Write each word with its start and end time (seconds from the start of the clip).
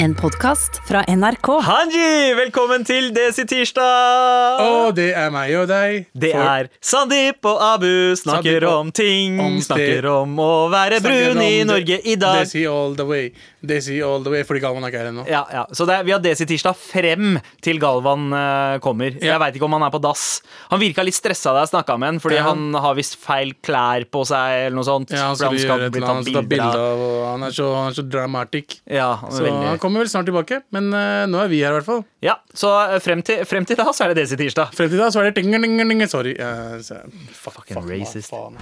En 0.00 0.12
podkast 0.14 0.76
fra 0.86 1.00
NRK. 1.10 1.48
Hanji, 1.66 2.34
velkommen 2.38 2.84
til 2.86 3.08
Desi 3.16 3.42
tirsdag! 3.50 4.60
Og 4.62 4.92
det 4.94 5.08
er 5.18 5.32
meg 5.34 5.50
og 5.58 5.64
deg. 5.70 6.04
Det 6.14 6.30
For- 6.36 6.46
er 6.46 6.68
Sandeep 6.86 7.48
og 7.50 7.58
Abu 7.66 8.14
snakker 8.14 8.60
Sandeep 8.60 8.62
og- 8.68 8.78
om 8.78 8.92
ting. 8.94 9.40
om 9.42 9.56
snakker 9.58 10.02
det- 10.02 10.04
om 10.10 10.36
å 10.38 10.70
være 10.70 11.00
Snakker 11.00 11.34
brun 11.34 11.42
i 11.42 11.64
Norge 11.64 11.98
i 12.06 12.14
dag. 12.14 12.44
Desi 12.46 12.64
all 12.64 12.94
the 12.94 13.04
way. 13.04 13.32
Desi 13.66 14.00
all 14.00 14.22
the 14.22 14.30
way, 14.30 14.44
fordi 14.44 14.60
Galvan 14.60 14.84
er 14.84 14.88
ikke 14.92 14.98
her 15.02 15.10
ennå. 15.10 15.26
Ja, 15.28 15.44
ja. 15.52 15.64
Så 15.72 15.84
det 15.84 15.98
er, 15.98 16.02
vi 16.04 16.12
har 16.12 16.20
Desi 16.20 16.46
tirsdag 16.46 16.76
frem 16.76 17.40
til 17.60 17.80
Galvan 17.80 18.32
uh, 18.32 18.78
kommer. 18.78 19.10
Ja. 19.20 19.32
Jeg 19.36 19.40
veit 19.40 19.54
ikke 19.56 19.64
om 19.64 19.72
han 19.72 19.82
er 19.82 19.90
på 19.90 20.00
dass. 20.00 20.42
Han 20.70 20.78
virka 20.78 21.02
litt 21.02 21.14
stressa 21.14 21.52
da 21.52 21.64
jeg 21.66 21.70
snakka 21.74 21.98
med 21.98 22.06
han, 22.06 22.20
fordi 22.20 22.36
Ja. 22.36 22.44
han 22.44 22.72
har 22.72 22.94
visst 22.94 23.16
feil 23.16 23.52
klær 23.64 24.04
på 24.08 24.24
seg 24.24 24.66
eller 24.66 24.76
noe 24.76 24.84
sånt. 24.84 25.10
Ja, 25.10 25.26
han 25.26 25.36
For 25.36 25.48
skal, 25.58 25.58
gjøre 25.58 25.86
et 25.88 25.96
eller 25.96 26.06
annet, 26.06 26.14
han 26.14 26.22
skal 26.24 26.34
ta 26.34 26.48
bilder 26.48 26.62
av. 26.62 26.76
av, 26.76 26.98
og 27.00 27.26
han 27.32 27.42
er 27.42 27.50
så, 27.50 27.74
han 27.74 27.88
er 27.90 27.94
så 27.94 28.08
dramatic. 28.08 28.80
Ja, 28.88 29.16
han 29.16 29.28
er 29.32 29.34
Så 29.34 29.42
veldig- 29.42 29.68
han 29.68 29.78
kommer 29.88 30.04
vel 30.04 30.10
snart 30.12 30.28
tilbake, 30.28 30.60
men 30.74 30.90
uh, 30.92 31.24
nå 31.30 31.40
er 31.40 31.48
vi 31.50 31.62
her 31.64 31.72
i 31.72 31.78
hvert 31.78 31.88
fall. 31.88 32.02
ja, 32.24 32.36
så 32.56 32.70
eh, 32.84 32.98
frem 33.02 33.22
til, 33.24 33.40
frem 33.48 33.64
til 33.68 33.78
da 33.80 33.88
så 33.88 34.04
er 34.04 34.12
det 34.12 34.22
Desi 34.22 34.36
tirsdag. 34.36 34.74
Frem 34.76 34.90
til 34.92 35.00
da 35.00 35.08
så 35.14 35.22
er 35.22 35.30
det 35.30 35.38
ting, 35.40 35.48
ting, 35.54 35.78
ting, 35.80 36.04
Sorry. 36.08 36.34
Uh, 36.36 36.76
så, 36.84 37.00
fuck, 37.32 37.56
Fucking 37.62 37.80
fuck, 37.80 37.88
racist. 37.88 38.30
faen. 38.30 38.60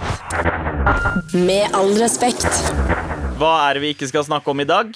Med 1.47 1.75
all 1.75 1.91
respekt. 1.99 2.47
Hva 3.37 3.53
er 3.67 3.77
det 3.77 3.83
vi 3.83 3.93
ikke 3.93 4.09
skal 4.09 4.25
snakke 4.27 4.49
om 4.53 4.63
i 4.63 4.67
dag? 4.67 4.95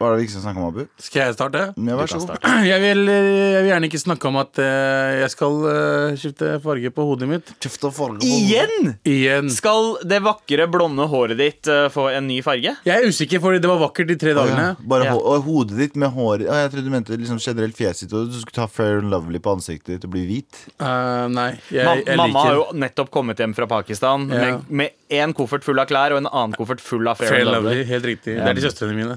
Hva 0.00 0.08
er 0.08 0.14
det 0.14 0.20
vi 0.22 0.24
ikke 0.24 0.32
skal 0.32 0.44
snakke 0.46 0.60
om, 0.62 0.68
Abu? 0.70 0.84
Skal 1.04 1.20
jeg 1.26 1.34
starte? 1.36 1.62
Ja, 1.76 1.96
vær 1.98 2.08
så 2.08 2.18
god. 2.22 2.38
Jeg 2.70 2.80
vil, 2.80 3.02
eh, 3.12 3.26
jeg 3.52 3.60
vil 3.64 3.68
gjerne 3.70 3.88
ikke 3.90 4.00
snakke 4.00 4.28
om 4.30 4.36
at 4.40 4.60
eh, 4.64 5.18
jeg 5.20 5.30
skal 5.34 5.56
eh, 5.68 6.14
skifte 6.20 6.48
farge 6.64 6.90
på 6.96 7.04
hodet 7.04 7.28
mitt. 7.28 7.50
Skifte 7.60 7.90
farge 7.92 8.22
på 8.22 8.28
Igjen! 8.30 8.94
Igjen. 9.04 9.50
Skal 9.52 9.90
det 10.08 10.22
vakre, 10.24 10.64
blonde 10.72 11.04
håret 11.12 11.36
ditt 11.40 11.68
få 11.92 12.06
en 12.14 12.26
ny 12.30 12.38
farge? 12.46 12.72
Jeg 12.86 12.94
er 12.96 13.08
usikker, 13.12 13.42
fordi 13.44 13.60
det 13.60 13.68
var 13.68 13.80
vakkert 13.82 14.08
de 14.08 14.16
tre 14.20 14.32
dagene. 14.36 14.70
ja. 14.70 14.88
Bare 14.94 15.10
Ja. 15.10 15.12
ho 15.16 15.20
og 15.34 15.44
hodet 15.50 15.76
ditt 15.80 15.96
med 16.00 16.12
hår 16.16 16.46
Å, 16.46 16.56
Jeg 16.62 16.70
trodde 16.72 16.84
du 16.88 16.92
mente 16.96 17.16
liksom 17.20 17.40
generelt 17.44 17.76
fjeset 17.76 18.08
ditt, 18.08 18.16
og 18.16 18.32
du 18.32 18.38
skulle 18.40 18.56
ta 18.56 18.66
Fair 18.72 19.02
and 19.02 19.10
Lovely 19.12 19.38
på 19.42 19.52
ansiktet 19.56 19.96
ditt 19.98 20.08
og 20.08 20.14
bli 20.16 20.24
hvit. 20.28 20.62
Eh, 20.80 21.26
nei, 21.28 21.50
jeg, 21.68 21.84
Ma 21.84 21.98
jeg 22.00 22.16
mamma 22.20 22.46
har 22.46 22.56
jo 22.56 22.64
nettopp 22.86 23.12
kommet 23.12 23.36
hjem 23.44 23.52
fra 23.56 23.68
Pakistan 23.68 24.28
Ja. 24.32 24.40
med, 24.46 24.64
med 24.70 24.96
en 25.10 25.32
koffert 25.36 25.64
full 25.66 25.80
av 25.82 25.88
klær 25.90 26.14
og 26.14 26.20
en 26.22 26.28
annen 26.30 26.54
koffert 26.58 26.80
full 26.84 27.08
av 27.10 27.18
Fair, 27.18 27.32
Fair 27.32 27.42
and 27.44 27.50
Lovely. 27.50 27.70
Lovely. 27.80 27.88
Helt 27.90 28.06
riktig. 28.10 28.36
Det 28.38 28.46
er 28.52 28.58
de 28.58 28.64
søstrene 28.64 28.94
mine. 28.94 29.16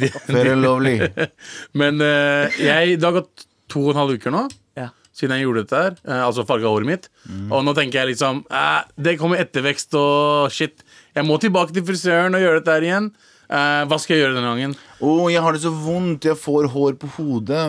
de, 0.00 0.08
Fair 0.32 0.52
and 0.54 0.62
Lovely. 0.64 0.96
Men 1.82 2.02
uh, 2.02 2.50
jeg, 2.58 2.98
det 2.98 3.06
har 3.08 3.16
gått 3.20 3.46
to 3.72 3.86
og 3.86 3.94
en 3.94 4.00
halv 4.02 4.18
uker 4.20 4.34
nå 4.34 4.42
Ja. 4.78 4.88
siden 5.16 5.36
jeg 5.38 5.46
gjorde 5.46 5.64
dette 5.64 5.82
her. 5.86 5.98
Uh, 6.04 6.20
altså 6.26 6.44
farga 6.48 6.70
håret 6.72 6.88
mitt. 6.88 7.10
Mm. 7.28 7.50
Og 7.54 7.64
nå 7.66 7.74
tenker 7.78 8.02
jeg 8.02 8.12
liksom 8.14 8.42
uh, 8.50 8.82
Det 8.98 9.16
kommer 9.20 9.40
ettervekst 9.42 9.94
og 9.98 10.50
shit. 10.54 10.82
Jeg 11.16 11.28
må 11.28 11.38
tilbake 11.42 11.74
til 11.76 11.86
frisøren 11.88 12.34
og 12.36 12.42
gjøre 12.44 12.60
dette 12.62 12.78
her 12.78 12.88
igjen. 12.88 13.12
Eh, 13.52 13.82
hva 13.84 13.98
skal 14.00 14.16
jeg 14.16 14.22
gjøre 14.22 14.36
denne 14.38 14.48
gangen? 14.54 14.70
Å, 15.02 15.12
jeg 15.32 15.40
har 15.42 15.52
det 15.56 15.60
så 15.64 15.70
vondt. 15.74 16.26
Jeg 16.28 16.36
får 16.38 16.68
hår 16.70 16.92
på 17.02 17.08
hodet. 17.16 17.62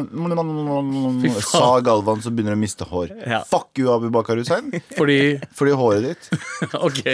Sa 1.41 1.79
Galvan 1.81 2.19
som 2.21 2.35
begynner 2.35 2.53
å 2.53 2.59
miste 2.61 2.85
hår. 2.85 3.07
Ja. 3.25 3.39
Fuck 3.49 3.79
you, 3.81 3.87
Abu 3.93 4.09
Bakar 4.13 4.37
Hussein. 4.37 4.69
Fordi 4.97 5.17
Fordi 5.57 5.71
håret 5.79 6.03
ditt. 6.11 6.23
OK. 6.87 7.01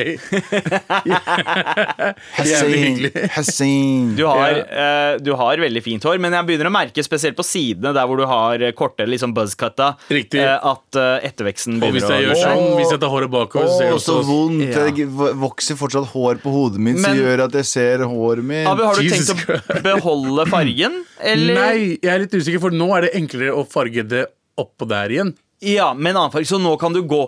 Hussein. 2.39 3.11
Hussein. 3.35 4.15
Du 4.17 4.25
har, 4.27 4.51
eh, 4.59 5.13
du 5.23 5.31
har 5.39 5.57
veldig 5.63 5.83
fint 5.85 6.03
hår, 6.03 6.17
men 6.21 6.33
jeg 6.35 6.43
begynner 6.49 6.67
å 6.69 6.73
merke 6.73 7.03
spesielt 7.05 7.37
på 7.39 7.45
sidene, 7.47 7.93
der 7.95 8.05
hvor 8.09 8.17
du 8.19 8.25
har 8.29 8.55
korte 8.77 9.03
liksom 9.07 9.31
buzzcutta, 9.37 9.87
Riktig. 10.11 10.41
eh, 10.43 10.57
at 10.59 10.95
eh, 10.99 11.27
etterveksten 11.29 11.73
Og 11.79 11.83
hvis 11.93 12.03
begynner 12.03 12.19
jeg 12.19 12.27
gjør 12.27 12.37
sånn, 12.43 12.65
hvis 12.79 12.91
jeg 12.95 13.01
tar 13.05 13.11
håret 13.13 13.31
bakover, 13.33 13.67
så 13.71 13.75
ser 13.79 13.87
Å, 13.93 13.95
det 13.95 14.03
så 14.03 14.07
også 14.19 14.27
vondt. 14.27 14.67
Ja. 14.67 14.73
Det 14.89 15.05
vokser 15.45 15.75
fortsatt 15.79 16.07
hår 16.13 16.35
på 16.43 16.49
hodet 16.53 16.79
mitt, 16.83 16.99
som 16.99 17.07
Men- 17.13 17.21
gjør 17.23 17.37
at 17.47 17.53
jeg 17.61 17.67
ser 17.71 17.97
håret 18.09 18.43
mitt. 18.51 18.67
Abu, 18.69 18.81
har 18.83 18.93
du 18.99 19.03
Jesus 19.07 19.31
tenkt 19.31 19.91
å 19.95 19.97
beholde 20.09 20.45
fargen? 20.49 21.03
Eller? 21.21 21.59
Nei, 21.59 21.77
jeg 22.01 22.11
er 22.13 22.23
litt 22.25 22.33
usikker, 22.33 22.61
for 22.63 22.75
nå 22.75 22.89
er 22.97 23.07
det 23.07 23.13
enklere 23.19 23.53
å 23.55 23.65
farge 23.69 24.03
det 24.09 24.25
oppå 24.59 24.87
der 24.89 25.13
igjen. 25.13 25.35
Ja, 25.63 25.93
med 25.93 26.13
en 26.15 26.23
annen 26.23 26.33
farge. 26.33 26.49
Så 26.49 26.59
nå 26.61 26.73
kan 26.79 26.95
du 26.95 27.01
gå 27.07 27.27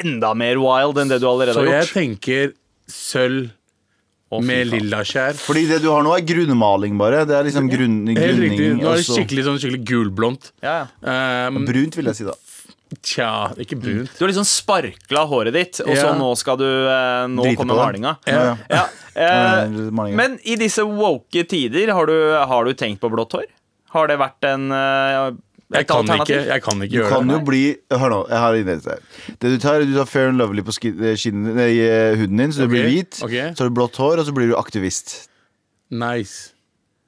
enda 0.00 0.32
mer 0.36 0.56
wild 0.62 0.98
enn 1.00 1.10
det 1.12 1.20
du 1.20 1.28
allerede 1.28 1.58
Så 1.58 1.64
har 1.66 1.82
jeg 1.82 1.90
tenker 1.92 2.54
sølv 2.88 3.50
Å, 4.32 4.40
med 4.42 4.66
lilla 4.72 5.02
skjær. 5.06 5.36
Fordi 5.38 5.66
det 5.68 5.82
du 5.84 5.90
har 5.92 6.02
nå, 6.04 6.14
er 6.16 6.24
grunnmaling, 6.26 6.96
bare. 6.98 7.22
Det 7.28 7.36
er 7.36 7.46
liksom 7.46 7.68
grunn, 7.70 7.98
Helt 8.08 8.40
riktig. 8.40 8.56
grunning. 8.58 8.80
Nå 8.82 8.94
er 8.94 9.02
det 9.02 9.06
skikkelig 9.06 9.44
sånn 9.46 9.60
skikkelig 9.62 9.82
gulblondt. 9.90 10.48
Ja, 10.64 10.76
ja. 11.04 11.44
Um, 11.52 11.60
Brunt, 11.68 11.98
vil 12.00 12.10
jeg 12.10 12.18
si, 12.18 12.26
da. 12.26 12.34
Tja, 13.02 13.50
ikke 13.58 13.78
brunt. 13.80 14.10
Du 14.18 14.24
har 14.24 14.28
liksom 14.32 14.44
sparkla 14.46 15.24
håret 15.30 15.52
ditt, 15.52 15.80
og 15.80 15.96
så 15.96 16.10
Ja. 16.10 16.14
nå 16.18 16.36
skal 16.36 16.56
du 16.56 16.64
eh, 16.68 17.26
Nå 17.28 17.42
Drite 17.42 17.56
kommer 17.56 17.74
på 17.74 17.80
det. 17.80 17.86
malinga. 17.86 18.16
Ja, 18.26 18.42
ja. 18.44 18.56
Ja, 18.70 18.84
eh, 19.64 19.68
men 20.14 20.38
i 20.44 20.56
disse 20.56 20.84
woke 20.86 21.44
tider, 21.48 21.92
har 21.92 22.06
du, 22.06 22.14
har 22.34 22.64
du 22.64 22.72
tenkt 22.74 23.00
på 23.00 23.10
blått 23.10 23.32
hår? 23.32 23.44
Har 23.94 24.06
det 24.08 24.18
vært 24.18 24.44
en 24.48 24.70
eh, 24.72 25.34
Jeg 25.74 25.86
kan 25.88 26.04
ikke, 26.04 26.12
alternativ? 26.14 26.46
jeg 26.46 26.62
kan 26.62 26.82
ikke 26.82 26.90
Du 26.92 26.96
gjøre 27.00 27.10
kan 27.10 27.26
det. 27.28 27.34
jo 27.34 27.44
bli 27.44 27.62
Hør 27.90 28.10
nå, 28.10 28.18
jeg 28.30 28.38
har 28.38 28.54
innredet 28.54 28.84
her. 28.86 29.00
Det 29.40 29.50
du 29.54 29.58
tar, 29.58 29.80
du 29.84 29.94
tar 29.96 30.06
Fair 30.06 30.28
and 30.28 30.38
Lovely 30.38 30.62
på 30.62 30.72
skin, 30.76 30.96
eh, 31.02 31.14
skinn, 31.18 31.44
nei, 31.56 31.70
eh, 31.82 32.14
huden 32.16 32.36
din, 32.38 32.52
så 32.52 32.62
du 32.62 32.64
Ok, 32.68 32.70
blir 32.76 32.88
hvit. 32.90 33.20
ok. 33.22 33.36
Så 33.56 33.64
har 33.64 33.68
du 33.70 33.74
blått 33.74 33.96
hår, 33.98 34.18
og 34.22 34.26
så 34.26 34.34
blir 34.34 34.48
du 34.52 34.56
aktivist. 34.56 35.28
Nice. 35.90 36.53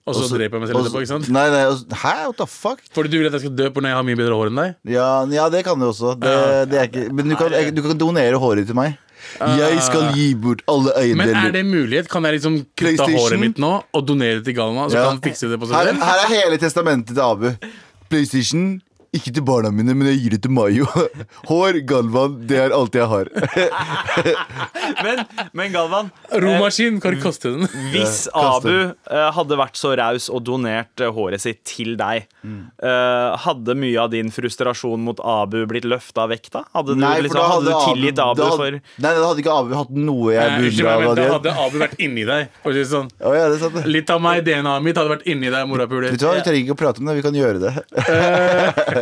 Og 0.06 0.14
så 0.14 0.26
dreper 0.30 0.54
jeg 0.54 0.62
meg 0.62 0.68
selv 0.70 0.84
etterpå, 0.84 1.00
ikke 1.02 1.10
sant? 1.10 1.28
Nei, 1.34 1.46
nei, 1.50 1.64
også, 1.66 1.86
Hæ? 1.98 2.12
What 2.28 2.36
the 2.38 2.46
fuck? 2.46 2.82
Fordi 2.94 3.10
du 3.10 3.16
vil 3.18 3.26
at 3.26 3.34
jeg 3.34 3.42
skal 3.46 3.56
dø 3.58 3.70
på 3.74 3.82
når 3.82 3.90
jeg 3.90 3.98
har 3.98 4.04
mye 4.06 4.18
bedre 4.20 4.36
hår 4.38 4.52
enn 4.52 4.60
deg? 4.60 4.76
Ja, 4.94 5.08
ja 5.34 5.48
det 5.50 5.64
kan 5.66 5.80
du 5.82 5.88
også. 5.88 6.12
Det, 6.20 6.34
det 6.70 6.78
er 6.78 6.86
ikke, 6.90 7.08
men 7.10 7.32
du 7.32 7.34
kan, 7.40 7.56
du 7.74 7.82
kan 7.82 7.98
donere 7.98 8.38
håret 8.38 8.62
ditt 8.62 8.70
til 8.70 8.78
meg. 8.78 8.94
Jeg 9.42 9.80
skal 9.82 10.12
gi 10.14 10.28
bort 10.38 10.62
alle 10.70 10.92
Men 11.18 11.32
er 11.34 11.50
det 11.56 11.64
mulighet? 11.66 12.06
Kan 12.12 12.24
jeg 12.28 12.36
liksom 12.38 12.60
kutte 12.78 13.08
håret 13.10 13.40
mitt 13.42 13.58
nå 13.58 13.72
og 13.82 14.06
donere 14.06 14.38
det 14.38 14.46
til 14.46 14.54
Galvan, 14.60 14.90
så 14.92 15.00
Ja. 15.00 15.08
kan 15.08 15.16
han 15.18 15.24
fikse 15.24 15.50
det 15.50 15.58
på 15.58 15.66
seg 15.66 15.74
Her, 15.74 15.92
her 15.98 16.22
er 16.22 16.30
hele 16.30 16.58
testamentet 16.62 17.16
til 17.16 17.24
Abu. 17.26 17.50
PlayStation. 18.08 18.80
Ikke 19.16 19.32
til 19.32 19.44
barna 19.46 19.70
mine, 19.72 19.94
men 19.96 20.10
jeg 20.12 20.18
gir 20.22 20.34
det 20.36 20.40
til 20.44 20.52
Mayo. 20.52 20.86
Hår, 21.50 21.80
Galvan, 21.88 22.36
det 22.50 22.58
er 22.66 22.74
alt 22.76 22.94
jeg 22.98 23.06
har. 23.10 23.30
Men, 25.02 25.18
men 25.56 25.72
Galvan, 25.74 26.08
Romaskin, 26.40 27.00
hva 27.02 27.10
det 27.12 27.18
kaste 27.22 27.50
den? 27.52 27.66
hvis 27.92 28.26
Abu 28.38 28.70
eh, 28.70 29.24
hadde 29.34 29.56
vært 29.58 29.76
så 29.78 29.90
raus 29.98 30.28
og 30.32 30.44
donert 30.46 31.02
eh, 31.02 31.10
håret 31.12 31.42
sitt 31.42 31.62
til 31.68 31.96
deg, 32.00 32.28
Mm. 32.46 32.68
eh, 32.78 33.32
hadde 33.42 33.74
mye 33.74 33.96
av 33.98 34.12
din 34.12 34.28
frustrasjon 34.30 35.00
mot 35.02 35.18
Abu 35.26 35.56
blitt 35.66 35.82
løfta 35.90 36.28
vekk 36.30 36.44
da? 36.54 36.60
Hadde 36.76 36.94
du, 36.94 37.00
Nei, 37.02 37.16
liksom, 37.24 37.40
da 37.40 37.46
hadde 37.50 37.72
du 37.72 37.88
tilgitt 37.88 38.20
Abu 38.22 38.38
da, 38.38 38.50
for 38.54 38.76
Nei, 38.76 39.10
da 39.16 39.24
hadde 39.24 39.42
ikke 39.42 39.56
Abu 39.56 39.74
hatt 39.74 39.90
noe 39.98 40.36
jeg 40.36 40.44
Eh, 40.46 40.60
beundra 40.62 40.92
av 40.94 41.16
da 41.18 41.24
hadde 41.32 41.54
Abu 41.64 41.80
vært 41.82 41.96
inni 42.06 42.22
deg. 42.28 42.52
For 42.62 42.70
å 42.70 42.76
si 42.76 42.84
sånn. 42.92 43.08
Å, 43.18 43.32
ja, 43.34 43.48
det 43.50 43.58
sant. 43.64 43.80
Litt 43.90 44.12
av 44.14 44.22
meg, 44.22 44.44
DNA-et 44.46 44.86
mitt, 44.86 45.00
hadde 45.00 45.10
vært 45.16 45.26
inni 45.26 45.50
deg, 45.50 45.66
morapuler. 45.72 46.14
Du 46.14 46.22
Vi 46.28 46.44
trenger 46.46 46.60
ikke 46.62 46.76
å 46.76 46.80
prate 46.84 47.02
om 47.02 47.10
det, 47.10 47.16
vi 47.18 47.24
kan 47.26 47.40
gjøre 47.40 47.58
det. 47.66 47.74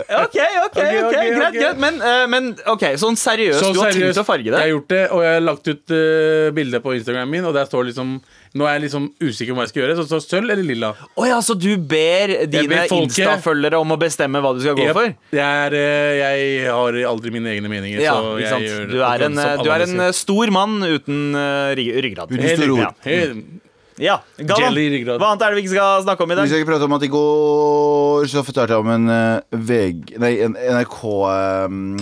Ok, 0.25 0.37
ok, 0.67 0.79
ok, 0.79 1.15
greit, 1.15 1.55
greit. 1.57 1.79
Men, 1.81 1.99
eh, 2.03 2.27
men 2.31 2.51
ok, 2.71 2.85
sånn 3.01 3.17
seriøst, 3.19 3.61
Så 3.63 3.73
du 3.75 3.81
har 3.81 3.91
seriøst, 3.93 4.15
tenkt 4.15 4.23
å 4.23 4.27
farge 4.29 4.49
det? 4.51 4.59
Jeg 4.59 4.61
har 4.67 4.73
gjort 4.75 4.89
det, 4.93 5.03
og 5.17 5.23
jeg 5.25 5.35
har 5.39 5.45
lagt 5.45 5.69
ut 5.73 5.95
uh, 5.97 6.51
bilde 6.57 6.81
på 6.85 6.95
Instagram 6.99 7.31
min, 7.33 7.45
og 7.49 7.55
der 7.57 7.69
står 7.71 7.89
liksom 7.91 8.17
Nå 8.55 8.69
er 8.71 8.77
jeg 8.77 8.85
liksom 8.85 9.09
usikker 9.19 9.51
på 9.51 9.57
hva 9.59 9.65
jeg 9.65 9.71
skal 9.73 9.81
gjøre. 9.83 9.95
Så 9.99 10.03
det 10.05 10.11
står 10.13 10.21
sølv 10.31 10.53
eller 10.55 10.63
lilla. 10.63 10.93
Å 11.19 11.25
ja, 11.27 11.41
så 11.43 11.57
du 11.59 11.73
ber 11.91 12.35
dine 12.47 12.69
ber 12.71 12.85
folket- 12.87 13.25
Insta-følgere 13.25 13.81
om 13.83 13.91
å 13.91 13.99
bestemme 13.99 14.39
hva 14.45 14.53
du 14.55 14.61
skal 14.63 14.77
gå 14.79 14.85
Yep. 14.87 14.95
for? 14.95 15.09
Jeg, 15.35 15.43
er, 15.43 15.75
eh, 15.75 16.13
jeg 16.21 16.69
har 16.71 17.01
aldri 17.11 17.33
mine 17.35 17.51
egne 17.51 17.67
meninger. 17.73 17.99
Ja, 18.05 18.15
så 18.15 18.37
ikke 18.37 18.45
jeg 18.45 18.53
sant? 18.55 18.69
gjør 18.71 18.87
Du 18.93 19.03
er 19.03 19.27
en, 19.27 19.35
som 19.43 19.65
du 19.67 19.71
er 19.75 19.83
en 19.89 19.91
andre 19.97 20.07
eh, 20.07 20.15
stor 20.21 20.55
mann 20.55 20.77
uten 20.87 21.19
eh, 21.35 21.75
rygg- 21.81 21.99
ryggrad. 22.07 22.31
Helt 22.47 22.63
riktig. 22.63 22.91
Helt- 23.11 23.45
Ja, 24.03 24.17
Galvan, 24.39 24.75
hva 25.21 25.29
annet 25.31 25.43
er 25.47 25.53
det 25.53 25.59
vi 25.61 25.63
ikke 25.63 25.75
skal 25.77 26.03
snakke 26.03 26.25
om 26.25 26.31
i 26.33 26.35
Vi 26.35 26.39
dag? 26.41 26.49
skal 26.51 26.63
ikke 26.63 26.71
prate 26.73 26.87
om 26.89 26.97
at 26.97 27.05
i 27.07 27.11
går 27.13 28.27
så 28.33 28.43
fortalte 28.43 28.75
jeg 28.75 28.83
om 28.83 28.91
en 28.91 29.07
uh, 29.07 29.41
VG 29.55 30.17
Nei, 30.19 30.33
en 30.43 30.57
NRK 30.59 30.99
um, 31.71 31.93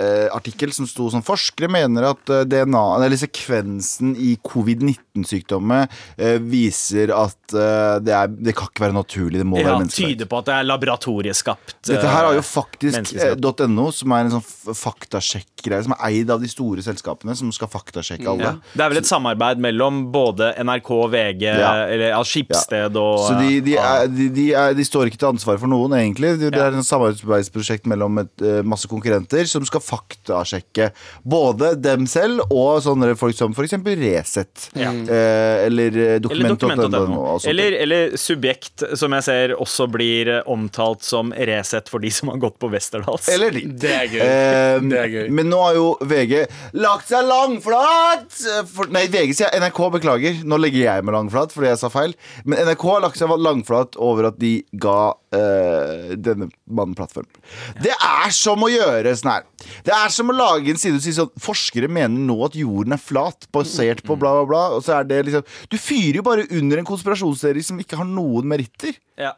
NRK-artikkel 0.00 0.72
som 0.72 0.86
sto 0.88 1.08
som 1.12 1.22
forskere 1.24 1.68
mener 1.70 2.06
at 2.10 2.30
eh, 2.32 2.44
DNA, 2.48 2.82
eller 3.04 3.16
sekvensen 3.20 4.14
i 4.16 4.34
covid-19-sykdommer 4.46 5.86
eh, 6.16 6.38
viser 6.40 7.12
at 7.14 7.54
eh, 7.54 7.98
det, 8.04 8.14
er, 8.16 8.30
det 8.32 8.54
kan 8.58 8.70
ikke 8.70 8.84
være 8.86 8.96
naturlig. 8.96 9.40
Det 9.42 9.46
må 9.48 9.60
Ja, 9.60 9.66
være 9.70 9.82
menneskelig. 9.84 10.14
tyder 10.16 10.30
på 10.30 10.38
at 10.40 10.48
det 10.50 10.54
er 10.56 10.68
laboratorieskapt. 10.70 11.74
Dette 11.90 12.06
her 12.08 12.28
har 12.30 12.36
jo 12.38 12.42
eh, 12.44 12.48
faktisk 12.48 13.14
eh, 13.16 13.68
.no, 13.70 13.88
som 13.94 14.14
er 14.16 14.26
en 14.28 14.34
sånn 14.38 14.76
faktasjekk-greie, 14.80 15.84
som 15.86 15.94
er 15.96 16.04
eid 16.10 16.32
av 16.32 16.40
de 16.42 16.48
store 16.50 16.84
selskapene, 16.84 17.36
som 17.38 17.50
skal 17.54 17.70
faktasjekke 17.72 18.28
alle. 18.30 18.54
ja. 18.54 18.54
Det 18.74 18.84
er 18.86 18.92
vel 18.94 19.02
et 19.02 19.08
samarbeid 19.10 19.60
mellom 19.62 20.06
både 20.14 20.52
NRK, 20.64 20.90
VG, 21.12 21.44
Ja. 21.50 21.72
eller 21.90 22.12
ja, 22.14 22.20
Skipsted 22.24 22.96
og 23.00 23.24
Så 23.26 23.36
de, 23.40 23.60
de, 23.66 23.76
er, 23.80 24.06
de, 24.08 24.46
er, 24.54 24.74
de 24.78 24.84
står 24.86 25.10
ikke 25.10 25.20
til 25.20 25.32
ansvar 25.34 25.58
for 25.60 25.70
noen, 25.70 25.94
egentlig. 25.98 26.36
Det, 26.40 26.52
er 26.54 26.76
et 26.78 26.86
samarbeidsprosjekt 26.86 27.88
mellom 27.90 28.22
et, 28.22 28.32
eh, 28.44 28.60
masse 28.66 28.88
konkurrenter 28.90 29.48
som 29.50 29.64
skal 29.66 29.82
faktasjekke 29.90 30.90
både 31.26 31.72
dem 31.82 32.06
selv 32.10 32.44
og 32.50 32.80
sånne 32.84 33.12
folk 33.18 33.36
som 33.36 33.54
f.eks. 33.56 33.74
Resett. 34.00 34.68
Ja. 34.78 34.90
Eh, 34.94 35.66
eller 35.66 35.96
eh, 35.98 36.14
Eller 36.30 36.54
Dokument.no. 36.54 37.38
Eller, 37.50 37.76
eller 37.82 38.16
Subjekt, 38.20 38.84
som 38.98 39.14
jeg 39.18 39.26
ser 39.26 39.54
også 39.58 39.88
blir 39.90 40.30
eh, 40.38 40.42
omtalt 40.50 41.04
som 41.06 41.32
Resett 41.34 41.90
for 41.90 42.02
de 42.02 42.10
som 42.14 42.30
har 42.32 42.40
gått 42.42 42.58
på 42.62 42.70
Westerdals. 42.72 43.28
Eller 43.32 43.54
de. 43.56 43.64
Det 43.80 43.92
er 43.96 44.08
gøy. 44.14 44.20
Eh, 44.24 44.80
Det 44.90 45.00
er 45.02 45.12
gøy. 45.16 45.28
Men 45.40 45.50
nå 45.52 45.60
har 45.64 45.76
jo 45.78 45.88
VG 46.10 46.36
lagt 46.80 47.10
seg 47.10 47.26
langflat! 47.28 48.28
For, 48.70 48.90
nei, 48.94 49.06
VG 49.12 49.34
sier 49.40 49.54
NRK, 49.60 49.80
beklager. 49.98 50.40
Nå 50.46 50.58
legger 50.60 50.86
jeg 50.86 51.06
meg 51.06 51.16
langflat 51.16 51.54
fordi 51.54 51.70
jeg 51.72 51.80
sa 51.82 51.90
feil. 51.92 52.14
Men 52.44 52.62
NRK 52.68 52.86
har 52.94 53.04
lagt 53.06 53.20
seg 53.20 53.32
langflat 53.40 53.98
over 54.00 54.30
at 54.30 54.38
de 54.40 54.54
ga 54.80 54.98
eh, 55.34 56.14
denne 56.20 56.50
mannen 56.70 56.96
plattform. 56.98 57.28
Det 57.82 57.92
er 57.94 58.32
som 58.34 58.62
å 58.66 58.70
gjøre 58.70 59.14
sånn 59.18 59.32
her. 59.34 59.46
Det 59.86 59.94
er 59.96 60.12
som 60.14 60.30
å 60.32 60.36
lage 60.36 60.72
en 60.72 60.80
side 60.80 60.98
og 60.98 61.04
si 61.04 61.14
sånn 61.16 61.30
Forskere 61.40 61.88
mener 61.90 62.20
nå 62.30 62.36
at 62.46 62.56
jorden 62.58 62.96
er 62.96 63.00
flat, 63.02 63.46
basert 63.54 64.02
på 64.06 64.16
bla, 64.20 64.32
bla, 64.40 64.48
bla. 64.50 64.64
Og 64.78 64.84
så 64.86 64.98
er 65.00 65.10
det 65.10 65.22
liksom 65.28 65.46
Du 65.72 65.78
fyrer 65.80 66.20
jo 66.20 66.26
bare 66.26 66.48
under 66.50 66.80
en 66.82 66.88
konspirasjonsserie 66.88 67.64
som 67.64 67.78
ikke 67.80 67.98
har 68.00 68.08
noen 68.08 68.48
meritter. 68.50 68.98
Ja. 69.20 69.36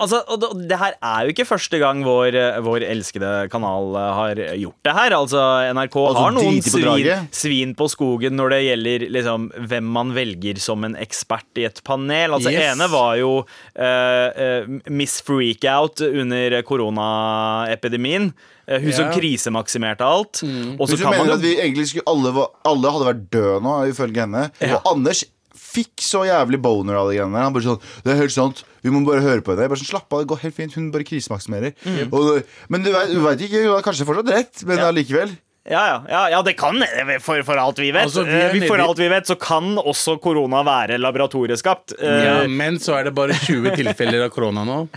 Altså, 0.00 0.22
og 0.32 0.40
det, 0.64 0.78
her 0.80 0.94
er 0.96 1.26
jo 1.26 1.32
ikke 1.34 1.44
første 1.44 1.76
gang 1.76 2.00
vår, 2.06 2.32
eh, 2.40 2.56
vår 2.64 2.86
elskede 2.86 3.32
kanal 3.52 3.90
eh, 4.00 4.06
har 4.16 4.40
gjort 4.56 4.86
det 4.88 4.94
her. 4.96 5.12
Altså, 5.18 5.42
NRK 5.76 5.98
Altså, 6.06 6.22
har 6.22 6.32
noen 6.32 6.60
på 6.64 6.72
svin, 6.72 7.26
svin 7.36 7.74
på 7.76 7.88
skogen 7.92 8.38
når 8.38 8.54
det 8.54 8.60
gjelder 8.64 9.04
liksom, 9.18 9.50
hvem 9.68 9.90
man 9.98 10.14
velger 10.16 10.60
som 10.62 10.88
en 10.88 10.96
ekspert 10.96 11.60
i 11.60 11.66
et 11.68 11.82
panel. 11.84 12.38
Altså, 12.38 12.48
Yes. 12.54 12.72
ene 12.72 12.88
var 12.88 13.18
jo 13.20 13.32
uh, 13.44 13.82
uh, 13.84 14.78
Miss 14.88 15.18
Freakout 15.26 16.00
under 16.08 16.62
koronaepidemien. 16.64 18.32
Eh, 18.68 18.82
hun 18.84 18.92
som 18.92 19.08
krisemaksimerte 19.14 20.04
alt. 20.04 20.42
Og 20.44 20.84
så 20.84 20.92
Hvis 20.92 20.98
du 20.98 21.04
kan 21.04 21.14
man 21.16 21.20
mener 21.24 21.32
jo 21.32 21.38
at 21.38 21.44
vi 21.46 21.54
egentlig 21.56 21.86
skulle 21.88 22.04
alle, 22.12 22.32
var- 22.36 22.50
alle 22.68 22.90
hadde 22.92 23.06
vært 23.08 23.26
døde 23.32 23.62
nå, 23.64 23.74
ifølge 23.88 24.20
henne. 24.26 24.50
Ja. 24.60 24.76
Og 24.76 24.92
Anders 24.92 25.24
fikk 25.58 26.00
så 26.04 26.22
jævlig 26.28 26.60
boner 26.62 26.94
av 27.00 27.08
de 27.10 27.16
greiene 27.16 27.32
der. 27.32 27.42
Han 27.48 27.52
bare 27.52 27.62
sånn 27.64 27.80
Det 28.04 28.12
er 28.12 28.16
helt 28.22 28.32
sant. 28.32 28.62
Vi 28.82 28.90
må 28.90 29.00
bare 29.06 29.20
høre 29.24 29.40
på 29.42 29.52
henne. 29.52 29.64
Jeg 29.66 29.72
bare 29.72 29.80
sånn, 29.80 29.90
Slapp 29.94 30.12
av, 30.12 30.20
det 30.20 30.28
går 30.28 30.38
helt 30.44 30.54
fint. 30.54 30.74
Hun 30.74 30.90
bare 30.92 31.04
krisemaksimerer. 31.04 31.74
Og, 32.12 32.42
men 32.68 32.82
du 32.84 32.92
vet, 32.92 33.08
du 33.12 33.20
vet 33.24 33.40
ikke, 33.48 33.64
hun 33.64 33.72
har 33.74 33.82
kanskje 33.82 34.06
fortsatt 34.08 34.32
rett, 34.36 34.64
men 34.68 34.78
allikevel. 34.78 35.36
Ja, 35.68 35.82
ja, 35.84 35.96
ja, 36.08 36.20
ja, 36.32 36.38
det 36.42 36.54
kan 36.56 36.80
for, 37.20 37.42
for 37.44 37.58
alt 37.60 37.76
vi 37.76 37.90
vet. 37.92 38.04
Altså, 38.06 38.22
vi 38.24 38.32
er 38.32 38.48
Eh, 38.48 38.52
vi, 38.56 38.60
for 38.66 38.78
nedi- 38.78 38.88
alt 38.88 38.96
vi 39.02 39.08
vet, 39.12 39.26
så 39.28 39.36
kan 39.38 39.76
også 39.76 40.14
korona 40.20 40.62
være 40.64 40.96
laboratorieskapt. 40.96 41.92
Eh, 42.00 42.24
Ja, 42.24 42.46
men 42.48 42.78
så 42.80 42.96
er 42.98 43.04
det 43.04 43.14
bare 43.14 43.32
20 43.36 43.76
tilfeller 43.76 44.24
av 44.24 44.30
korona 44.32 44.64
nå. 44.64 44.88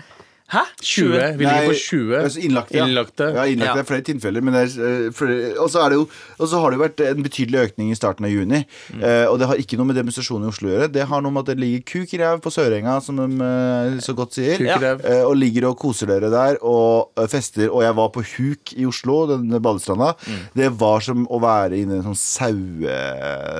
Hæ? 0.51 0.63
20. 0.83 1.37
Vi 1.39 1.45
ligger 1.45 1.67
på 1.69 1.75
20 1.79 2.17
altså 2.17 2.39
innlagte. 2.43 2.75
Ja. 2.77 2.85
innlagte. 2.85 3.23
Ja, 3.23 3.43
innlagte 3.47 3.77
Ja. 3.77 3.83
er 3.83 3.87
flere 3.87 4.03
tilfeller. 4.03 4.41
Men 4.43 4.53
det 4.53 4.61
er, 4.77 5.05
eh, 5.07 5.11
flere, 5.15 5.57
og, 5.57 5.69
så 5.71 5.85
er 5.85 5.89
det 5.89 5.95
jo, 5.95 6.07
og 6.39 6.47
så 6.47 6.59
har 6.59 6.71
det 6.71 6.77
jo 6.77 6.83
vært 6.83 7.03
en 7.07 7.23
betydelig 7.23 7.59
økning 7.61 7.91
i 7.91 7.95
starten 7.95 8.25
av 8.25 8.31
juni. 8.31 8.65
Mm. 8.91 9.01
Eh, 9.01 9.25
og 9.31 9.39
det 9.39 9.47
har 9.47 9.55
ikke 9.55 9.77
noe 9.79 9.87
med 9.87 9.95
demonstrasjonen 9.95 10.43
i 10.43 10.51
Oslo 10.51 10.67
å 10.67 10.73
gjøre. 10.73 10.91
Det 10.91 11.07
har 11.07 11.21
noe 11.21 11.31
med 11.31 11.45
at 11.45 11.55
det 11.55 11.63
ligger 11.63 11.85
kuk 11.87 12.13
i 12.13 12.19
ræv 12.19 12.41
på 12.43 12.51
Sørenga, 12.51 13.01
som 13.01 13.15
de 13.15 13.29
eh, 13.47 13.99
så 14.03 14.15
godt 14.17 14.35
sier. 14.35 14.59
Ja. 14.59 14.75
Eh, 14.99 15.23
og 15.23 15.37
ligger 15.39 15.69
og 15.69 15.77
koser 15.79 16.11
dere 16.11 16.29
der 16.33 16.59
og 16.61 17.11
eh, 17.15 17.27
fester. 17.31 17.69
Og 17.71 17.83
jeg 17.83 17.95
var 17.95 18.11
på 18.11 18.25
Huk 18.33 18.73
i 18.75 18.85
Oslo, 18.85 19.21
denne 19.31 19.61
badestranda. 19.63 20.15
Mm. 20.27 20.41
Det 20.53 20.71
var 20.81 20.99
som 20.99 21.23
å 21.31 21.39
være 21.39 21.79
inne 21.79 21.95
i 21.95 22.01
en 22.01 22.09
sånn 22.11 22.19
saue... 22.19 22.97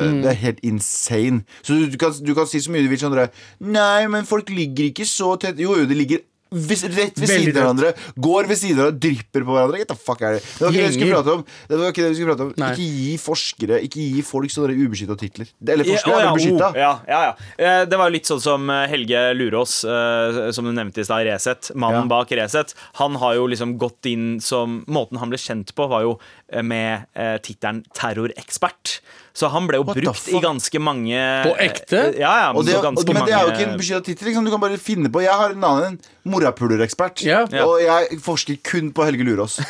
Mm. 0.02 0.22
Det 0.26 0.30
er 0.32 0.40
helt 0.44 0.60
insane. 0.66 1.44
Så 1.64 1.78
du, 1.78 1.88
du, 1.94 1.98
kan, 2.02 2.12
du 2.12 2.34
kan 2.36 2.50
si 2.50 2.60
så 2.60 2.72
mye 2.74 2.84
du 2.84 2.92
vil 2.92 3.00
sånn 3.00 3.16
Nei, 3.60 4.08
men 4.12 4.28
folk 4.28 4.50
ligger 4.50 4.90
ikke 4.90 5.06
så 5.08 5.36
tett. 5.40 5.60
Jo, 5.62 5.78
jo, 5.80 5.88
de 5.88 5.96
ligger 5.96 6.24
vis- 6.52 6.84
rett 6.84 7.16
ved 7.18 7.30
Veldig 7.30 7.46
siden 7.48 7.58
av 7.58 7.64
hverandre. 7.64 7.94
Går 8.20 8.48
ved 8.50 8.58
siden 8.60 8.80
av 8.80 8.86
hverandre, 8.92 9.00
drypper 9.00 9.46
på 9.48 9.56
hverandre. 9.56 9.78
Get 9.82 9.88
the 9.88 9.96
fuck 9.96 10.22
er 10.22 10.34
det? 10.38 10.42
Det 10.44 10.62
var 10.66 10.72
ikke 10.72 10.82
det 10.82 10.90
vi 10.92 10.98
skulle 11.00 11.16
prate 11.16 11.34
om. 11.38 11.46
Det 11.70 11.78
var 11.80 11.92
ikke 11.94 12.04
det 12.04 12.10
vi 12.12 12.16
skulle 12.20 12.36
prate 12.36 12.46
om 12.48 12.54
Nei. 12.62 12.72
Ikke 12.72 12.88
gi 12.92 13.18
forskere 13.22 13.80
Ikke 13.88 14.02
gi 14.04 14.22
folk 14.28 14.52
sånne 14.52 14.76
ubeskytta 14.76 15.18
titler. 15.22 15.48
Eller 15.68 15.86
forskere 15.88 16.18
ja, 16.20 16.26
er 16.32 16.36
beskytta. 16.36 16.70
oh, 16.72 16.78
ja, 16.82 16.92
ja, 17.08 17.22
ja. 17.30 17.34
Eh, 17.58 17.86
Det 17.86 17.98
var 18.02 18.10
jo 18.10 18.16
litt 18.18 18.26
sånn 18.32 18.42
som 18.44 18.70
eh, 18.70 18.88
Helge 18.92 19.22
Lurås, 19.38 19.84
eh, 19.86 20.52
som 20.52 20.66
du 20.68 20.72
nevnte 20.76 21.00
i 21.00 21.08
stad, 21.08 21.26
Resett. 21.26 21.72
Mannen 21.76 22.04
Ja. 22.04 22.12
bak 22.18 22.32
Resett. 22.32 22.76
Han 23.00 23.16
har 23.16 23.36
jo 23.36 23.48
liksom 23.48 23.78
gått 23.78 24.06
inn 24.12 24.40
som 24.42 24.84
Måten 24.88 25.18
han 25.20 25.30
ble 25.30 25.38
kjent 25.38 25.74
på, 25.76 25.88
var 25.88 26.02
jo 26.04 26.20
med 26.64 27.06
eh, 27.16 27.38
tittelen 27.44 27.84
terrorekspert. 27.96 29.00
Så 29.32 29.48
han 29.48 29.64
ble 29.70 29.78
jo 29.80 29.86
What 29.88 29.96
brukt 29.96 30.28
i 30.28 30.40
ganske 30.44 30.80
mange 30.84 31.16
På 31.46 31.54
ekte? 31.64 32.00
eh, 32.12 32.18
Ja, 32.20 32.32
ja. 32.42 32.48
men, 32.52 32.66
det, 32.68 32.76
og, 32.84 33.00
men 33.08 33.22
det 33.24 33.32
er 33.32 33.46
jo 33.48 33.54
ikke 33.54 33.68
en 33.70 33.78
beskytta 33.80 34.04
tittel. 34.10 34.28
Liksom. 34.28 34.44
Du 34.44 34.52
kan 34.52 34.60
bare 34.60 34.76
finne 34.82 35.08
på 35.14 35.22
Jeg 35.24 35.32
har 35.32 35.56
en 35.56 35.64
annen 35.64 35.86
en 35.94 36.00
morapulerekspert. 36.28 37.24
Yeah. 37.24 37.48
Ja. 37.56 37.64
Og 37.64 37.80
jeg 37.80 38.20
forsker 38.26 38.60
kun 38.68 38.92
på 38.92 39.08
Helge 39.08 39.24
Lurås. 39.30 39.60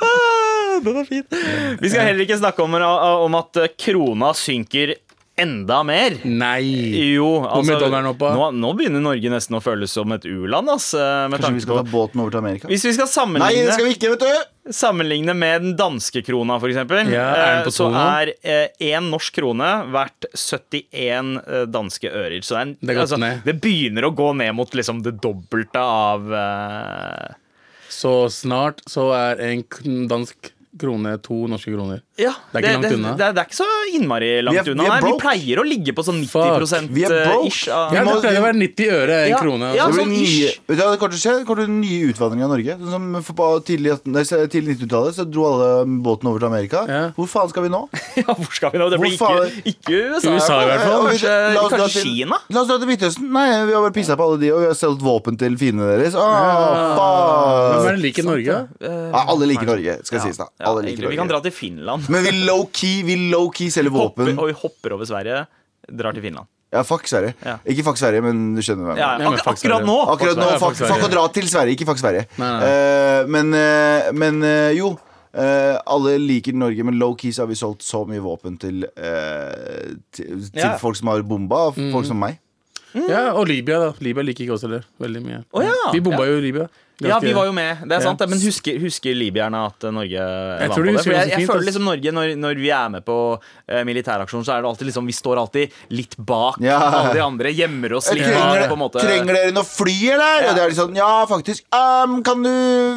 Ah, 0.00 0.80
Den 0.84 0.96
er 1.00 1.04
fin. 1.08 1.24
Vi 1.80 1.90
skal 1.90 2.06
heller 2.10 2.24
ikke 2.24 2.38
snakke 2.40 2.62
om, 2.64 2.74
om 2.76 3.34
at 3.40 3.58
krona 3.80 4.30
synker 4.36 4.94
enda 5.42 5.80
mer. 5.86 6.16
Nei. 6.24 6.62
Jo, 7.14 7.28
altså, 7.48 7.76
nå, 7.80 8.46
nå 8.60 8.70
begynner 8.78 9.02
Norge 9.04 9.32
nesten 9.32 9.56
å 9.58 9.62
føles 9.64 9.92
som 9.96 10.12
et 10.16 10.24
u-land. 10.28 10.68
eh, 10.98 11.26
Kanskje 11.32 11.54
vi 11.56 11.64
skal 11.64 11.78
på- 11.78 11.84
ta 11.84 11.90
båten 11.90 12.20
over 12.22 12.30
til 12.34 12.42
Amerika? 12.42 12.68
Hvis 12.70 12.84
vi 12.88 12.92
skal 12.96 13.08
Nei, 13.40 13.54
det 13.64 13.74
skal 13.74 13.86
vi 13.88 13.94
ikke, 13.96 14.10
vet 14.14 14.24
du! 14.26 14.72
Sammenligne 14.76 15.34
med 15.34 15.62
den 15.64 15.72
danske 15.76 16.22
krona, 16.22 16.58
eksempel, 16.68 17.08
Ja, 17.10 17.24
er 17.32 17.64
den 17.64 17.66
eh, 17.66 17.70
så 17.72 17.88
er 17.96 18.32
én 18.92 19.08
norsk 19.10 19.34
krone 19.40 19.70
verdt 19.90 20.28
71 20.36 21.40
eh, 21.46 21.64
danske 21.66 22.12
ører. 22.12 22.38
Så 22.44 22.54
det, 22.54 22.60
er 22.60 22.66
en, 22.68 22.76
Det 22.80 22.96
altså, 22.96 23.18
det 23.44 23.56
begynner 23.64 24.06
å 24.06 24.14
gå 24.14 24.30
ned 24.36 24.54
mot 24.54 24.70
liksom 24.76 25.02
det 25.02 25.16
dobbelte 25.24 25.80
av 25.80 26.30
eh, 26.32 27.34
Så 27.90 28.28
snart 28.30 28.84
så 28.86 29.10
er 29.16 29.40
en 29.50 29.64
dansk 30.08 30.52
krone 30.80 31.16
to 31.24 31.46
norske 31.50 31.72
kroner. 31.74 32.00
Ja, 32.20 32.32
Det 32.52 32.60
er 32.60 32.60
ikke 32.60 32.72
langt 32.76 32.94
unna. 32.96 33.12
Det, 33.16 33.24
er- 33.26 33.32
det 33.32 33.40
er 33.40 33.46
ikke 33.48 33.58
så 33.60 33.68
innmari 33.96 34.28
langt 34.44 34.54
Vi 34.54 34.60
er- 34.60 34.70
unna. 34.74 34.82
vi 34.82 34.88
er 34.90 35.00
Nei, 35.00 35.10
vi 35.10 35.18
pleier 35.22 35.56
å 35.62 35.64
ligge 35.64 35.92
på 35.96 36.02
sånn 36.04 36.18
90 36.20 36.28
Fuck. 36.30 36.90
Vi 36.90 37.04
er 37.04 37.08
broke. 37.24 37.46
ish. 37.48 37.68
Av, 37.68 37.92
Ja, 37.94 38.04
det 38.04 38.16
pleier 38.22 38.40
å 38.40 38.44
være 38.44 38.58
90 38.60 38.86
øre 38.90 39.14
en 39.24 39.30
Ja, 39.30 39.38
krone. 39.40 39.66
ja, 39.70 39.72
Det 39.72 39.80
altså. 39.80 40.00
sånn 40.04 40.10
nye, 40.10 40.48
ish. 40.50 40.60
det 40.66 40.76
kommer 40.76 40.98
til 40.98 41.18
å 41.18 41.22
skje? 41.24 41.32
Det 41.40 41.46
kommer 41.46 41.60
til 41.60 41.66
å 41.66 41.70
bli 41.70 41.88
nye 41.88 42.12
utvandringer 42.12 42.44
av 42.44 42.50
Norge. 42.50 42.72
Sånn 42.80 42.90
som 42.90 43.22
for 43.22 43.34
på 43.40 43.46
tidlig, 43.64 43.90
tidlig 44.50 44.76
90-tallet 44.78 45.14
så 45.14 45.24
dro 45.30 45.42
alle 45.50 45.86
båten 45.86 46.26
over 46.28 46.38
til 46.40 46.48
Amerika. 46.50 46.84
Ja. 46.88 47.02
Hvor 47.16 47.26
faen 47.26 47.48
skal 47.48 47.62
vi 47.62 47.68
nå? 47.70 47.88
ja, 48.20 48.34
hvor 48.34 48.52
skal 48.52 48.70
vi 48.72 48.78
nå? 48.78 48.90
Det 48.90 49.00
blir 49.00 49.16
faen- 49.16 49.48
ikke, 49.64 49.64
ikke 49.64 49.94
USA. 50.14 50.28
USA 50.36 50.60
i 50.60 50.66
hvert 50.68 50.84
fall. 50.84 51.06
Eh, 51.06 51.10
Kanskje, 51.10 51.54
la 51.54 51.60
oss 51.62 51.72
kanskje 51.72 52.02
til- 52.02 52.10
Kina? 52.10 52.36
La 52.50 52.60
oss 52.60 52.68
dra 52.68 52.78
til 52.78 52.88
Midtøsten. 52.90 53.30
Nei, 53.30 53.46
vi 53.66 53.72
har 53.72 53.80
bare 53.82 53.92
pissa 53.96 54.16
på 54.16 54.24
alle 54.28 54.38
de, 54.40 54.50
og 54.52 54.60
vi 54.60 54.66
har 54.66 54.74
solgt 54.74 55.00
våpen 55.02 55.38
til 55.38 55.56
fiendene 55.56 55.96
deres. 55.96 56.14
Åh, 56.14 57.80
Hvem 57.80 57.88
er 57.88 57.96
det 57.96 58.02
like 58.04 58.22
Norge? 58.26 58.56
Ja, 58.80 59.24
alle 59.30 59.46
liker 59.50 59.66
Norge, 59.70 59.98
skal 60.06 60.20
sies 60.24 60.36
da. 60.40 60.46
Ja, 60.60 60.66
Alle 60.70 60.82
egentlig. 60.84 60.98
liker 61.06 61.14
vi 61.14 61.16
kan 61.20 61.28
dra 61.30 61.40
til 61.44 61.52
Finland. 61.54 62.08
Men 62.10 62.24
vi 62.26 62.32
low-key 62.46 63.02
vi 63.06 63.16
low-key 63.32 63.70
selger 63.70 63.90
Hopper, 63.94 64.24
våpen. 64.26 64.38
og 64.38 64.48
vi 64.50 64.56
hopper 64.62 64.96
over 64.96 65.08
Sverige, 65.08 65.44
drar 65.90 66.12
til 66.16 66.22
Finland. 66.26 66.46
Ja, 66.70 66.84
fuck 66.86 67.06
Sverige. 67.10 67.34
Ja. 67.42 67.56
Ikke 67.66 67.82
fuck 67.82 67.96
Sverige, 67.98 68.22
men 68.22 68.54
du 68.54 68.60
skjønner 68.62 68.86
hva 68.92 68.94
jeg 68.94 69.02
Ja, 69.02 69.12
mener. 69.18 69.38
Ja, 69.38 69.42
ak 69.42 69.56
akkurat 69.56 69.86
nå! 69.88 69.96
Akkurat 70.12 70.36
nå, 70.38 70.50
fuck, 70.62 70.76
fuck 70.78 71.06
å 71.08 71.10
dra 71.10 71.24
til 71.34 71.48
Sverige, 71.50 71.74
ikke 71.74 71.86
fuck 71.88 71.98
Sverige. 71.98 72.26
Nei, 72.38 72.50
nei. 72.60 72.68
Uh, 72.70 73.22
men 73.34 73.54
uh, 73.58 74.10
men 74.14 74.38
uh, 74.46 74.70
jo. 74.76 74.92
eh, 75.34 75.76
alle 75.86 76.16
liker 76.18 76.54
Norge, 76.58 76.82
men 76.86 76.96
low-key 76.98 77.30
så 77.34 77.42
har 77.44 77.50
vi 77.50 77.58
solgt 77.58 77.82
så 77.86 78.04
mye 78.06 78.22
våpen 78.22 78.56
til, 78.58 78.84
eh, 78.98 79.92
til, 80.14 80.40
til 80.50 80.62
Ja. 80.62 80.76
folk 80.78 80.96
som 80.98 81.10
har 81.10 81.22
bomba, 81.26 81.68
og 81.70 81.76
folk 81.94 82.06
som 82.06 82.18
meg. 82.22 82.38
Ja, 82.94 83.32
og 83.38 83.46
Libya, 83.46 83.76
da. 83.78 83.90
Libya 84.02 84.24
liker 84.26 84.42
ikke 84.46 84.54
oss 84.56 84.62
heller 84.66 84.82
veldig 84.98 85.20
mye. 85.22 85.44
Oh, 85.54 85.62
ja. 85.62 85.74
Vi 85.94 86.00
bomba 86.02 86.24
Ja. 86.26 86.32
jo 86.34 86.40
Libya. 86.42 86.68
Ja, 87.00 87.18
vi 87.22 87.32
var 87.32 87.46
jo 87.48 87.52
med. 87.56 87.80
Det 87.88 87.96
er 87.96 88.02
sant. 88.04 88.20
Men 88.28 88.40
husker, 88.42 88.76
husker 88.82 89.14
libyerne 89.16 89.60
at 89.70 89.84
eh, 89.88 89.92
Norge 89.94 90.10
jeg 90.20 90.70
tror 90.74 90.84
med 90.84 90.92
de 90.92 90.96
på 90.96 90.98
det? 90.98 91.04
For 91.06 91.14
jeg, 91.16 91.30
jeg 91.32 91.48
føler 91.48 91.64
liksom 91.68 91.84
Norge, 91.88 92.12
når, 92.12 92.32
når 92.36 92.60
vi 92.60 92.70
er 92.76 92.88
med 92.92 93.04
på 93.06 93.16
uh, 93.40 93.80
militæraksjon, 93.88 94.44
så 94.44 94.54
er 94.56 94.62
det 94.64 94.68
alltid 94.70 94.90
liksom 94.90 95.06
Vi 95.08 95.14
står 95.16 95.40
alltid 95.40 95.76
litt 95.96 96.16
bak 96.18 96.58
Ja. 96.64 96.76
alle 96.80 97.14
de 97.16 97.22
andre. 97.24 97.52
Gjemmer 97.56 97.94
oss 97.96 98.10
litt 98.12 98.24
bak, 98.26 98.34
Trenger, 98.36 98.66
på 98.68 98.76
en 98.76 98.82
måte. 98.84 99.00
trenger 99.04 99.38
dere 99.38 99.54
noe 99.56 99.64
fly, 99.68 99.96
eller? 100.16 100.48
Og 100.50 100.58
det 100.58 100.64
er 100.66 100.76
sånn, 100.76 100.96
ja, 100.98 101.10
faktisk. 101.30 101.64
Um, 101.72 102.18
kan 102.26 102.42
du 102.44 102.50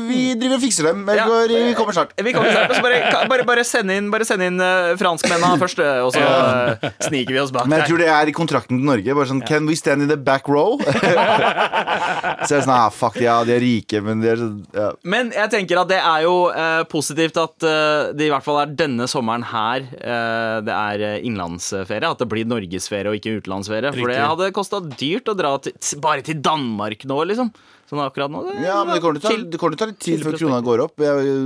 Vi 0.09 0.33
driver 0.35 0.57
og 0.59 0.63
fikser 0.65 0.89
dem. 0.91 1.05
Vi 1.07 1.15
Ja. 1.17 1.27
går- 1.29 1.53
vi 1.53 1.73
kommer 1.79 1.93
snart. 1.95 2.11
Vi 2.17 2.33
kommer 2.33 2.51
snart, 2.51 2.75
så 2.75 2.81
bare, 2.83 3.27
bare, 3.31 3.43
bare 3.47 3.63
send 3.63 3.91
inn, 3.91 4.09
bare 4.11 4.25
send 4.27 4.43
inn 4.43 4.59
uh, 4.59 4.93
franskmennene 4.99 5.57
først, 5.61 5.79
eh, 5.79 6.01
og 6.03 6.11
så 6.15 6.21
uh, 6.23 6.89
sniker 7.07 7.33
vi 7.33 7.39
oss 7.39 7.51
bak 7.55 7.67
Men 7.67 7.79
jeg 7.83 7.89
tror 7.93 8.03
det 8.03 8.07
er 8.09 8.27
i 8.27 8.35
kontrakten 8.35 8.79
til 8.79 8.85
Norge. 8.87 9.15
Bare 9.15 9.29
sånn, 9.31 9.41
Can 9.47 9.65
we 9.69 9.75
stand 9.79 10.01
in 10.03 10.09
the 10.11 10.17
back 10.17 10.47
row? 10.51 10.77
så 10.83 12.55
er 12.55 12.59
det 12.59 12.63
sånn, 12.65 12.73
ah, 12.73 12.89
fuck, 12.93 13.17
ja, 13.21 13.39
de 13.47 13.53
er 13.55 13.61
rike, 13.63 13.92
men 14.01 14.21
de 14.23 14.29
er 14.31 14.41
ja. 14.73 14.87
Men 15.05 15.29
jeg 15.35 15.51
tenker 15.53 15.81
at 15.81 15.89
det 15.91 15.99
er 15.99 16.23
jo 16.25 16.47
eh, 16.49 16.81
positivt 16.89 17.37
at 17.41 17.67
eh, 17.67 18.13
det 18.17 18.29
i 18.29 18.31
hvert 18.33 18.45
fall 18.45 18.61
er 18.63 18.73
denne 18.79 19.05
sommeren 19.11 19.45
her 19.51 19.85
eh, 19.91 20.57
det 20.65 20.73
er 20.73 21.05
eh, 21.09 21.27
innlandsferie. 21.27 22.09
At 22.09 22.23
det 22.23 22.29
blir 22.31 22.47
norgesferie 22.49 23.11
og 23.11 23.19
ikke 23.19 23.37
utenlandsferie. 23.41 23.93
For 23.93 24.09
det 24.13 24.17
hadde 24.23 24.49
kosta 24.55 24.81
dyrt 24.81 25.29
å 25.29 25.37
dra 25.37 25.53
til, 25.63 25.75
bare 26.03 26.25
til 26.25 26.41
Danmark 26.43 27.05
nå, 27.09 27.19
liksom. 27.29 27.53
Sånn 27.89 28.01
akkurat 28.01 28.31
nå. 28.31 28.41
Det, 28.47 28.57
Ja, 28.63 28.79
men 28.87 28.95
det 28.95 29.03
kommer 29.03 29.19
til 29.19 29.27
å 29.27 29.77
ta, 29.77 29.87
litt 29.91 30.01
tid 30.01 30.23
før 30.23 30.37
krona 30.39 30.61
går 30.65 30.85
opp. 30.87 31.03
Jeg, 31.03 31.37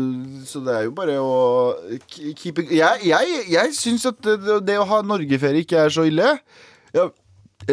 så 0.48 0.62
det 0.64 0.76
er 0.78 0.88
jo 0.88 0.94
bare 0.96 1.18
å 1.20 1.36
keep 2.08 2.62
it 2.64 2.76
Jeg, 2.78 3.04
jeg, 3.10 3.40
jeg 3.52 3.74
syns 3.76 4.06
at 4.08 4.22
det, 4.24 4.62
det 4.68 4.78
å 4.80 4.86
ha 4.88 5.02
norgeferie 5.04 5.66
ikke 5.66 5.82
er 5.88 5.94
så 5.94 6.06
ille. 6.08 6.38
Ja, 6.96 7.10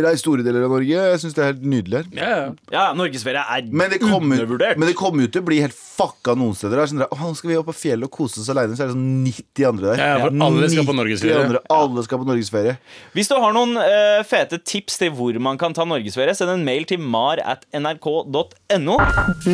reist 0.02 0.24
store 0.24 0.42
deler 0.42 0.64
av 0.66 0.72
Norge. 0.74 0.90
Jeg 0.90 1.20
syns 1.22 1.36
det 1.36 1.42
er 1.44 1.50
helt 1.52 1.64
nydelig 1.70 2.00
her. 2.00 2.06
Ja, 2.18 2.28
ja. 2.34 2.46
Ja, 2.74 2.84
norgesferie 2.98 3.44
er 3.44 3.68
Men 3.70 3.92
det 3.92 4.00
kommer, 4.02 4.40
undervurdert. 4.40 4.78
men 4.80 4.90
det 4.90 4.96
kommer 4.98 5.22
jo 5.26 5.30
til 5.30 5.44
å 5.44 5.46
bli 5.46 5.60
helt 5.62 5.76
fucka 5.76 6.34
noen 6.34 6.56
steder. 6.58 6.80
Det 6.80 6.82
er 6.82 6.90
Sånn 6.94 7.02
der, 7.04 7.12
nå 7.20 7.30
skal 7.38 7.52
vi 7.52 7.58
opp 7.60 7.68
på 7.70 7.76
fjellet 7.78 8.08
og 8.08 8.14
kose 8.16 8.40
oss 8.42 8.50
alene, 8.50 8.74
så 8.74 8.84
er 8.84 8.90
det 8.90 8.96
sånn 8.96 9.24
90 9.24 9.68
andre 9.70 9.90
der. 9.92 10.02
Ja, 10.02 10.08
ja, 10.10 10.24
for 10.24 10.46
alle 10.48 10.70
skal 10.72 10.88
på 10.88 10.96
90 10.96 11.00
norgesferie. 11.02 11.60
Alle 11.78 12.06
skal 12.06 12.22
på 12.24 12.28
norgesferie. 12.32 12.76
Hvis 13.14 13.30
du 13.30 13.36
har 13.38 13.54
noen 13.54 13.78
uh, 13.78 14.22
fete 14.26 14.58
tips 14.58 14.98
til 15.02 15.14
hvor 15.14 15.38
man 15.46 15.60
kan 15.60 15.76
ta 15.76 15.86
norgesferie, 15.86 16.34
send 16.34 16.50
en 16.56 16.66
mail 16.66 16.88
til 16.90 16.98
mar 16.98 17.42
at 17.44 17.62
nrk.no. 17.74 18.98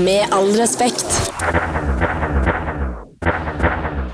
Med 0.00 0.32
all 0.32 0.54
respekt. 0.56 1.04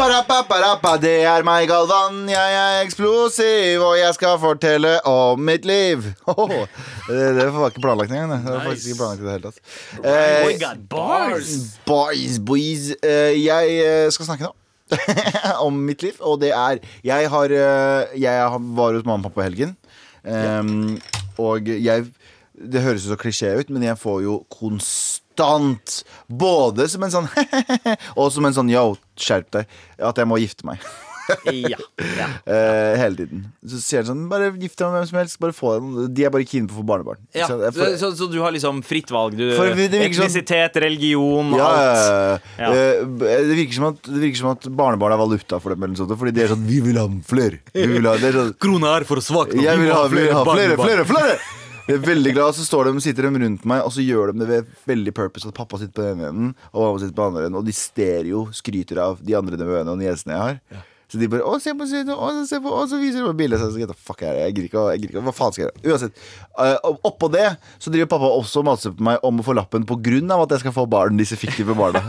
Det 0.07 1.15
er 1.27 1.43
meg, 1.43 1.65
Galvan. 1.67 2.29
Jeg 2.31 2.53
er 2.55 2.85
eksplosiv, 2.85 3.81
og 3.83 3.97
jeg 3.99 4.15
skal 4.15 4.37
fortelle 4.39 4.93
om 5.09 5.41
mitt 5.43 5.67
liv. 5.67 6.05
Oh, 6.31 6.53
det, 7.09 7.25
det 7.35 7.47
var 7.55 7.73
ikke 7.73 7.83
planlagt 7.83 8.13
engang. 8.13 8.31
det. 8.31 8.53
Var 8.53 8.63
faktisk 8.69 8.93
ikke 8.93 9.01
planlagt 9.01 9.21
i 9.21 9.27
det 9.27 9.33
hele 9.33 9.51
tatt. 9.51 9.59
Eh, 10.07 10.77
bars! 10.91 11.51
Boys, 11.87 12.39
boys. 12.39 12.85
Eh, 13.03 13.35
jeg 13.45 13.73
eh, 13.83 14.07
skal 14.15 14.29
snakke 14.29 14.47
nå. 14.47 14.53
om 15.67 15.81
mitt 15.89 16.05
liv, 16.07 16.15
og 16.21 16.39
det 16.41 16.53
er 16.55 16.79
Jeg, 17.05 17.31
har, 17.31 17.45
eh, 17.51 18.21
jeg 18.21 18.61
var 18.79 18.95
hos 18.95 19.07
mamma 19.07 19.27
og 19.27 19.33
pappa 19.33 19.43
i 19.43 19.49
helgen. 19.51 19.75
Og 21.39 21.67
jeg 21.67 22.07
Det 22.55 22.83
høres 22.83 23.05
jo 23.05 23.11
så 23.11 23.19
klisjé 23.19 23.57
ut, 23.59 23.71
men 23.75 23.83
jeg 23.83 23.99
får 23.99 24.23
jo 24.23 24.39
konstant 24.55 26.05
Både 26.31 26.87
som 26.89 27.03
en 27.03 27.13
sånn 27.13 27.29
og 28.21 28.31
som 28.33 28.47
en 28.47 28.55
sånn 28.57 28.71
yo, 28.71 28.95
skjerp 29.21 29.51
deg. 29.61 29.77
At 29.99 30.19
jeg 30.21 30.29
må 30.31 30.41
gifte 30.43 30.67
meg. 30.69 30.83
Ja, 31.27 31.79
ja. 31.99 32.27
Uh, 32.47 32.95
hele 33.03 33.17
tiden. 33.19 33.41
Så 33.67 33.81
sier 33.83 34.03
han 34.03 34.09
sånn 34.11 34.21
Bare 34.31 34.53
gift 34.63 34.79
deg 34.79 34.93
med 34.93 35.01
hvem 35.01 35.09
som 35.11 35.19
helst. 35.19 35.39
Bare 35.43 35.57
få 35.57 35.73
den. 35.79 36.13
De 36.15 36.27
er 36.27 36.33
bare 36.35 36.47
keen 36.47 36.69
på 36.71 36.77
å 36.77 36.81
få 36.81 36.87
barnebarn. 36.87 37.19
Ja, 37.35 37.49
Så 37.51 37.59
jeg 37.65 37.99
så, 37.99 38.13
så, 38.15 38.29
du 38.31 38.39
har 38.45 38.55
liksom 38.55 38.83
fritt 38.87 39.11
valg? 39.15 39.35
Du, 39.39 39.49
For 39.59 39.73
etnisitet, 39.75 40.77
sånn- 40.77 40.85
religion, 40.87 41.53
Ja, 41.59 41.67
alt. 41.67 42.47
ja. 42.61 42.71
Eh, 42.71 43.03
det, 43.27 43.59
virker 43.59 43.81
som 43.81 43.89
at, 43.91 44.01
det 44.07 44.23
virker 44.23 44.43
som 44.45 44.53
at 44.55 44.71
barnebarn 44.71 45.17
er 45.17 45.23
valuta 45.25 45.61
for 45.63 45.75
dem. 45.75 45.99
Sånt, 45.99 46.15
fordi 46.19 46.35
de 46.37 46.47
er 46.47 46.55
sånn 46.55 46.67
Vi 46.67 46.81
vil 46.85 47.01
ha 47.01 47.07
flere. 47.27 47.63
Vi 47.75 47.87
vil 47.97 48.07
ha, 48.07 48.17
det 48.21 48.31
er 48.31 48.41
sånn, 48.41 48.55
Krona 48.63 48.97
er 49.01 49.09
for 49.09 49.23
svak. 49.25 49.55
jeg 49.57 49.83
vil 49.83 49.93
ha 49.93 50.07
flere, 50.13 50.43
flere, 50.47 50.77
flere, 50.79 50.83
flere, 50.85 51.07
flere! 51.11 51.39
Jeg 51.87 52.01
er 52.01 52.03
veldig 52.03 52.33
glad, 52.35 52.57
så 52.57 52.65
står 52.67 52.89
de, 52.91 53.01
sitter 53.05 53.29
de 53.29 53.45
rundt 53.45 53.65
meg, 53.69 53.85
og 53.87 53.93
så 53.95 54.03
gjør 54.03 54.33
de 54.35 54.41
det 54.43 54.49
ved 54.51 54.75
veldig 54.91 55.13
purpose. 55.15 55.47
At 55.47 55.55
pappa 55.55 55.79
sitter 55.79 55.95
på 55.95 56.03
den 56.03 56.19
ene 56.19 56.29
enden, 56.33 56.51
og 56.73 56.83
mamma 56.83 56.99
sitter 57.03 57.15
på 57.15 57.23
den 57.23 57.31
andre 57.37 57.47
enden. 57.47 57.61
Og 57.63 57.69
de 57.69 57.75
stereo 57.77 58.47
skryter 58.57 58.99
av 59.05 59.23
de 59.23 59.37
andre 59.39 59.59
nevøene 59.61 59.95
og 59.95 60.01
niesene 60.03 60.35
jeg 60.35 60.43
har. 60.43 60.85
Så 61.07 61.21
de 61.21 61.29
bare 61.31 61.45
Å, 61.47 61.53
se 61.63 61.71
på, 61.79 61.87
siden, 61.87 62.11
å, 62.19 62.29
se 62.49 62.59
på, 62.59 62.67
og 62.75 62.89
så 62.91 62.99
viser 62.99 63.23
de 63.23 63.31
bildet. 63.39 63.61
Så 63.63 63.79
jeg 63.79 63.87
fuck 63.95 64.25
of. 64.27 64.33
Jeg 64.35 64.57
gidder 64.57 64.67
ikke, 64.67 64.83
jeg 64.91 64.99
gidder 65.05 65.13
ikke, 65.15 65.21
å- 65.23 65.27
hva 65.29 65.35
faen 65.39 65.55
skal 65.55 65.63
jeg 65.63 65.71
gjøre? 65.71 65.93
Uansett. 65.93 66.25
Uh, 66.59 66.99
oppå 67.07 67.31
det 67.31 67.45
så 67.79 67.93
driver 67.95 68.11
pappa 68.11 68.33
også 68.41 68.65
og 68.65 68.67
maser 68.73 68.91
på 68.99 69.07
meg 69.07 69.23
om 69.23 69.39
å 69.39 69.47
få 69.47 69.55
lappen 69.55 69.87
på 69.87 70.01
grunn 70.03 70.35
av 70.35 70.43
at 70.43 70.57
jeg 70.57 70.65
skal 70.67 70.75
få 70.75 70.89
barn, 70.91 71.15
disse 71.23 71.39
fiktive 71.39 71.79
barna. 71.79 72.03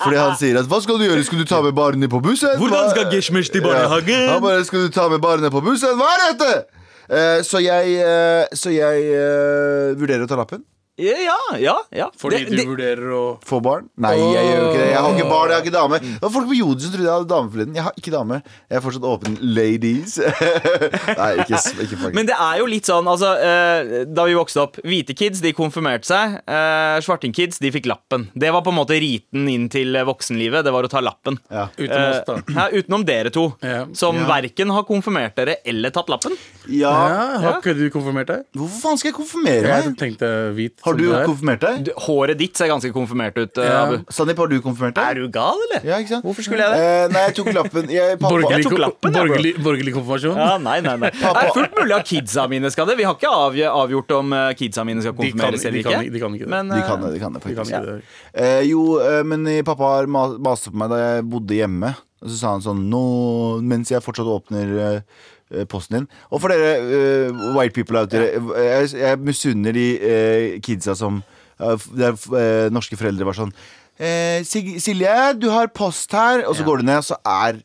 Fordi 0.00 0.16
han 0.16 0.32
sier 0.40 0.56
at 0.62 0.72
hva 0.72 0.80
skal 0.80 0.96
du 0.96 1.04
gjøre? 1.04 1.28
Skal 1.28 1.44
du 1.44 1.48
ta 1.52 1.60
med 1.60 1.76
barnet 1.76 2.08
på 2.08 2.22
bussen? 2.24 2.56
Hvordan 2.56 2.88
skal 2.96 3.12
Gishmish 3.12 3.52
til 3.52 3.60
barnehagen? 3.68 4.24
Ja, 4.24 4.38
han 4.38 4.44
bare, 4.48 4.64
skal 4.64 4.88
du 4.88 4.94
ta 4.96 5.10
med 5.12 5.20
barnet 5.20 5.52
på 5.52 5.60
bussen? 5.68 5.92
Hva 6.00 6.08
er 6.16 6.30
dette? 6.32 6.79
Eh, 7.10 7.40
så 7.42 7.58
jeg, 7.58 7.96
eh, 7.98 8.46
så 8.54 8.70
jeg 8.70 9.08
eh, 9.10 9.96
vurderer 9.98 10.26
å 10.26 10.30
ta 10.30 10.38
lappen. 10.38 10.62
Ja, 11.00 11.38
ja, 11.58 11.76
ja. 11.96 12.06
Fordi 12.20 12.38
Det- 12.44 12.50
du 12.50 12.56
det- 12.56 12.66
vurderer 12.68 13.10
å 13.16 13.22
Få 13.44 13.60
barn? 13.64 13.88
Nei, 13.96 14.12
jeg 14.16 14.44
gjør 14.46 14.58
jo 14.60 14.66
ikke 14.70 14.80
det. 14.82 14.88
Jeg 14.90 15.00
har 15.00 15.10
ikke 15.16 15.28
barn, 15.30 15.48
jeg 15.50 15.56
har 15.56 15.64
ikke 15.64 15.72
dame. 15.78 15.98
Det 16.00 16.20
var 16.22 16.30
folk 16.34 16.48
på 16.50 16.56
Jodi 16.58 16.80
som 16.84 16.92
trodde 16.92 17.08
jeg 17.08 17.16
hadde 17.16 17.28
dame 17.32 17.50
forleden. 17.54 17.74
Jeg 17.74 17.84
har 17.84 17.94
ikke 18.00 18.12
dame. 18.12 18.42
Jeg 18.70 18.76
er 18.76 18.84
fortsatt 18.84 19.06
åpen. 19.10 19.38
Ladies. 19.40 20.18
Nei, 21.20 21.30
ikke, 21.44 21.60
ikke. 21.86 22.12
Men 22.14 22.26
det 22.28 22.36
er 22.36 22.58
jo 22.60 22.66
litt 22.70 22.84
sånn, 22.88 23.08
altså 23.10 23.30
eh, 23.40 24.04
Da 24.10 24.24
vi 24.28 24.34
vokste 24.36 24.60
opp, 24.64 24.76
hvite 24.84 25.14
kids 25.16 25.40
de 25.44 25.52
konfirmerte 25.56 26.04
seg. 26.10 26.38
Svarting 26.46 27.30
Svartingkids 27.30 27.58
de 27.60 27.70
fikk 27.74 27.86
lappen. 27.90 28.28
Det 28.38 28.50
var 28.52 28.62
på 28.62 28.70
en 28.72 28.78
måte 28.78 28.96
riten 29.00 29.48
inn 29.50 29.68
til 29.72 29.94
eh, 29.96 30.04
voksenlivet. 30.08 30.64
Det 30.66 30.72
var 30.72 30.86
å 30.86 30.90
ta 30.92 31.00
lappen. 31.04 31.38
ja. 31.50 31.68
Utenom 31.76 32.10
oss, 32.10 32.22
da. 32.26 32.34
Eh, 32.34 32.54
ja, 32.56 32.68
utenom 32.80 33.04
dere 33.06 33.30
to, 33.34 33.44
Ja. 33.62 33.84
som 33.94 34.16
Ja. 34.16 34.26
verken 34.26 34.70
har 34.70 34.82
konfirmert 34.84 35.34
dere 35.36 35.56
eller 35.64 35.90
tatt 35.90 36.08
lappen. 36.08 36.36
ja. 36.68 36.90
Ja, 36.90 37.38
har 37.40 37.60
ikke 37.60 37.74
du 37.76 37.88
konfirmert 37.90 38.26
deg? 38.26 38.44
Hvorfor 38.56 38.80
faen 38.82 38.98
skal 38.98 39.10
jeg 39.12 39.18
konfirmere 39.18 39.68
Jeg 39.84 39.96
tenkte 39.96 40.28
hvit. 40.54 40.76
Har 40.90 40.98
du 40.98 41.04
er. 41.14 41.24
konfirmert 41.28 41.62
deg? 41.64 41.80
Du, 41.86 41.90
håret 42.06 42.38
ditt 42.40 42.58
ser 42.60 42.68
ganske 42.70 42.90
konfirmert 42.94 43.38
ut, 43.40 43.58
eh, 43.62 43.68
Ja. 43.70 43.80
Abu. 43.86 44.04
Sandeep, 44.12 44.38
har 44.42 44.50
du 44.52 44.56
konfirmert 44.64 44.94
deg? 44.98 45.04
Er 45.10 45.14
du 45.22 45.28
gal, 45.34 45.56
eller? 45.68 45.84
Ja, 45.86 45.98
ikke 46.02 46.12
sant? 46.16 46.24
Hvorfor 46.26 46.46
skulle 46.46 46.66
jeg 46.66 46.74
det? 46.74 46.82
Eh, 46.90 47.06
nei, 47.14 47.22
jeg 47.28 47.36
tok 47.40 47.50
lappen. 47.56 47.88
Jeg, 47.94 48.18
pappa, 48.20 48.34
Borgerlig, 48.34 48.56
Jeg 48.58 48.66
tok 48.68 48.78
lappen, 48.82 49.12
jeg, 49.14 49.22
bro. 49.22 49.28
borgerlig, 49.34 49.54
borgerlig 49.64 49.94
konfirmasjon? 49.96 50.36
Ja, 50.44 50.58
nei, 50.58 50.76
nei, 50.84 50.96
nei. 51.06 51.10
Det 51.14 51.32
er 51.44 51.54
fullt 51.56 51.78
mulig 51.80 51.96
at 52.00 52.06
kidsa 52.10 52.46
mine 52.50 52.70
skal 52.74 52.86
det. 52.90 52.98
Vi 53.00 53.08
har 53.08 53.14
ikke 53.16 53.32
avgjort 53.70 54.16
om 54.18 54.32
eh, 54.36 54.50
kidsa 54.60 54.84
mine 54.84 55.00
skal 55.06 55.14
konfirmeres 55.16 55.64
eller 55.70 55.82
kan, 55.86 56.02
ikke. 56.04 56.12
de 56.12 56.20
kan 56.26 56.34
ikke 56.38 56.44
det. 56.46 56.52
Men, 56.56 56.68
de 56.74 56.82
kan 56.84 56.98
eh, 56.98 57.06
det, 57.06 57.14
de 57.16 57.20
kan 57.24 57.32
det 57.32 57.42
de 57.46 57.54
kan 57.54 57.64
faktisk. 57.64 57.86
det. 57.86 58.44
Eh, 58.44 58.60
jo, 58.70 58.84
eh, 59.00 59.22
men 59.24 59.46
eh, 59.46 59.62
pappa 59.66 59.94
har 59.96 60.06
mast 60.10 60.70
på 60.70 60.76
meg 60.76 60.90
da 60.92 60.98
jeg 61.02 61.26
bodde 61.30 61.54
hjemme. 61.62 61.94
Og 62.20 62.28
så 62.28 62.36
sa 62.36 62.50
han 62.52 62.60
sånn 62.60 62.82
Nå, 62.92 63.00
mens 63.64 63.88
jeg 63.88 64.02
fortsatt 64.04 64.28
åpner 64.28 64.72
eh, 64.76 64.96
eh, 64.98 65.28
posten 65.68 65.96
din. 65.98 66.08
Og 66.30 66.40
for 66.40 66.48
dere 66.48 66.78
uh, 67.32 67.56
white 67.56 67.74
people 67.74 67.98
out 67.98 68.10
there, 68.10 68.30
eh, 68.36 68.64
jeg, 68.84 68.92
jeg 69.00 69.18
misunner 69.18 69.72
de 69.72 69.86
uh, 70.00 70.60
kidsa 70.62 70.94
som 70.94 71.22
uh, 71.60 71.76
Der 71.96 72.14
eh, 72.14 72.70
norske 72.72 72.96
foreldre 72.96 73.26
var 73.26 73.36
sånn 73.36 73.50
eh, 74.00 74.40
Silje, 74.46 75.16
du 75.40 75.50
har 75.50 75.66
post 75.68 76.12
her. 76.12 76.46
Og 76.48 76.54
så 76.56 76.62
Ja. 76.62 76.66
går 76.70 76.76
du 76.78 76.84
ned, 76.88 76.96
og 77.02 77.04
så 77.04 77.16
er 77.26 77.60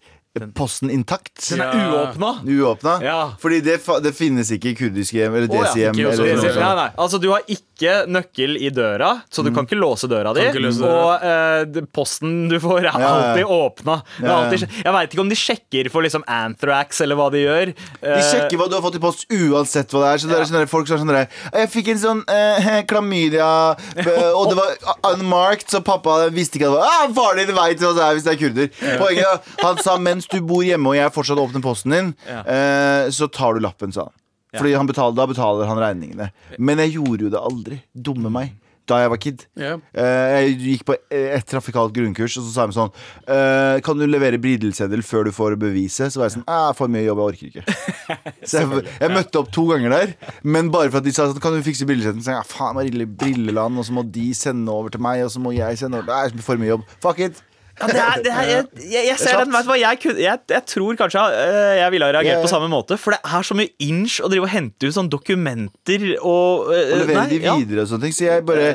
posten 0.53 0.89
intakt. 0.91 1.37
Den 1.49 1.61
er 1.61 1.71
Ja. 1.71 2.11
uåpna. 2.11 2.31
Uåpna. 2.43 3.01
Ja. 3.01 3.19
Fordi 3.39 3.61
det, 3.63 3.77
det 4.03 4.11
finnes 4.15 4.51
ikke 4.51 4.73
i 4.73 4.75
kurdiske 4.75 5.15
hjem 5.15 5.33
eller 5.35 5.47
ja. 5.47 5.91
Ikke 5.93 6.09
hos 6.09 6.19
eller 6.19 6.59
Nei, 6.59 6.75
nei. 6.75 6.89
Altså, 6.97 7.17
du 7.23 7.29
har 7.31 7.39
ikke 7.47 7.74
nøkkel 8.07 8.55
i 8.57 8.69
døra, 8.73 9.21
så 9.29 9.43
du 9.43 9.51
kan 9.53 9.65
ikke 9.67 9.77
låse 9.79 10.07
døra 10.07 10.31
di. 10.35 10.45
Ikke 10.47 10.71
Og 10.87 11.23
eh, 11.25 11.81
posten 11.93 12.47
du 12.49 12.55
får, 12.59 12.79
er 12.79 12.89
Ja, 12.89 12.99
ja. 12.99 13.09
alltid 13.11 13.45
åpna. 13.45 13.97
Ja, 14.21 14.25
ja. 14.27 14.35
alltid, 14.37 14.65
jeg 14.83 14.93
veit 14.95 15.13
ikke 15.13 15.21
om 15.25 15.29
de 15.29 15.35
sjekker 15.39 15.89
for 15.91 16.05
liksom 16.05 16.23
anthrax 16.27 17.01
eller 17.01 17.19
hva 17.19 17.29
de 17.33 17.43
gjør. 17.43 17.73
De 18.01 18.21
sjekker 18.29 18.57
hva 18.59 18.69
du 18.71 18.75
har 18.77 18.83
fått 18.85 18.97
i 18.99 19.03
post 19.03 19.25
uansett 19.31 19.91
hva 19.93 20.03
det 20.05 20.11
er. 20.13 20.23
Så 20.23 20.31
det 20.31 20.39
er 20.39 20.49
sånn 20.49 20.67
folk 20.71 20.87
som 20.89 21.01
sånn 21.03 21.13
Jeg 21.19 21.71
fikk 21.73 21.91
en 21.93 22.01
sånn 22.01 22.23
eh, 22.31 22.81
klamydia, 22.89 23.51
eh, 23.97 24.31
og 24.33 24.51
det 24.51 24.59
var 24.59 24.75
unmarked, 25.13 25.67
så 25.71 25.83
pappa 25.85 26.25
visste 26.33 26.59
ikke 26.59 26.71
at 26.71 26.75
det 26.75 26.81
var 26.81 26.91
ah, 26.91 27.07
Faren 27.15 27.41
din 27.43 27.55
veit 27.57 27.81
hva 27.83 27.93
det 27.97 28.05
er 28.07 28.17
hvis 28.17 28.27
det 28.27 28.35
er 28.35 28.41
kurder. 28.41 28.69
Poenget 29.01 29.49
Han 29.63 29.81
sa 29.83 29.97
mens 30.01 30.27
du 30.31 30.39
bor 30.45 30.63
hjemme 30.65 30.93
og 30.93 30.97
jeg 30.97 31.13
fortsatt 31.15 31.41
åpner 31.41 31.63
posten 31.63 31.93
din, 31.95 32.13
eh, 32.27 33.09
så 33.15 33.27
tar 33.31 33.55
du 33.57 33.63
lappen, 33.65 33.93
sa 33.95 34.07
han. 34.09 34.15
Fordi 34.57 34.75
han 34.75 34.89
betaler, 34.89 35.17
da 35.17 35.29
betaler 35.29 35.69
han 35.69 35.81
regningene. 35.81 36.29
Men 36.59 36.83
jeg 36.83 36.97
gjorde 36.97 37.27
jo 37.27 37.33
det 37.33 37.41
aldri. 37.41 37.81
Dumme 37.93 38.31
meg. 38.33 38.53
Da 38.85 38.99
jeg 39.01 39.09
var 39.09 39.19
kid. 39.21 39.43
Yeah. 39.57 39.79
Jeg 39.97 40.57
gikk 40.61 40.83
på 40.85 40.95
et 41.09 41.47
trafikalt 41.49 41.93
grunnkurs, 41.95 42.35
og 42.37 42.45
så 42.45 42.51
sa 42.53 42.65
de 42.69 42.75
sånn 42.75 42.91
eh, 43.33 43.79
Kan 43.85 43.97
du 43.97 44.05
levere 44.05 44.37
briddelseddel 44.41 45.01
før 45.05 45.25
du 45.25 45.31
får 45.33 45.55
beviset? 45.61 46.13
Så 46.13 46.21
var 46.21 46.29
jeg 46.29 46.35
sånn 46.37 46.45
ah, 46.45 46.69
For 46.77 46.91
mye 46.91 47.07
jobb, 47.07 47.23
jeg 47.23 47.31
orker 47.31 47.49
ikke. 47.49 47.77
Så 48.49 48.61
jeg, 48.61 48.83
jeg 49.01 49.15
møtte 49.15 49.41
opp 49.41 49.49
to 49.55 49.65
ganger 49.71 49.95
der, 49.95 50.13
men 50.45 50.69
bare 50.73 50.91
for 50.91 51.01
at 51.01 51.07
de 51.07 51.15
sa 51.15 51.25
sånn 51.31 51.41
Kan 51.41 51.57
du 51.57 51.65
fikse 51.65 51.89
briddelseddelen? 51.89 52.21
Så 52.25 52.35
jeg, 52.35 52.43
ja, 52.43 52.45
faen, 52.45 52.77
Marille 52.77 53.09
Brilleland, 53.09 53.81
og 53.81 53.89
så 53.89 53.97
må 53.97 54.05
de 54.05 54.29
sende 54.37 54.69
over 54.69 54.93
til 54.93 55.01
meg, 55.01 55.25
og 55.25 55.33
så 55.33 55.41
må 55.41 55.55
jeg 55.57 55.81
sende 55.81 56.03
over 56.03 56.11
Det 56.11 56.21
er 56.21 56.45
for 56.45 56.61
mye 56.61 56.75
jobb. 56.75 56.85
Fuck 57.01 57.25
it. 57.25 57.41
Ja, 57.75 57.87
det 57.91 57.99
er, 57.99 58.19
det 58.23 58.31
er, 58.31 58.45
jeg, 58.47 58.65
jeg, 58.87 59.05
jeg 59.09 59.17
ser 59.19 59.39
den, 59.41 59.49
vet 59.51 59.65
du 59.65 59.69
hva, 59.73 59.75
jeg, 59.81 59.99
jeg, 60.23 60.39
jeg 60.53 60.63
tror 60.71 60.95
kanskje 60.99 61.23
øh, 61.27 61.71
jeg 61.81 61.91
ville 61.91 62.07
ha 62.07 62.13
reagert 62.15 62.43
på 62.45 62.51
samme 62.53 62.69
måte. 62.71 62.95
For 63.01 63.11
det 63.11 63.19
er 63.27 63.43
så 63.49 63.57
mye 63.59 63.73
inch 63.83 64.21
å 64.23 64.29
drive 64.31 64.47
og 64.47 64.53
hente 64.53 64.87
ut 64.87 64.95
sånne 64.95 65.11
dokumenter 65.11 66.05
og 66.21 66.71
øh, 66.71 66.93
Og 66.95 67.01
levere 67.03 67.25
de 67.33 67.39
ja. 67.43 67.55
videre 67.59 67.83
og 67.83 67.89
sånne 67.91 68.07
ting. 68.07 68.15
Så 68.15 68.29
jeg 68.29 68.45
bare, 68.47 68.69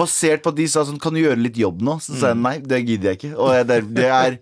basert 0.00 0.40
på 0.46 0.54
at 0.54 0.60
de 0.62 0.68
sa 0.72 0.86
sånn 0.88 0.96
Kan 1.02 1.12
du 1.18 1.20
gjøre 1.20 1.36
litt 1.44 1.60
jobb 1.60 1.84
nå? 1.84 1.98
Så 2.00 2.16
sa 2.16 2.32
jeg 2.32 2.40
nei, 2.46 2.54
det 2.64 2.80
gidder 2.88 3.12
jeg 3.12 3.20
ikke. 3.20 3.34
Og 3.36 3.52
jeg, 3.58 3.68
det, 3.68 3.76
er- 3.82 3.90
det 4.00 4.08
er 4.16 4.38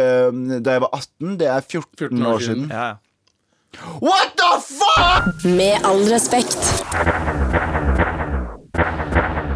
eh, 0.00 0.60
Da 0.64 0.78
jeg 0.78 0.86
var 0.86 0.96
18, 0.96 1.36
det 1.44 1.50
er 1.52 1.60
14, 1.68 1.92
14 2.08 2.26
år 2.32 2.46
siden. 2.48 2.70
Ja, 2.72 2.86
ja. 2.94 3.02
What 4.00 4.32
the 4.40 4.52
fuck?! 4.64 5.44
Med 5.44 5.84
all 5.84 6.00
respekt. 6.08 6.56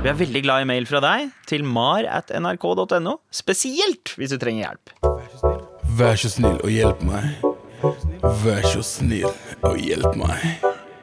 Vi 0.00 0.08
er 0.08 0.16
veldig 0.16 0.40
glad 0.46 0.62
i 0.64 0.66
mail 0.70 0.86
fra 0.88 0.96
deg 1.04 1.26
til 1.50 1.60
mar 1.68 2.06
at 2.08 2.30
nrk.no. 2.32 3.18
Spesielt 3.36 4.14
hvis 4.16 4.32
du 4.32 4.38
trenger 4.40 4.70
hjelp. 4.70 4.92
Vær 5.98 6.16
så 6.16 6.30
snill 6.32 6.56
og 6.64 6.70
hjelp 6.72 7.02
meg. 7.04 7.42
Vær 8.40 8.64
så 8.64 8.80
snill 8.80 9.28
og 9.60 9.76
hjelp 9.76 10.16
meg. 10.16 10.46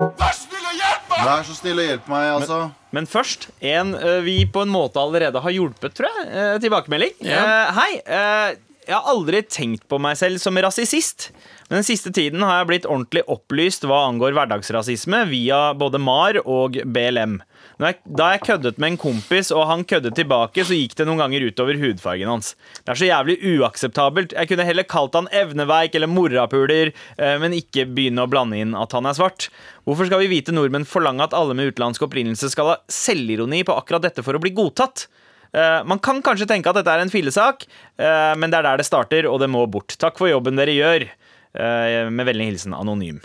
Vær 0.01 0.33
så 0.33 0.41
snill 0.47 0.65
og 0.65 0.79
hjelp 0.79 1.11
meg, 1.13 1.25
Vær 1.27 1.45
så 1.45 1.57
snill 1.59 1.81
og 1.83 1.85
hjelp 1.91 2.09
meg, 2.09 2.29
altså. 2.39 2.57
Men 2.97 3.09
først 3.09 3.49
en 3.61 3.93
vi 4.25 4.39
på 4.49 4.65
en 4.65 4.73
måte 4.73 5.01
allerede 5.01 5.45
har 5.45 5.53
hjulpet, 5.53 5.93
tror 5.97 6.09
jeg. 6.09 6.61
tilbakemelding. 6.65 7.13
Yeah. 7.21 7.45
Eh, 7.69 7.77
hei. 7.77 7.91
eh, 8.01 8.63
jeg 8.87 8.95
har 8.95 9.09
aldri 9.11 9.41
tenkt 9.43 9.83
på 9.91 9.99
meg 9.99 10.15
selv 10.17 10.39
som 10.39 10.57
rasist, 10.63 11.29
Men 11.67 11.81
den 11.81 11.83
siste 11.83 12.09
tiden 12.15 12.41
har 12.41 12.61
jeg 12.61 12.67
blitt 12.69 12.85
ordentlig 12.87 13.25
opplyst 13.27 13.83
hva 13.83 14.05
angår 14.07 14.33
hverdagsrasisme 14.33 15.25
via 15.27 15.73
både 15.75 15.99
MAR 15.99 16.39
og 16.45 16.79
BLM. 16.81 17.41
Jeg, 17.77 17.99
da 18.09 18.31
jeg 18.33 18.41
køddet 18.41 18.79
med 18.81 18.89
en 18.89 18.97
kompis, 18.97 19.51
og 19.53 19.67
han 19.69 19.83
køddet 19.85 20.15
tilbake, 20.17 20.63
så 20.65 20.73
gikk 20.73 20.95
det 20.97 21.05
noen 21.05 21.19
ganger 21.21 21.43
utover 21.45 21.77
hudfargen 21.77 22.31
hans. 22.31 22.55
Det 22.81 22.89
er 22.89 22.97
så 22.97 23.09
jævlig 23.11 23.35
uakseptabelt. 23.51 24.33
Jeg 24.33 24.49
kunne 24.49 24.65
heller 24.65 24.87
kalt 24.89 25.13
han 25.13 25.29
evneveik 25.29 25.93
eller 25.99 26.09
morapuler, 26.09 26.89
eh, 27.19 27.35
men 27.43 27.53
ikke 27.53 27.85
begynne 27.85 28.25
å 28.25 28.31
blande 28.31 28.57
inn 28.57 28.73
at 28.73 28.97
han 28.97 29.05
er 29.05 29.13
svart. 29.19 29.51
Hvorfor 29.85 30.09
skal 30.09 30.23
vi 30.23 30.31
hvite 30.31 30.55
nordmenn 30.57 30.89
forlange 30.89 31.27
at 31.27 31.37
alle 31.37 31.53
med 31.53 31.69
utenlandsk 31.69 32.07
opprinnelse 32.09 32.49
skal 32.55 32.73
ha 32.73 32.79
selvironi 32.89 33.61
på 33.67 33.77
akkurat 33.77 34.09
dette 34.09 34.25
for 34.25 34.33
å 34.33 34.41
bli 34.41 34.55
godtatt? 34.57 35.05
Eh, 35.53 35.83
Man 35.85 36.01
kan 36.01 36.25
kanskje 36.25 36.49
tenke 36.49 36.73
at 36.73 36.81
dette 36.81 36.97
er 36.97 37.05
en 37.05 37.13
fillesak, 37.13 37.69
eh, 38.01 38.33
men 38.41 38.49
det 38.49 38.57
er 38.57 38.71
der 38.71 38.81
det 38.81 38.89
starter, 38.89 39.29
og 39.29 39.37
det 39.45 39.53
må 39.53 39.67
bort. 39.69 39.93
Takk 40.01 40.17
for 40.17 40.33
jobben 40.33 40.57
dere 40.57 40.73
gjør. 40.73 41.09
Med 41.57 42.27
vennlig 42.27 42.51
hilsen 42.51 42.73
Anonym. 42.77 43.21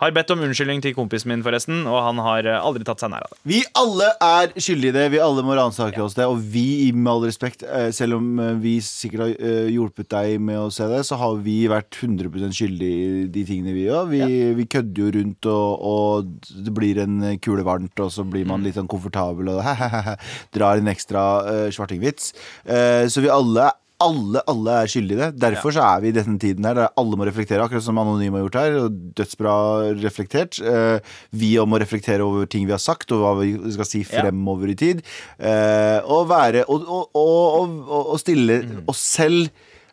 Har 0.00 0.14
bedt 0.16 0.30
om 0.34 0.40
unnskyldning 0.42 0.80
til 0.82 0.94
kompisen 0.96 1.30
min, 1.30 1.42
forresten, 1.44 1.84
og 1.86 1.98
han 2.02 2.20
har 2.24 2.46
eh, 2.48 2.58
aldri 2.58 2.86
tatt 2.86 3.02
seg 3.02 3.12
nær 3.12 3.26
av 3.26 3.34
det. 3.34 3.38
Vi 3.46 3.60
alle 3.78 4.08
er 4.24 4.54
skyldige 4.56 4.94
i 4.94 4.96
det. 4.96 5.04
Vi 5.12 5.20
alle 5.22 5.44
må 5.46 5.54
ransake 5.58 6.00
oss 6.02 6.16
det. 6.16 6.26
Og 6.26 6.40
vi, 6.54 6.90
med 6.96 7.10
all 7.12 7.26
respekt, 7.28 7.62
eh, 7.62 7.90
selv 7.94 8.18
om 8.18 8.40
eh, 8.42 8.54
vi 8.62 8.74
sikkert 8.82 9.24
har 9.26 9.34
eh, 9.36 9.68
hjulpet 9.74 10.08
deg 10.14 10.40
med 10.42 10.58
å 10.58 10.70
se 10.74 10.88
det, 10.90 11.02
så 11.06 11.18
har 11.20 11.36
vi 11.44 11.58
vært 11.70 12.00
100 12.00 12.50
skyldige 12.56 13.10
i 13.22 13.28
de 13.34 13.44
tingene 13.46 13.76
vi 13.76 13.84
gjør. 13.86 14.08
Vi, 14.10 14.22
vi 14.58 14.68
kødder 14.74 15.04
jo 15.04 15.12
rundt, 15.18 15.50
og, 15.52 15.86
og 15.92 16.32
det 16.66 16.74
blir 16.74 17.02
en 17.04 17.20
kule 17.44 17.66
varmt, 17.66 17.94
og 18.02 18.10
så 18.14 18.24
blir 18.26 18.48
man 18.48 18.64
litt 18.64 18.80
sånn 18.80 18.90
komfortabel 18.90 19.52
og 19.54 19.62
drar 20.56 20.80
en 20.80 20.90
ekstra 20.90 21.22
uh, 21.46 21.68
svartingvits. 21.74 22.32
Eh, 22.64 23.06
så 23.12 23.22
vi 23.22 23.30
alle 23.32 23.70
alle, 24.02 24.42
alle 24.50 24.76
er 24.82 24.90
skyldige 24.90 25.16
i 25.16 25.20
det. 25.22 25.30
Derfor 25.42 25.74
så 25.74 25.82
er 25.86 26.02
vi 26.04 26.10
i 26.12 26.16
denne 26.16 26.38
tiden 26.42 26.66
her 26.68 26.76
der 26.78 26.92
alle 27.00 27.18
må 27.18 27.26
reflektere, 27.28 27.64
akkurat 27.64 27.84
som 27.86 27.98
Anonym 28.02 28.36
har 28.36 28.44
gjort 28.44 28.58
her. 28.60 28.76
Og 28.82 29.00
dødsbra 29.18 29.54
reflektert. 30.02 30.58
Eh, 30.60 31.16
vi 31.32 31.54
må 31.66 31.80
reflektere 31.82 32.24
over 32.26 32.46
ting 32.50 32.66
vi 32.68 32.74
har 32.74 32.82
sagt, 32.82 33.12
og 33.14 33.22
hva 33.24 33.32
vi 33.40 33.52
skal 33.74 33.88
si 33.88 34.02
fremover 34.08 34.72
i 34.72 34.78
tid. 34.78 35.02
Eh, 35.38 35.98
og 36.04 36.28
være 36.30 36.64
Og, 36.68 36.86
og, 36.86 37.10
og, 37.18 37.76
og, 37.90 38.16
stille 38.20 38.60
oss 38.90 39.02
selv 39.18 39.50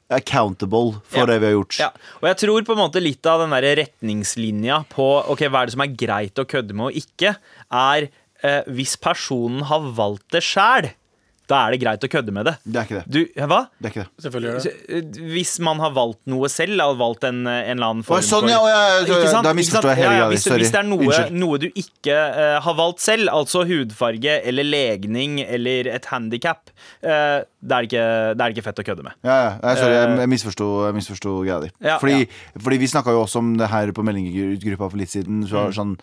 accountable 0.10 1.00
for 1.06 1.22
Ja. 1.22 1.26
det 1.30 1.40
vi 1.42 1.46
har 1.46 1.54
gjort. 1.54 1.80
Ja, 1.80 1.90
og 2.22 2.28
jeg 2.30 2.38
tror 2.42 2.66
på 2.66 2.74
en 2.74 2.82
måte 2.82 3.02
litt 3.04 3.26
av 3.30 3.44
den 3.44 3.54
der 3.54 3.68
retningslinja 3.84 4.84
på 4.90 5.06
ok, 5.30 5.44
hva 5.50 5.62
er 5.62 5.70
det 5.70 5.76
som 5.76 5.84
er 5.86 5.94
greit 5.94 6.42
å 6.42 6.48
kødde 6.50 6.74
med 6.74 6.90
og 6.90 6.98
ikke, 6.98 7.36
er 7.70 8.08
eh, 8.42 8.64
hvis 8.74 8.96
personen 8.98 9.62
har 9.70 9.86
valgt 9.94 10.32
det 10.34 10.42
sjæl, 10.46 10.90
da 11.50 11.64
er 11.66 11.74
det 11.74 11.80
greit 11.82 12.04
å 12.06 12.10
kødde 12.14 12.34
med 12.36 12.46
det. 12.46 12.54
Det 12.64 12.78
er 12.78 12.86
ikke 12.86 13.00
det. 13.00 13.06
Du, 13.10 13.42
hva? 13.50 13.58
Det 13.82 13.88
er 13.90 13.94
ikke 13.96 14.04
det. 14.06 14.24
Selvfølgelig 14.26 14.50
gjør 14.52 14.66
det. 14.68 14.74
Eh, 15.00 15.30
Hvis 15.34 15.54
man 15.66 15.80
har 15.82 15.92
valgt 15.96 16.20
noe 16.30 16.50
selv, 16.54 16.78
har 16.84 16.94
valgt 17.00 17.24
en, 17.26 17.40
en 17.50 17.72
eller 17.74 17.88
annen 17.90 18.06
form 18.06 18.22
sånn, 18.22 18.46
for 18.46 18.54
ja, 18.54 18.60
ja, 18.70 18.84
ja, 19.00 19.00
Ikke 19.08 19.32
sant? 19.34 19.48
da 19.50 19.54
misforstår 19.58 19.90
jeg 19.96 20.00
hele 20.04 20.12
Ja, 20.12 20.14
ja, 20.14 20.20
greia. 20.22 20.30
hvis, 20.36 20.46
Sorry. 20.46 20.62
hvis 20.62 20.74
det 20.76 20.80
er 20.84 20.88
noe, 20.92 21.20
noe 21.42 21.62
du 21.64 21.68
ikke 21.74 22.16
uh, 22.38 22.60
har 22.68 22.78
valgt 22.78 23.02
selv, 23.02 23.34
altså 23.34 23.66
hudfarge 23.66 24.38
eller 24.52 24.70
legning 24.70 25.40
eller 25.48 25.90
et 25.98 26.06
handikap, 26.14 26.70
det, 27.02 27.76
er 27.76 27.88
ikke, 27.90 28.04
det 28.38 28.40
er 28.40 28.46
det 28.46 28.54
ikke 28.56 28.68
fett 28.70 28.80
å 28.84 28.88
kødde 28.92 29.04
med. 29.10 29.18
Ja, 29.26 29.36
ja. 29.48 29.52
Nei, 29.64 29.76
sorry, 29.82 29.94
jeg, 29.98 30.10
Eh, 30.10 30.20
jeg 30.24 30.30
misforsto, 30.32 30.68
jeg 30.88 30.96
misforsto 31.00 31.34
greia 31.44 31.60
di. 31.66 31.70
Ja, 31.84 31.98
fordi, 32.02 32.22
ja. 32.24 32.62
fordi 32.64 32.78
vi 32.82 32.88
snakka 32.94 33.14
jo 33.16 33.26
også 33.26 33.42
om 33.42 33.54
det 33.60 33.68
her 33.74 33.92
på 33.96 34.04
meldinggruppa 34.06 34.90
for 34.90 34.98
litt 35.02 35.12
siden. 35.12 35.42
Så, 35.50 35.66
Mm. 35.70 35.74
sånn, 35.76 35.94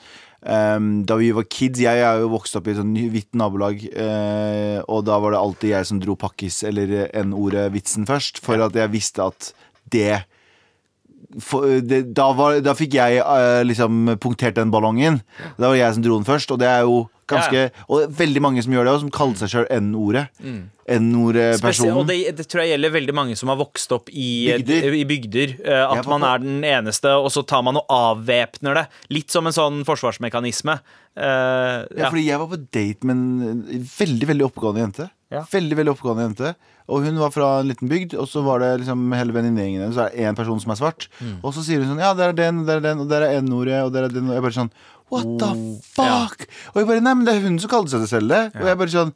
ehm, 0.47 0.91
da 1.09 1.19
vi 1.21 1.33
var 1.37 1.47
kids 1.51 1.83
Jeg 1.83 2.03
er 2.03 2.23
jo 2.23 2.31
vokst 2.33 2.57
opp 2.59 2.69
i 2.69 2.73
et 2.75 2.81
sånn 2.81 2.95
hvitt 3.13 3.37
nabolag, 3.39 3.83
uh, 3.93 4.79
og 4.91 5.05
da 5.09 5.19
var 5.23 5.35
det 5.35 5.43
alltid 5.43 5.75
jeg 5.75 5.91
som 5.91 6.01
dro 6.03 6.17
pakkis 6.21 6.63
eller 6.69 7.11
N-ordet-vitsen 7.25 8.09
først, 8.09 8.43
for 8.45 8.63
at 8.65 8.77
jeg 8.79 8.95
visste 8.95 9.27
at 9.27 9.53
det 9.93 10.25
for, 11.43 11.67
det, 11.83 12.15
da, 12.17 12.31
var, 12.37 12.61
da 12.65 12.73
fikk 12.79 12.95
jeg 12.97 13.21
uh, 13.21 13.61
liksom 13.67 14.17
punktert 14.23 14.57
den 14.57 14.71
ballongen. 14.73 15.21
Da 15.59 15.69
var 15.73 15.77
jeg 15.79 15.97
som 15.97 16.05
dro 16.05 16.17
den 16.21 16.29
først, 16.29 16.53
og 16.55 16.61
det 16.63 16.71
er 16.71 16.87
jo 16.87 17.05
ganske 17.27 17.59
Ja, 17.59 17.71
Og 17.91 18.13
veldig 18.15 18.41
mange 18.45 18.63
som 18.63 18.71
gjør 18.73 18.87
det, 18.87 18.93
og 18.95 19.01
som 19.03 19.11
kaller 19.11 19.41
seg 19.41 19.51
sjøl 19.51 19.67
N-ordet. 19.81 20.29
Mm. 20.39 20.61
N-ordet-personen. 20.97 22.07
det, 22.07 22.19
det 22.39 22.47
tror 22.47 22.63
jeg 22.63 22.77
gjelder 22.77 22.93
veldig 22.95 23.15
mange 23.19 23.35
som 23.39 23.51
har 23.51 23.59
vokst 23.59 23.91
opp 23.97 24.13
i 24.13 24.29
Bygder. 24.53 24.95
i 24.95 25.03
bygder 25.11 25.57
eh, 25.65 25.83
at 25.83 26.05
Ja, 26.05 26.05
man 26.13 26.23
er 26.29 26.45
den 26.45 26.63
eneste, 26.63 27.17
og 27.19 27.33
så 27.35 27.43
tar 27.43 27.65
man 27.67 27.81
og 27.81 27.91
avvæpner 27.91 28.79
det. 28.79 28.87
Litt 29.17 29.35
som 29.35 29.51
en 29.51 29.57
sånn 29.57 29.83
forsvarsmekanisme. 29.89 30.79
Eh, 31.19 31.83
Ja, 31.99 32.07
fordi 32.13 32.29
jeg 32.29 32.39
var 32.39 32.53
på 32.53 32.63
date 32.63 33.11
med 33.11 33.17
en 33.19 33.91
veldig 33.99 34.31
veldig 34.31 34.47
oppegående 34.47 34.87
jente. 34.87 35.11
Ja. 35.35 35.43
Veldig, 35.51 35.81
veldig 35.83 35.97
oppegående 35.97 36.29
jente 36.29 36.55
Og 36.87 37.07
hun 37.07 37.19
var 37.19 37.33
fra 37.35 37.49
en 37.61 37.71
liten 37.71 37.91
bygd, 37.91 38.15
og 38.21 38.29
så 38.31 38.43
var 38.47 38.63
det 38.63 38.73
liksom 38.83 39.07
hele 39.17 39.35
venninnegjengen 39.35 39.83
hennes. 39.83 39.97
Så 39.97 40.07
er 40.07 40.13
det 40.15 40.27
én 40.29 40.39
person 40.39 40.61
som 40.63 40.75
er 40.75 40.81
svart. 40.81 41.09
Mm. 41.19 41.39
Og 41.43 41.55
så 41.57 41.65
sier 41.67 41.83
hun 41.83 41.91
sånn 41.91 42.03
Ja, 42.03 42.13
der 42.15 42.31
er 42.31 42.37
den, 42.39 42.65
der 42.69 42.79
er 42.79 42.85
den, 42.89 43.03
og 43.03 43.11
der 43.11 43.27
er 43.27 43.41
N-ordet, 43.43 43.81
og 43.85 43.95
der 43.95 44.07
er 44.07 44.15
den. 44.15 44.29
Og 44.31 44.39
jeg 44.39 44.47
bare 44.47 44.59
sånn 44.61 44.75
What 45.13 45.27
the 45.39 45.53
fuck? 45.87 46.43
fuck? 46.43 46.51
Og 46.75 46.83
jeg 46.83 46.91
bare 46.91 47.03
Nei, 47.05 47.15
men 47.15 47.27
det 47.27 47.37
er 47.37 47.47
hun 47.47 47.59
som 47.63 47.73
kalte 47.73 47.95
seg 47.95 48.05
det 48.07 48.11
selv, 48.11 48.31
det. 48.31 48.43
Og 48.59 48.71
jeg 48.71 48.83
bare 48.83 48.95
sånn 48.95 49.15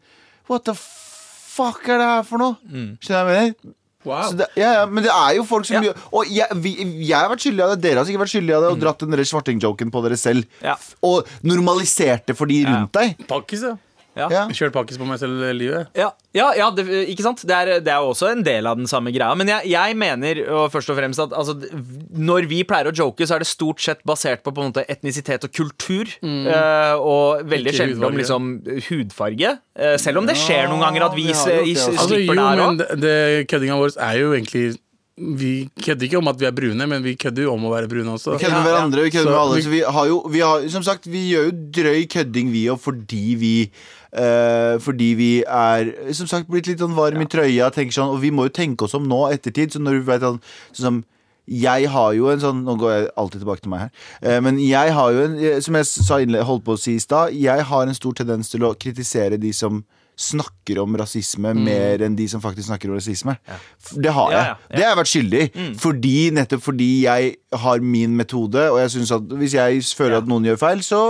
What 0.51 0.67
the 0.67 0.75
fuck 0.77 1.87
er 1.87 2.01
det 2.03 2.09
her 2.15 2.25
for 2.27 2.43
noe? 2.43 2.59
Mm. 2.67 2.97
Skjønner 3.03 3.23
du 3.23 3.31
hva 3.31 3.37
jeg 3.39 3.53
mener? 3.55 3.77
Wow. 4.01 4.23
Så 4.31 4.37
det, 4.39 4.47
ja, 4.57 4.71
ja, 4.79 4.85
men 4.89 5.05
det 5.05 5.11
er 5.13 5.35
jo 5.37 5.43
folk 5.45 5.67
som 5.69 5.85
Ja. 5.85 5.93
Og 6.17 6.29
jeg, 6.33 6.49
vi, 6.65 6.73
jeg 7.05 7.13
har 7.13 7.29
vært 7.29 7.45
skyldig 7.45 7.65
av 7.67 7.75
det, 7.75 7.83
dere 7.85 8.01
har 8.01 8.09
sikkert 8.09 8.25
vært 8.25 8.33
skyldig 8.33 8.55
av 8.57 8.65
det, 8.65 8.71
og 8.73 8.81
dratt 8.81 9.05
den 9.05 9.27
svarting-joken 9.29 9.93
på 9.93 10.03
dere 10.07 10.17
selv. 10.17 10.47
Ja. 10.65 10.79
Og 11.05 11.29
normalisert 11.45 12.25
det 12.31 12.37
for 12.39 12.49
de 12.49 12.63
rundt 12.65 12.95
deg. 12.97 13.21
Pakkis, 13.29 13.67
ja. 13.69 13.75
Ja. 14.19 14.27
Ja. 14.29 14.41
Kjørt 14.51 14.73
pakkis 14.75 14.99
på 14.99 15.07
meg 15.07 15.21
selv 15.21 15.39
hele 15.39 15.55
livet. 15.59 15.87
Ja, 15.97 16.09
ja, 16.35 16.49
ja 16.59 16.67
det, 16.75 16.83
ikke 17.13 17.23
sant? 17.23 17.45
Det 17.47 17.55
er, 17.55 17.71
det 17.81 17.93
er 17.95 18.03
også 18.03 18.33
en 18.33 18.43
del 18.43 18.67
av 18.67 18.77
den 18.77 18.89
samme 18.91 19.13
greia. 19.15 19.37
Men 19.39 19.47
jeg, 19.53 19.71
jeg 19.71 19.97
mener 19.97 20.41
og 20.51 20.67
først 20.75 20.91
og 20.91 20.99
fremst 20.99 21.23
at 21.23 21.31
altså, 21.33 21.55
når 22.19 22.49
vi 22.51 22.65
pleier 22.67 22.91
å 22.91 22.95
joke, 22.97 23.23
så 23.27 23.37
er 23.39 23.45
det 23.45 23.49
stort 23.53 23.81
sett 23.81 24.03
basert 24.09 24.43
på, 24.43 24.51
på 24.57 24.65
en 24.65 24.73
måte, 24.73 24.85
etnisitet 24.91 25.47
og 25.47 25.55
kultur. 25.55 26.11
eh, 26.27 26.95
og 26.99 27.47
veldig 27.47 27.71
Ikke 27.71 27.79
sjelden 27.85 28.05
om 28.11 28.19
liksom, 28.19 28.51
hudfarge. 28.91 29.55
Uh, 29.79 29.95
selv 30.03 30.19
om 30.21 30.27
det 30.29 30.37
skjer 30.37 30.67
noen 30.69 30.83
ganger 30.89 31.07
at 31.07 31.15
vi 31.17 31.29
ja, 31.31 31.35
har 31.39 31.51
gjort 31.55 31.65
det 31.65 31.77
s- 31.77 31.87
også. 31.87 31.95
s- 31.95 31.99
Altså, 32.01 32.19
jo, 32.19 32.27
slipper 32.27 32.41
der 32.43 32.57
men 32.57 32.67
òg. 32.67 32.79
det, 32.83 33.01
det 33.07 33.49
køddinga 33.55 33.79
vår 33.81 33.97
er 34.11 34.19
jo 34.25 34.33
egentlig 34.37 34.69
Vi 35.21 35.69
kødder 35.85 36.07
ikke 36.07 36.17
om 36.17 36.29
at 36.31 36.39
vi 36.41 36.47
er 36.49 36.53
brune, 36.57 36.87
men 36.89 37.03
vi 37.05 37.13
kødder 37.21 37.43
jo 37.45 37.51
om 37.53 37.65
å 37.69 37.73
være 37.75 37.89
brune 37.91 38.09
også. 38.15 38.39
Vi 38.39 38.45
kødder 38.45 38.63
med 38.63 38.71
hverandre, 38.73 39.03
vi 39.05 39.11
kødder 39.13 39.27
Så 39.29 39.33
med 39.35 39.41
alle. 39.41 39.57
vi- 39.59 39.63
Så 39.67 39.71
vi 39.75 39.81
har 39.97 40.07
jo, 40.09 40.21
vi 40.33 40.41
har, 40.41 40.69
som 40.73 40.83
sagt, 40.87 41.05
vi 41.13 41.25
gjør 41.35 41.45
jo 41.51 41.53
drøy 41.77 42.07
kødding, 42.09 42.49
vi 42.55 42.63
òg, 42.73 42.81
fordi 42.81 43.35
vi 43.37 43.51
eh, 44.13 44.79
fordi 44.83 45.13
vi 45.19 45.31
er 45.45 45.95
som 46.17 46.29
sagt 46.31 46.51
blitt 46.51 46.67
litt 46.71 46.83
sånn 46.83 46.97
varm 46.97 47.23
i 47.23 47.29
trøya. 47.31 47.71
Sånn, 47.91 48.15
og 48.15 48.21
vi 48.23 48.31
må 48.35 48.49
jo 48.49 48.57
tenke 48.61 48.85
oss 48.87 48.95
om 48.99 49.09
nå, 49.09 49.27
ettertid. 49.35 49.73
Så 49.75 49.83
når 49.83 50.01
du 50.01 50.07
vet 50.11 50.27
sånn, 50.27 50.43
sånn 50.73 50.87
som 50.87 51.03
jeg 51.51 51.89
har 51.91 52.13
jo 52.15 52.29
en 52.31 52.39
sånn 52.39 52.61
Nå 52.63 52.77
går 52.79 52.93
jeg 52.93 53.07
alltid 53.19 53.41
tilbake 53.43 53.65
til 53.65 53.73
meg 53.73 53.81
her. 53.87 53.95
Uh, 54.23 54.41
men 54.45 54.61
jeg 54.63 54.93
har 54.95 55.15
jo 55.17 55.25
en 55.25 55.39
eh, 55.41 55.57
Som 55.65 55.75
jeg 55.75 55.89
sa 55.89 56.21
innle- 56.23 56.45
holdt 56.47 56.63
på 56.67 56.77
å 56.77 56.79
si 56.79 56.95
i 56.95 57.03
stad, 57.03 57.35
jeg 57.35 57.65
har 57.67 57.87
en 57.89 57.97
stor 57.97 58.15
tendens 58.21 58.53
til 58.53 58.63
å 58.69 58.75
kritisere 58.79 59.41
de 59.41 59.51
som 59.57 59.83
snakker 60.21 60.77
om 60.83 60.97
rasisme 61.01 61.55
mer 61.57 62.03
enn 62.05 62.13
de 62.19 62.27
som 62.29 62.43
faktisk 62.45 62.67
snakker 62.69 62.91
om 62.91 62.99
rasisme. 62.99 63.33
Ja. 63.49 63.57
Det 64.05 64.13
har 64.13 64.35
jeg. 64.35 64.37
Ja, 64.37 64.51
ja, 64.51 64.57
ja. 64.69 64.77
Det 64.77 64.83
har 64.85 64.91
jeg 64.91 64.99
vært 64.99 65.11
skyldig. 65.15 65.45
Fordi, 65.81 66.17
nettopp 66.37 66.65
fordi 66.67 66.89
jeg 67.07 67.31
har 67.53 67.81
min 67.83 68.13
metode, 68.15 68.63
og 68.71 68.79
jeg 68.79 68.91
synes 68.95 69.11
at 69.17 69.23
hvis 69.41 69.55
jeg 69.57 69.81
føler 69.99 70.13
Ja. 70.13 70.19
at 70.23 70.29
noen 70.31 70.45
gjør 70.47 70.59
feil, 70.61 70.83
så 70.87 71.01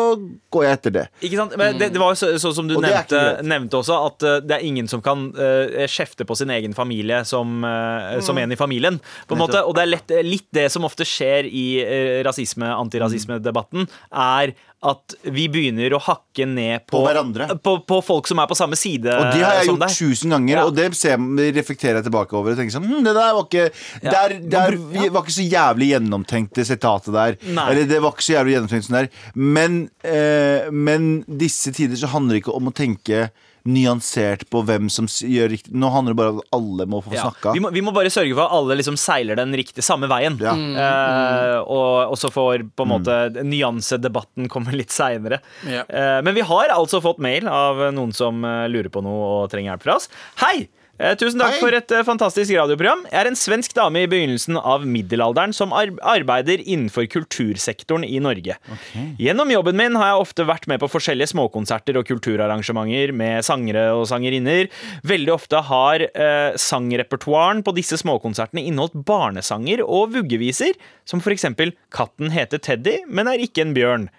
går 0.51 0.65
jeg 0.65 0.73
etter 0.79 0.91
det. 0.95 1.03
Ikke 1.21 1.37
sant? 1.37 1.57
Men 1.61 1.77
det, 1.79 1.91
det 1.93 2.01
var 2.01 2.15
jo 2.15 2.17
så, 2.17 2.31
sånn 2.41 2.55
som 2.57 2.69
du 2.69 2.77
Og 2.79 2.83
nevnte, 2.83 3.43
nevnte 3.45 3.77
også, 3.77 3.99
at 4.07 4.25
uh, 4.25 4.41
det 4.41 4.57
er 4.57 4.65
ingen 4.65 4.89
som 4.89 5.03
kan 5.05 5.29
uh, 5.37 5.85
kjefte 5.87 6.25
på 6.25 6.37
sin 6.39 6.49
egen 6.51 6.73
familie 6.73 7.25
som, 7.29 7.61
eh, 7.65 8.21
som 8.25 8.39
en 8.41 8.53
i 8.53 8.57
familien. 8.57 8.97
På 9.29 9.37
en 9.37 9.43
måte. 9.43 9.61
Og 9.67 9.75
det 9.77 9.83
er 9.85 9.93
lett, 9.93 10.15
litt 10.25 10.49
det 10.57 10.71
som 10.73 10.85
ofte 10.89 11.05
skjer 11.05 11.45
i 11.45 11.67
uh, 11.85 12.23
rasisme-antirasisme-debatten, 12.25 13.87
er 14.11 14.55
at 14.81 15.13
vi 15.29 15.45
begynner 15.53 15.93
å 15.93 16.01
hakke 16.01 16.47
ned 16.49 16.87
på, 16.89 16.95
På 16.97 17.03
hverandre. 17.05 17.51
På, 17.61 17.75
på 17.85 17.99
folk 18.01 18.29
som 18.31 18.41
er 18.41 18.49
på 18.49 18.57
samme 18.57 18.79
side 18.81 19.13
Og 19.13 19.27
det 19.35 19.43
har 19.45 19.59
jeg 19.59 19.69
gjort 19.69 19.93
tusen 19.93 20.33
ganger, 20.33 20.55
Ja. 20.57 20.63
og 20.65 20.73
det 20.79 20.87
ser, 20.97 21.21
reflekterer 21.53 22.01
jeg 22.01 22.07
tilbake 22.09 22.33
over. 22.33 22.55
Og 22.55 22.57
tenker 22.57 22.73
sånn, 22.79 22.89
hm, 22.89 23.05
Det 23.05 23.13
der 23.13 23.35
var 23.37 23.45
ikke 23.45 23.67
Ja. 24.01 24.11
der, 24.15 24.39
der 24.41 24.79
var 25.13 25.21
ikke 25.21 25.37
så 25.37 25.45
jævlig 25.45 25.91
gjennomtenkt, 25.93 26.30
det 26.31 26.67
sitatet 26.71 27.13
der. 27.17 27.37
Nei. 27.51 27.69
Eller 27.73 27.91
det 27.91 28.01
var 28.05 28.15
ikke 28.15 28.27
så 28.29 28.37
jævlig 28.39 28.57
gjennomtenkt 28.57 28.87
sånn 28.89 28.99
der. 29.03 29.09
Men, 29.35 29.79
eh, 30.07 30.71
men 30.71 31.11
disse 31.27 31.73
tider 31.77 31.97
så 32.01 32.11
handler 32.15 32.37
det 32.39 32.45
ikke 32.45 32.57
om 32.57 32.71
å 32.71 32.75
tenke 32.75 33.31
nyansert 33.69 34.47
på 34.49 34.63
hvem 34.65 34.87
som 34.91 35.05
s- 35.05 35.19
gjør 35.21 35.51
riktig. 35.53 35.75
Nå 35.77 35.91
handler 35.93 36.15
det 36.15 36.17
bare 36.17 36.33
om 36.33 36.39
at 36.41 36.47
alle 36.57 36.87
må 36.89 37.03
få 37.05 37.13
Ja. 37.13 37.27
snakka. 37.29 37.53
Vi, 37.53 37.61
må, 37.61 37.71
vi 37.75 37.83
må 37.85 37.93
bare 37.93 38.09
sørge 38.09 38.33
for 38.35 38.47
at 38.47 38.55
alle 38.57 38.77
liksom 38.81 38.97
seiler 38.97 39.37
den 39.37 39.53
riktige 39.53 39.85
samme 39.85 40.09
veien. 40.09 40.39
Ja. 40.41 40.55
Eh, 40.57 41.59
og, 41.61 42.13
og 42.15 42.17
så 42.17 42.31
får 42.33 42.65
på 42.75 42.87
en 42.87 42.93
måte 42.95 43.19
nyansedebatten 43.45 44.49
komme 44.49 44.73
litt 44.73 44.89
seinere. 44.95 45.41
Ja. 45.69 45.85
men 46.25 46.35
vi 46.35 46.41
har 46.41 46.73
altså 46.73 47.03
fått 47.05 47.19
mail 47.21 47.47
av 47.53 47.93
noen 47.93 48.15
som 48.17 48.43
eh, 48.45 48.67
lurer 48.73 48.89
på 48.89 49.03
noe 49.05 49.43
og 49.45 49.51
trenger 49.53 49.75
hjelp 49.75 49.83
fra 49.85 49.97
oss. 50.01 50.09
Hei! 50.41 50.69
Eh, 51.01 51.15
tusen 51.17 51.41
takk 51.41 51.55
Hei. 51.55 51.61
for 51.63 51.73
et 51.73 51.93
eh, 51.97 52.05
fantastisk 52.05 52.53
radioprogram. 52.53 53.07
Jeg 53.09 53.17
er 53.23 53.29
en 53.31 53.39
svensk 53.39 53.73
dame 53.73 54.03
i 54.03 54.09
begynnelsen 54.11 54.59
av 54.61 54.83
middelalderen 54.85 55.55
som 55.57 55.73
arbeider 55.73 56.61
innenfor 56.61 57.07
kultursektoren 57.09 58.05
i 58.05 58.19
Norge. 58.21 58.59
Gjennom 59.17 59.49
jobben 59.49 59.79
min 59.81 59.97
har 59.97 60.11
jeg 60.11 60.27
ofte 60.27 60.45
vært 60.51 60.67
med 60.69 60.83
på 60.83 60.91
forskjellige 60.93 61.31
småkonserter 61.33 61.97
og 61.97 62.05
kulturarrangementer 62.05 63.15
med 63.17 63.47
sangere 63.47 63.87
og 63.97 64.05
sangerinner. 64.11 64.69
Veldig 65.09 65.33
ofte 65.33 65.63
har 65.71 66.05
eh, 66.05 66.59
sangrepertoaren 66.61 67.63
på 67.65 67.75
disse 67.79 67.97
småkonsertene 68.03 68.67
inneholdt 68.69 68.99
barnesanger 69.09 69.81
og 69.87 70.13
vuggeviser, 70.19 70.77
som 71.09 71.25
for 71.25 71.33
eksempel 71.33 71.73
'Katten 71.89 72.29
heter 72.35 72.61
Teddy, 72.61 72.99
men 73.09 73.31
er 73.31 73.41
ikke 73.41 73.65
en 73.65 73.73
bjørn'. 73.73 74.11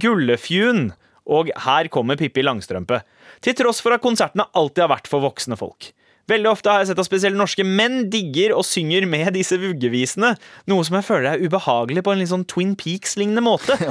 Gullefjun 0.00 0.94
og 1.28 1.52
Her 1.66 1.88
kommer 1.92 2.16
Pippi 2.16 2.40
Langstrømpe. 2.40 3.02
Til 3.44 3.56
tross 3.60 3.84
for 3.84 3.92
at 3.92 4.04
konsertene 4.04 4.48
alltid 4.56 4.86
har 4.86 4.92
vært 4.96 5.12
for 5.12 5.20
voksne 5.20 5.60
folk. 5.60 5.92
Veldig 6.30 6.50
ofte 6.50 6.72
har 6.72 6.82
jeg 6.82 6.92
sett 6.92 7.00
at 7.02 7.08
spesielt 7.08 7.36
norske 7.36 7.66
menn 7.68 8.06
digger 8.12 8.54
og 8.56 8.64
synger 8.64 9.04
med 9.10 9.34
disse 9.36 9.58
vuggevisene, 9.60 10.34
noe 10.70 10.84
som 10.86 10.98
jeg 10.98 11.08
føler 11.08 11.34
er 11.34 11.44
ubehagelig 11.44 12.04
på 12.04 12.14
en 12.14 12.22
litt 12.22 12.32
sånn 12.32 12.46
Twin 12.48 12.72
Peaks-lignende 12.80 13.44
måte. 13.44 13.76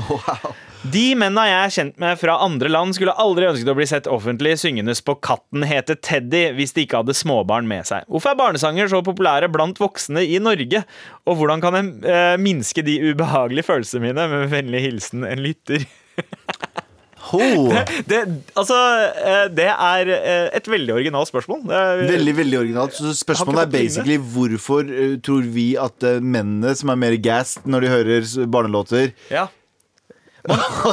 De 0.84 1.14
mennene 1.16 1.46
jeg 1.48 1.60
er 1.64 1.74
kjent 1.78 2.00
med 2.02 2.18
fra 2.20 2.34
andre 2.44 2.68
land, 2.68 2.92
skulle 2.98 3.14
aldri 3.22 3.48
ønsket 3.48 3.70
å 3.72 3.76
bli 3.78 3.86
sett 3.88 4.10
offentlig 4.12 4.58
syngende 4.60 4.96
på 5.08 5.16
Katten 5.24 5.64
heter 5.64 5.96
Teddy 5.96 6.42
hvis 6.58 6.76
de 6.76 6.84
ikke 6.84 7.00
hadde 7.00 7.16
småbarn 7.16 7.70
med 7.70 7.88
seg. 7.88 8.04
Hvorfor 8.12 8.34
er 8.34 8.42
barnesanger 8.42 8.92
så 8.92 9.00
populære 9.06 9.48
blant 9.54 9.80
voksne 9.80 10.26
i 10.28 10.42
Norge? 10.44 10.84
Og 11.24 11.40
hvordan 11.40 11.64
kan 11.64 11.80
jeg 11.80 11.94
eh, 12.12 12.36
minske 12.42 12.84
de 12.84 12.98
ubehagelige 13.14 13.70
følelsene 13.70 14.10
mine? 14.10 14.28
Med 14.34 14.50
vennlig 14.52 14.84
hilsen 14.90 15.24
en 15.30 15.46
lytter. 15.46 15.88
Ho. 17.32 17.40
Det, 18.10 18.20
altså, 18.60 18.78
eh, 19.24 19.46
det 19.56 19.70
er 19.72 20.10
eh, 20.12 20.48
et 20.58 20.68
veldig 20.68 20.96
originalt 20.98 21.30
spørsmål. 21.30 21.62
Det 21.70 21.80
er, 21.80 22.04
Veldig, 22.12 22.36
veldig 22.42 22.60
originalt. 22.60 22.98
Så 23.00 23.14
spørsmålet 23.16 23.62
er 23.64 23.72
basically 23.72 24.18
basically 24.18 24.18
hvorfor 24.36 24.90
eh, 24.92 25.18
tror 25.24 25.44
vi 25.56 25.68
at 25.80 26.08
mennene 26.20 26.74
som 26.76 26.92
er 26.94 27.00
mer 27.00 27.16
gassed 27.24 27.68
når 27.70 27.86
de 27.86 27.92
hører 27.94 28.32
barnelåter 28.52 29.14
Ja. 29.32 29.48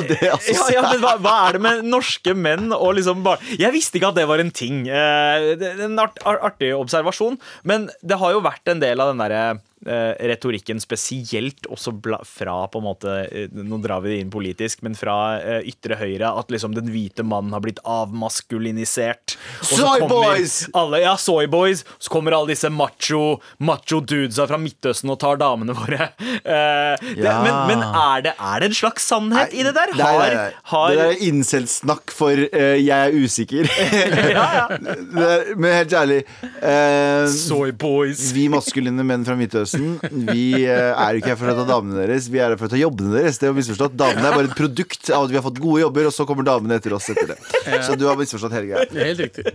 Det 0.06 0.20
altså 0.30 0.52
Ja, 0.54 0.66
ja, 0.76 0.82
men 0.92 1.00
hva, 1.02 1.16
hva 1.18 1.32
er 1.48 1.56
det 1.56 1.62
med 1.64 1.80
norske 1.96 2.36
menn 2.38 2.70
og 2.76 2.92
liksom 3.00 3.24
bar 3.26 3.42
Jeg 3.58 3.74
visste 3.74 3.98
ikke 3.98 4.12
at 4.12 4.20
det 4.20 4.28
var 4.30 4.38
en 4.38 4.52
ting. 4.54 4.84
Det 4.86 5.72
en 5.88 5.98
art, 5.98 6.20
artig 6.22 6.70
observasjon. 6.76 7.40
Men 7.66 7.88
det 8.06 8.20
har 8.22 8.36
jo 8.36 8.44
vært 8.46 8.70
en 8.70 8.82
del 8.82 9.02
av 9.02 9.10
den 9.10 9.24
derre 9.24 9.42
retorikken, 9.80 10.80
spesielt 10.80 11.66
også 11.72 11.94
fra 12.28 12.56
på 12.68 12.80
en 12.80 12.84
måte 12.84 13.12
eh, 13.32 13.48
Nå 13.52 13.78
drar 13.80 14.02
vi 14.04 14.12
det 14.12 14.18
inn 14.20 14.32
politisk, 14.32 14.82
men 14.84 14.96
fra 14.98 15.14
eh, 15.40 15.68
ytre 15.70 15.96
høyre, 16.00 16.32
at 16.36 16.52
liksom 16.52 16.74
den 16.76 16.90
hvite 16.92 17.24
mannen 17.24 17.54
har 17.56 17.62
blitt 17.64 17.80
avmaskulinisert. 17.88 19.36
Soyboys! 19.64 20.66
Soy 20.66 20.72
boys! 20.74 21.00
Ja, 21.00 21.14
Soyboys. 21.16 21.84
Så 21.98 22.12
kommer 22.12 22.36
alle 22.36 22.52
disse 22.52 22.70
macho, 22.72 23.40
macho 23.58 24.00
dudesa 24.04 24.46
fra 24.50 24.58
Midtøsten 24.60 25.12
og 25.12 25.20
tar 25.22 25.40
damene 25.40 25.76
våre. 25.76 26.10
Uh, 26.20 26.94
det, 27.00 27.30
Ja. 27.30 27.38
Men, 27.44 27.56
men 27.70 27.84
er, 27.86 28.24
det, 28.26 28.34
er 28.36 28.60
det 28.62 28.70
en 28.70 28.76
slags 28.76 29.06
sannhet 29.08 29.54
i 29.54 29.64
det 29.64 29.72
der? 29.76 29.92
Har, 29.96 30.20
nei, 30.20 30.34
nei. 30.36 30.46
har 30.72 30.94
Det 30.96 31.06
er 31.06 31.24
incel-snakk 31.30 32.12
for 32.14 32.36
uh, 32.36 32.76
jeg 32.76 32.90
er 32.90 33.16
usikker. 33.16 33.70
ja, 34.36 34.46
ja. 34.60 34.66
Er, 35.20 35.50
men 35.58 35.74
helt 35.74 35.92
ærlig 35.94 36.18
uh, 36.42 37.26
Soy 37.30 37.72
boys. 37.76 38.30
Vi 38.34 38.46
maskuline 38.52 39.04
menn 39.06 39.24
fra 39.26 39.36
Midtøsten 39.38 39.69
Vi 39.78 40.44
eh, 40.64 40.90
er 40.90 41.18
ikke 41.18 41.32
her 41.32 41.40
for 41.40 41.52
å 41.52 41.56
ta 41.60 41.66
damene 41.68 42.02
deres, 42.02 42.28
vi 42.32 42.40
er 42.42 42.54
her 42.54 42.60
for 42.60 42.70
å 42.70 42.74
ta 42.74 42.80
jobbene 42.80 43.14
deres. 43.16 43.40
Det 43.40 43.48
er 43.48 43.54
jo 43.54 43.58
misforstått 43.60 43.96
Damene 44.00 44.28
er 44.28 44.36
bare 44.36 44.50
et 44.50 44.58
produkt 44.58 45.10
av 45.12 45.26
at 45.26 45.32
vi 45.32 45.38
har 45.38 45.46
fått 45.46 45.62
gode 45.62 45.84
jobber, 45.84 46.10
og 46.10 46.14
så 46.16 46.26
kommer 46.28 46.46
damene 46.46 46.80
etter 46.80 46.94
oss 46.96 47.10
etter 47.12 47.34
det. 47.34 47.40
Så 47.86 47.96
du 47.98 48.06
har 48.08 48.18
misforstått 48.20 48.54
hele 48.58 48.70
greia. 48.70 48.86
Helt 49.10 49.24
riktig. 49.26 49.46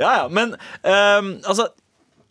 Ja, 0.00 0.22
ja, 0.22 0.26
men 0.32 0.54
um, 0.84 1.36
altså 1.44 1.70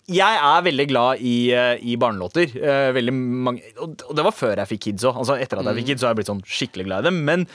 jeg 0.10 0.38
er 0.42 0.64
veldig 0.66 0.86
glad 0.90 1.22
i, 1.22 1.52
eh, 1.54 1.78
i 1.86 1.96
barnelåter. 2.02 2.50
Eh, 2.58 2.92
veldig 2.96 3.14
mange, 3.14 3.62
og 3.78 4.16
det 4.16 4.26
var 4.26 4.34
før 4.34 4.58
jeg 4.58 4.72
fikk 4.72 4.84
kids 4.88 5.06
òg. 5.06 5.20
Altså, 5.22 5.38
etter 5.38 5.62
at 5.62 5.70
jeg 5.70 5.80
fikk 5.80 5.90
kids, 5.92 6.02
så 6.02 6.08
har 6.08 6.16
jeg 6.16 6.22
blitt 6.22 6.32
sånn 6.32 6.46
skikkelig 6.50 6.86
glad 6.88 7.04
i 7.04 7.10
dem. 7.10 7.20
Men 7.28 7.46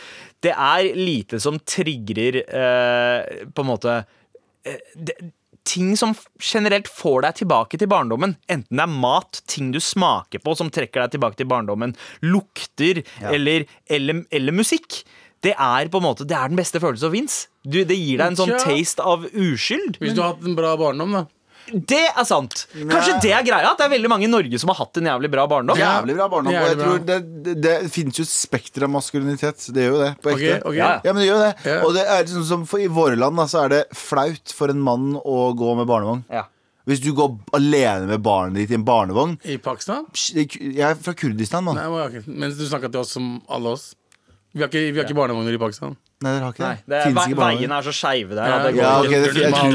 det 0.44 0.53
er 0.55 0.90
lite 0.94 1.40
som 1.42 1.59
trigger 1.59 2.38
eh, 2.44 3.48
på 3.50 3.64
en 3.64 3.70
måte 3.70 4.05
det, 4.64 5.16
Ting 5.64 5.94
som 5.96 6.12
generelt 6.42 6.88
får 6.92 7.24
deg 7.24 7.38
tilbake 7.42 7.79
til 7.81 7.88
barndommen. 7.88 8.37
Enten 8.53 8.79
det 8.79 8.85
er 8.85 8.96
mat, 9.05 9.40
ting 9.48 9.70
du 9.72 9.81
smaker 9.81 10.42
på 10.44 10.55
som 10.59 10.70
trekker 10.72 11.05
deg 11.05 11.14
tilbake 11.16 11.40
til 11.40 11.48
barndommen, 11.48 11.94
lukter 12.24 13.00
eller, 13.33 13.64
eller, 13.88 14.24
eller 14.31 14.57
musikk. 14.57 15.03
Det 15.44 15.55
er 15.61 15.90
på 15.92 16.00
en 16.00 16.07
måte 16.07 16.24
Det 16.24 16.37
er 16.37 16.48
den 16.48 16.57
beste 16.57 16.81
følelsen 16.81 17.07
som 17.09 17.12
fins. 17.16 17.38
Det 17.64 17.85
gir 17.96 18.20
deg 18.20 18.27
en 18.31 18.38
sånn 18.38 18.55
taste 18.61 19.05
av 19.05 19.27
uskyld. 19.29 19.98
Hvis 20.00 20.16
du 20.16 20.22
har 20.22 20.35
hatt 20.35 20.44
en 20.44 20.57
bra 20.57 20.74
barndom, 20.81 21.16
da. 21.16 21.24
Det 21.72 22.00
er 22.11 22.27
sant. 22.29 22.66
Kanskje 22.74 23.14
det 23.24 23.33
er 23.33 23.44
greia. 23.46 23.70
At 23.72 23.81
det 23.81 23.87
er 23.87 23.92
veldig 23.94 24.11
mange 24.12 24.27
i 24.27 24.31
Norge 24.31 24.59
som 24.61 24.72
har 24.72 24.79
hatt 24.83 25.00
en 25.00 25.09
jævlig 25.09 25.31
bra 25.33 25.46
barndom. 25.50 25.79
Jævlig 25.81 26.16
bra 26.18 26.29
barndom. 26.33 26.55
Og 26.55 26.68
jeg 26.68 26.79
tror 26.81 27.05
det, 27.09 27.18
det, 27.46 27.55
det 27.64 27.74
finnes 27.94 28.20
jo 28.20 28.27
spekter 28.29 28.87
av 28.87 28.92
maskulinitet. 28.94 29.68
Det 29.74 29.87
gjør 29.87 29.94
jo 29.96 30.03
det. 30.03 30.11
På 30.24 30.35
ekte. 30.35 30.59
okay. 30.64 30.79
Ja, 30.79 30.90
Ja, 31.05 31.12
men 31.14 31.22
det 31.22 31.29
gjør 31.31 31.38
jo 31.38 31.44
det. 31.46 31.55
Ja. 31.70 31.79
Og 31.87 31.94
det 31.96 32.05
er 32.16 32.27
sånn 32.35 32.48
som 32.50 32.66
for, 32.68 32.83
I 32.85 32.90
våre 32.92 33.16
land 33.18 33.40
da, 33.40 33.46
så 33.50 33.64
er 33.64 33.72
det 33.74 33.83
flaut 33.96 34.53
for 34.57 34.72
en 34.74 34.83
mann 34.85 35.14
å 35.20 35.38
gå 35.57 35.74
med 35.81 35.88
barnevogn. 35.90 36.24
Ja. 36.33 36.46
Hvis 36.85 37.00
du 37.00 37.14
går 37.16 37.38
alene 37.57 38.11
med 38.11 38.20
barnet 38.20 38.59
ditt 38.61 38.74
i 38.74 38.77
en 38.77 38.85
barnevogn 38.85 39.38
I 39.48 39.57
Pakistan? 39.57 40.05
Jeg 40.37 40.77
er 40.85 40.98
fra 41.00 41.14
Kurdistan, 41.16 41.64
mann. 41.64 41.81
Mens 42.29 42.59
du 42.61 42.66
snakka 42.68 42.90
til 42.92 43.00
oss 43.00 43.14
som 43.16 43.38
alle 43.48 43.72
oss. 43.72 43.94
Vi 44.53 44.61
har 44.61 44.68
ikke, 44.68 44.92
vi 44.92 45.00
har 45.00 45.09
ikke 45.09 45.16
barnevogner 45.16 45.57
i 45.57 45.59
Pakistan. 45.62 45.96
Nei, 46.25 46.35
dere 46.35 46.49
har 46.49 46.57
ikke 46.57 46.65
Nei, 46.65 46.77
det. 46.81 46.89
det 46.89 47.01
er, 47.05 47.15
ve 47.15 47.39
veiene 47.43 47.79
er 47.79 47.89
så 47.89 47.95
skeive 47.95 48.39
der. 48.39 48.49
Ja, 48.49 48.61
det 48.65 48.75
går 48.75 48.83
Ja, 48.85 48.93
okay, 49.03 49.19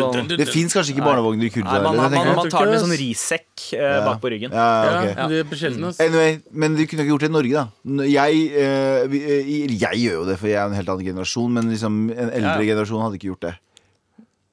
ok, 0.10 0.18
det, 0.32 0.40
det 0.42 0.50
fins 0.50 0.76
kanskje 0.76 0.96
ikke 0.96 1.06
barnevogner 1.06 1.46
i 1.46 1.54
Nei, 1.62 1.82
man, 1.86 2.02
man, 2.02 2.18
man, 2.18 2.36
man 2.42 2.52
tar 2.52 2.66
den 2.66 2.76
med 2.76 2.84
sånn 2.88 2.98
risekk 2.98 3.50
rissekk 3.60 3.80
ja. 3.80 4.06
bak 4.06 4.22
på 4.22 4.30
ryggen. 4.30 4.52
Ja, 4.52 4.84
Ja, 4.84 5.26
ok. 5.26 5.30
Det 5.30 5.44
på 5.50 5.56
sjelden, 5.56 5.86
ass. 5.90 6.00
Anyway, 6.00 6.40
men 6.52 6.76
vi 6.76 6.86
kunne 6.88 7.04
ikke 7.04 7.14
gjort 7.14 7.22
det 7.22 7.30
i 7.30 7.34
Norge, 7.34 7.54
da. 7.54 8.04
Jeg, 8.06 8.52
eh, 8.54 9.02
eh, 9.06 9.74
jeg 9.80 10.04
gjør 10.04 10.22
jo 10.22 10.26
det, 10.26 10.38
for 10.40 10.48
jeg 10.48 10.60
er 10.60 10.68
en 10.68 10.78
helt 10.78 10.90
annen 10.90 11.06
generasjon, 11.06 11.52
men 11.52 11.70
liksom 11.70 12.10
en 12.12 12.30
eldre 12.30 12.64
Ja. 12.64 12.70
generasjon 12.74 13.02
hadde 13.02 13.20
ikke 13.20 13.34
gjort 13.34 13.42
det. 13.42 13.56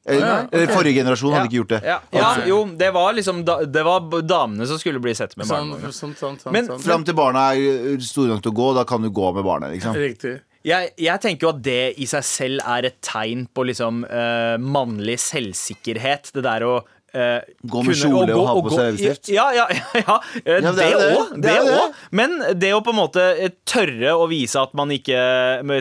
Eller, 0.08 0.20
Ja, 0.20 0.46
ja, 0.52 0.66
forrige 0.70 0.94
generasjon 1.02 1.32
hadde 1.34 1.48
ikke 1.48 1.64
gjort 1.64 1.68
det. 1.68 1.82
Ja, 1.82 2.00
ja, 2.12 2.46
jo, 2.46 2.64
det 2.78 2.92
var 2.94 3.12
liksom 3.12 3.44
da, 3.44 3.64
Det 3.64 3.82
var 3.82 4.22
damene 4.22 4.64
som 4.64 4.78
skulle 4.78 5.00
bli 5.00 5.12
sett 5.14 5.36
med 5.36 5.46
Sånn, 5.46 5.72
barnevogn. 5.72 5.92
sånn, 5.92 6.14
sånn, 6.14 6.38
sånn, 6.38 6.52
Men 6.52 6.66
sånn. 6.66 6.78
Fram 6.78 7.04
til 7.04 7.14
barna 7.14 7.52
er 7.56 7.98
store 7.98 8.28
nok 8.28 8.42
til 8.42 8.52
å 8.52 8.54
gå, 8.54 8.74
da 8.76 8.84
kan 8.84 9.02
du 9.02 9.10
gå 9.10 9.34
med 9.34 9.42
barnet. 9.42 9.72
Liksom. 9.74 9.94
Riktig. 9.94 10.40
Jeg, 10.66 10.90
jeg 10.98 11.22
tenker 11.22 11.46
jo 11.46 11.52
at 11.54 11.62
det 11.62 11.80
i 12.02 12.06
seg 12.10 12.24
selv 12.26 12.64
er 12.66 12.88
et 12.90 12.96
tegn 13.06 13.44
på 13.54 13.64
liksom 13.68 14.02
uh, 14.08 14.56
mannlig 14.58 15.18
selvsikkerhet. 15.22 16.32
Det 16.36 16.44
der 16.46 16.66
å 16.66 16.76
Uh, 17.16 17.38
Gå 17.64 17.80
med 17.86 17.94
kunne- 17.94 18.10
kjole 18.10 18.34
og, 18.34 18.40
og 18.42 18.46
ha 18.50 18.54
på 18.66 18.70
seg 18.74 18.88
leppestift. 18.98 19.28
Ja, 19.32 19.44
ja, 19.54 19.62
ja, 19.72 20.00
ja. 20.02 20.16
Eh, 20.42 20.58
Ja, 20.60 20.72
det 20.76 20.88
òg. 20.98 21.30
Det 21.40 21.54
òg. 21.62 21.94
Men 22.18 22.34
det 22.60 22.72
å 22.76 22.82
på 22.84 22.92
en 22.92 22.98
måte 22.98 23.22
tørre 23.64 24.10
å 24.20 24.26
vise 24.28 24.60
at 24.60 24.74
man 24.76 24.92
ikke 24.92 25.16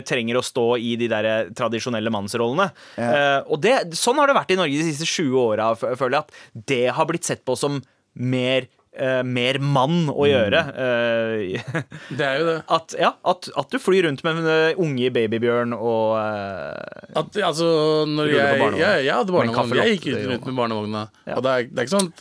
trenger 0.08 0.38
å 0.40 0.44
stå 0.46 0.64
i 0.80 0.94
de 0.96 1.10
der 1.12 1.50
tradisjonelle 1.58 2.08
mannsrollene. 2.14 2.70
Uh, 2.96 3.42
og 3.52 3.60
det, 3.66 3.74
sånn 3.98 4.16
har 4.22 4.30
det 4.32 4.38
vært 4.38 4.54
i 4.54 4.58
Norge 4.62 4.78
de 4.80 4.86
siste 4.94 5.10
20 5.10 5.36
åra, 5.42 5.68
føler 5.76 6.16
jeg. 6.16 6.24
At 6.24 6.64
det 6.72 6.80
har 6.96 7.10
blitt 7.10 7.28
sett 7.28 7.44
på 7.44 7.58
som 7.58 7.82
mer 8.16 8.70
eh, 8.96 9.20
mer 9.26 9.58
mann 9.62 10.08
å 10.12 10.26
gjøre. 10.28 10.62
Eh, 10.84 11.82
Det 12.18 12.26
er 12.26 12.40
jo 12.40 12.46
det. 12.48 12.56
at, 12.76 12.94
ja, 13.00 13.12
at, 13.32 13.48
at 13.62 13.70
du 13.72 13.78
flyr 13.82 14.08
rundt 14.08 14.22
med 14.26 14.40
en 14.42 14.48
eh, 14.52 14.80
unge 14.82 15.10
babybjørn 15.14 15.74
og 15.76 16.16
eh, 16.20 17.12
At, 17.20 17.38
altså, 17.50 17.68
når 18.10 18.32
jeg, 18.32 18.60
jeg, 18.80 19.04
jeg 19.06 19.14
hadde 19.14 19.36
barnevogn. 19.36 19.76
Jeg 19.82 19.98
gikk 19.98 20.08
rundt 20.26 20.48
med 20.50 20.58
barnevogna. 20.62 21.06
Ja. 21.28 21.36
Og 21.38 21.44
det 21.46 21.54
er, 21.54 21.68
det 21.70 21.82
er 21.82 21.88
ikke 21.88 21.96
sånn 21.98 22.12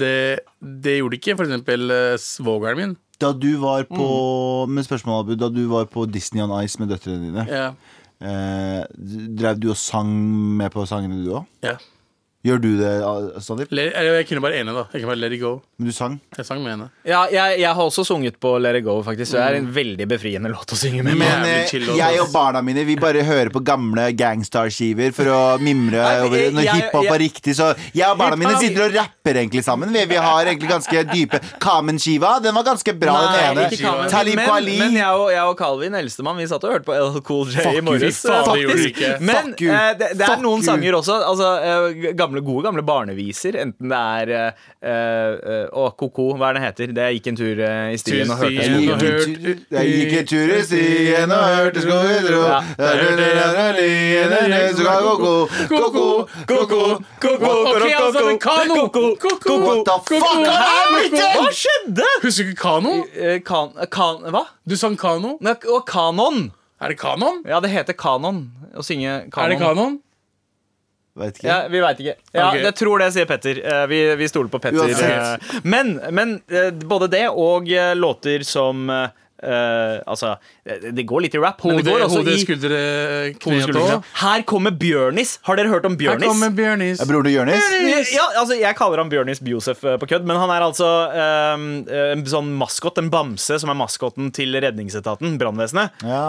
det, 0.00 0.14
det 0.62 0.98
gjorde 1.00 1.16
ikke 1.18 1.34
for 1.38 1.48
eksempel 1.48 1.90
eh, 1.90 2.16
svogeren 2.22 2.78
min. 2.78 2.92
Da 3.20 3.32
du 3.36 3.50
var 3.60 3.82
på 3.90 4.04
Mm. 4.60 4.74
Med 4.76 4.84
spørsmål, 4.86 5.22
Abu, 5.24 5.34
da 5.40 5.48
du 5.52 5.62
var 5.70 5.86
på 5.90 6.04
Disney 6.12 6.42
on 6.44 6.52
Ice 6.62 6.76
med 6.80 6.90
døtrene 6.92 7.20
dine, 7.24 7.44
yeah. 7.48 7.72
eh, 8.20 8.82
drev 9.40 9.56
du 9.60 9.70
og 9.72 9.78
sang 9.80 10.10
med 10.60 10.68
på 10.74 10.84
sangene, 10.88 11.22
du 11.24 11.30
òg? 11.40 11.46
ja. 11.64 11.78
Gjør 12.40 12.56
du 12.62 12.70
det, 12.80 12.90
Sandeep? 13.44 13.68
Let, 13.76 13.90
eller, 14.00 14.14
jeg 14.16 14.26
kunne 14.30 14.40
bare 14.40 14.56
ene, 14.62 14.72
da. 14.72 14.86
Jeg 14.94 15.02
kunne 15.02 15.10
bare 15.12 15.20
Let 15.20 15.32
it 15.36 15.40
go. 15.42 15.50
Men 15.76 15.90
du 15.90 15.92
sang? 15.92 16.14
Jeg 16.38 16.46
sang 16.48 16.62
med 16.64 16.72
ene. 16.72 16.86
Ja, 17.04 17.26
jeg, 17.28 17.58
jeg 17.60 17.68
har 17.76 17.82
også 17.84 18.00
sunget 18.08 18.38
på 18.40 18.54
Let 18.64 18.78
it 18.78 18.84
go, 18.86 18.94
faktisk. 19.04 19.34
Det 19.36 19.42
er 19.44 19.58
en 19.58 19.66
veldig 19.76 20.06
befriende 20.08 20.48
låt 20.54 20.72
å 20.72 20.78
synge 20.80 21.04
med. 21.04 21.18
Men- 21.20 21.28
Jævlig 21.28 21.50
eh, 21.58 21.66
chill 21.68 21.84
låt, 21.84 21.98
jeg 22.00 22.16
ass. 22.16 22.22
og 22.24 22.32
barna 22.32 22.62
mine 22.64 22.86
Vi 22.88 22.96
bare 22.96 23.20
hører 23.28 23.50
på 23.52 23.60
gamle 23.60 24.06
Gangstar-skiver 24.16 25.12
for 25.12 25.28
å 25.28 25.40
mimre 25.60 26.00
Nei, 26.00 26.14
over 26.24 26.38
jeg- 26.40 26.54
når 26.56 26.64
jeg- 26.64 26.80
hiphop 26.80 27.04
jeg- 27.04 27.12
er 27.12 27.20
riktig. 27.26 27.54
Så 27.60 27.68
jeg 27.92 28.08
og 28.08 28.16
barna 28.22 28.36
mine 28.40 28.54
Hiphop- 28.54 28.64
sitter 28.64 28.86
og 28.88 28.96
rapper 28.96 29.34
egentlig 29.42 29.64
sammen. 29.68 29.92
Vi, 29.92 30.06
vi 30.14 30.16
har 30.24 30.44
egentlig 30.54 30.70
ganske 30.72 31.04
dype 31.12 31.42
Kamen-skiva, 31.60 32.32
den 32.42 32.54
var 32.56 32.64
ganske 32.70 32.96
bra, 32.98 33.18
Nei, 33.20 33.36
den 33.36 33.58
ene. 33.58 33.68
Kamen. 33.84 34.08
Talib 34.16 34.40
men, 34.40 34.48
Kweli. 34.48 34.78
men 34.80 34.96
jeg 34.96 35.12
og, 35.20 35.28
jeg 35.36 35.44
og 35.44 35.58
Calvin, 35.60 35.94
eldstemann, 36.00 36.40
vi 36.40 36.48
satt 36.50 36.64
og 36.64 36.72
hørte 36.78 36.88
på 36.88 36.96
LL 36.96 37.20
Cool 37.20 37.46
J 37.52 37.60
Fuck 37.60 37.72
i 37.72 37.76
you, 37.76 37.84
morges. 37.92 38.22
fy 38.24 38.28
faen, 38.32 38.48
det 38.48 38.64
gjorde 38.64 38.80
du 38.80 38.82
faktisk. 38.88 38.96
ikke. 38.96 39.20
Men 39.28 39.52
Fuck 39.52 39.60
you. 39.68 39.70
eh, 39.76 39.92
det, 40.00 40.10
det 40.16 40.24
er 40.24 40.32
Fuck 40.34 40.44
noen 40.48 40.64
you. 40.64 40.68
sanger 40.72 40.98
også. 41.02 41.20
Altså, 41.30 41.48
eh, 41.60 42.12
gamle 42.14 42.28
gamle, 42.30 42.42
gode 42.46 42.64
gamle 42.68 42.84
barneviser. 42.86 43.58
Enten 43.60 43.90
det 43.90 43.98
er 43.98 44.32
eh, 44.38 44.64
eh, 44.86 45.66
Å, 45.74 45.90
ko-ko, 45.98 46.30
hva 46.38 46.50
er 46.52 46.58
det 46.60 46.62
heter? 46.68 46.94
Det 46.96 47.08
gikk 47.18 47.26
en 47.34 47.38
tur 47.42 47.60
eh, 47.66 47.90
i 47.92 47.98
stien 48.00 48.30
og 48.30 48.38
hørte. 48.40 48.64
skogen. 48.64 48.80
Jeg 48.80 48.94
og 48.94 49.02
gikk 49.02 49.10
hørt- 49.10 49.26
en 49.26 49.34
tur- 49.44 49.64
jeg 49.76 49.92
gikk 49.98 50.16
en 50.20 50.30
tur 50.32 50.54
i 50.54 50.62
stien 50.70 51.34
og 51.36 51.44
hørte 51.58 51.84
skogen 51.84 52.30
ro. 52.30 52.42
Der 52.80 53.02
hørte 53.02 53.26
jeg 53.26 53.52
den 53.58 53.74
lien, 53.80 54.34
den 54.36 54.50
lien 54.54 54.76
som 54.78 54.84
ga 54.88 54.96
ko-ko, 55.04 55.34
ko-ko, 55.68 56.82
ko-ko, 57.20 57.52
sammen, 58.14 58.38
kano! 58.38 58.74
What 58.80 59.84
the 59.86 59.96
fuck? 60.08 60.40
Hva 61.40 61.50
skjedde? 61.54 62.06
Husker 62.22 62.44
du 62.46 62.50
ikke 62.54 62.60
kano? 62.62 62.94
Eh, 63.14 63.38
kan, 63.46 63.72
kan, 63.90 64.22
hva? 64.32 64.44
Du 64.68 64.76
sang 64.76 64.96
kano. 65.00 65.36
Nei, 65.40 65.54
Og 65.70 65.84
kanon. 65.88 66.50
Er 66.80 66.88
det 66.94 66.98
kanon? 67.00 67.42
Ja, 67.44 67.60
det 67.60 67.70
heter 67.74 67.92
kanon. 67.98 68.46
Å 68.74 68.84
synge 68.86 69.26
kanon. 69.30 69.44
Er 69.44 69.48
det 69.54 69.58
kanon? 69.60 69.98
Vet 71.20 71.38
ikke. 71.40 71.48
Ja, 71.50 71.60
Vi 71.68 71.80
veit 71.84 72.00
ikke. 72.04 72.16
Ja, 72.32 72.48
okay. 72.50 72.64
Jeg 72.64 72.74
tror 72.80 73.02
det, 73.04 73.10
sier 73.16 73.28
Petter. 73.30 73.60
Eh, 73.62 73.86
Vi, 73.90 74.02
vi 74.20 74.28
stoler 74.32 74.50
på 74.52 74.60
Petter. 74.62 74.82
Uansett. 74.82 75.46
Eh, 75.54 75.62
Men, 75.68 75.96
men 76.16 76.36
eh, 76.50 76.70
både 76.84 77.10
det 77.12 77.26
og 77.30 77.68
låter 78.00 78.42
som 78.46 78.88
eh, 78.90 79.08
eh, 79.42 79.96
Altså, 80.06 80.34
det 80.92 81.04
går 81.08 81.22
litt 81.26 81.34
i 81.36 81.40
rap, 81.40 81.60
det 81.62 81.80
Hode, 81.80 82.08
hode 82.12 82.34
skuldre, 82.40 82.80
kne 83.40 83.60
og 83.64 83.72
tå. 83.76 83.84
Her 84.20 84.42
kommer 84.48 84.74
Bjørnis. 84.76 85.36
Har 85.48 85.56
dere 85.60 85.70
hørt 85.72 85.86
om 85.88 85.94
Her 85.96 86.00
Bjørnis? 86.02 86.28
kommer 86.28 86.50
Bjørnis. 86.56 87.02
Broren 87.08 87.28
til 87.28 87.36
Jonis? 87.38 87.70
Ja, 88.14 88.26
altså 88.42 88.58
Jeg 88.60 88.76
kaller 88.78 89.02
han 89.02 89.12
Bjørnis 89.12 89.40
Bjosef 89.44 89.80
på 89.84 90.08
kødd, 90.10 90.26
men 90.28 90.40
han 90.40 90.52
er 90.56 90.66
altså 90.66 90.88
eh, 91.12 92.10
en 92.14 92.24
sånn 92.28 92.52
maskot, 92.60 93.00
en 93.00 93.10
bamse, 93.12 93.60
som 93.62 93.72
er 93.72 93.78
maskoten 93.80 94.32
til 94.36 94.56
redningsetaten, 94.60 95.36
brannvesenet. 95.40 96.04
Ja. 96.04 96.24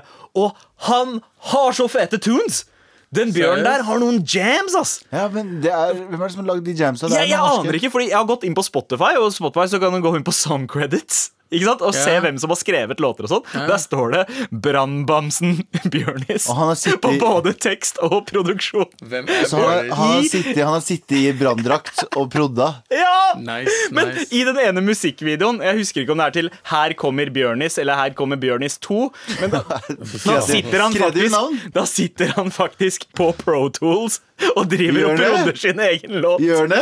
Uh, 0.00 0.18
og 0.44 0.60
han 0.88 1.16
har 1.52 1.72
så 1.76 1.88
fete 1.90 2.20
tunes! 2.22 2.64
Den 3.10 3.32
bjørnen 3.34 3.66
der 3.66 3.82
har 3.82 3.98
noen 3.98 4.20
jams, 4.22 4.74
ass! 4.78 4.92
Ja, 5.10 5.24
men 5.34 5.56
det 5.64 5.72
er, 5.74 5.96
Hvem 5.98 6.20
er 6.20 6.28
det 6.28 6.34
som 6.36 6.44
har 6.44 6.48
lagd 6.52 6.68
de 6.68 6.74
jamsa? 6.78 7.08
Jeg, 7.10 7.32
jeg 7.32 7.42
aner 7.42 7.78
ikke, 7.80 7.90
fordi 7.90 8.06
jeg 8.12 8.14
har 8.14 8.28
gått 8.28 8.46
inn 8.46 8.54
på 8.54 8.62
Spotify, 8.62 9.16
og 9.18 9.32
Spotify 9.34 9.66
så 9.72 9.80
kan 9.82 9.96
du 9.96 9.98
gå 10.04 10.12
inn 10.14 10.26
på 10.26 10.34
song 10.36 10.68
credits. 10.70 11.32
Ikke 11.50 11.64
sant? 11.66 11.82
Og 11.82 11.94
se 11.94 12.12
hvem 12.22 12.36
som 12.38 12.50
har 12.52 12.58
skrevet 12.60 13.00
låter 13.02 13.26
og 13.26 13.30
sånn. 13.32 13.66
Der 13.66 13.80
står 13.82 14.12
det 14.14 14.22
'Brannbamsen 14.52 15.64
Bjørnis' 15.92 16.48
Og 16.50 16.56
han 16.56 16.68
har 16.70 16.78
sittet- 16.78 17.00
på 17.02 17.12
både 17.18 17.52
tekst 17.58 17.98
og 18.06 18.26
produksjon. 18.30 18.86
Hvem 19.02 19.28
er 19.28 19.44
Så 19.50 19.56
han, 19.58 19.66
har- 19.66 19.96
han, 19.96 20.12
har 20.14 20.22
sittet, 20.30 20.56
han 20.62 20.74
har 20.76 20.84
sittet 20.84 21.16
i 21.18 21.32
branndrakt 21.32 22.04
og 22.16 22.30
prodda. 22.30 22.68
Ja! 22.90 23.34
Nice, 23.36 23.74
Men 23.94 24.08
nice. 24.14 24.28
i 24.34 24.44
den 24.44 24.58
ene 24.58 24.80
musikkvideoen 24.82 25.60
Jeg 25.62 25.76
husker 25.78 26.02
ikke 26.02 26.12
om 26.12 26.18
det 26.22 26.26
er 26.26 26.36
til 26.38 26.50
'Her 26.70 26.94
kommer 26.94 27.26
Bjørnis' 27.34 27.78
eller 27.78 27.94
'Her 27.98 28.14
kommer 28.14 28.36
Bjørnis 28.36 28.78
2'. 28.78 29.10
Men 29.40 29.50
da, 29.50 29.62
da, 30.30 30.40
sitter 30.46 30.78
han 30.80 30.92
faktisk, 30.94 31.34
da 31.74 31.84
sitter 31.86 32.26
han 32.36 32.50
faktisk 32.50 33.06
på 33.14 33.32
Pro 33.42 33.68
Tools 33.68 34.20
og 34.56 34.68
driver 34.70 35.10
og 35.12 35.16
prodder 35.18 35.56
sin 35.58 35.78
egen 35.80 36.20
låt. 36.22 36.40
Gjør 36.40 36.68
det? 36.70 36.80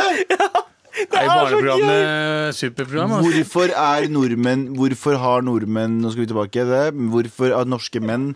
Er 0.97 1.27
barneprogrammet 1.29 2.55
superprogram? 2.57 3.17
Hvorfor 3.23 3.73
er 3.73 4.07
nordmenn 4.11 4.69
Hvorfor 4.77 5.19
har 5.21 5.43
nordmenn 5.45 5.99
Nå 6.01 6.13
skal 6.13 6.25
vi 6.25 6.29
tilbake 6.31 6.55
til 6.55 6.71
det. 6.71 6.85
Hvorfor 7.13 7.53
har 7.55 7.69
norske 7.69 8.01
menn 8.03 8.31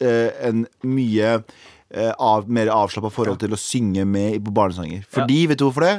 eh, 0.00 0.30
en 0.48 0.64
mye 0.88 1.34
eh, 1.36 2.12
av, 2.16 2.48
mer 2.48 2.72
avslappa 2.74 3.12
forhold 3.12 3.40
til 3.42 3.56
å 3.56 3.60
synge 3.60 4.06
med 4.08 4.40
på 4.46 4.54
barnesanger? 4.56 5.04
Fordi, 5.12 5.42
vet 5.50 5.60
du 5.60 5.66
hvorfor 5.68 5.86
det? 5.86 5.96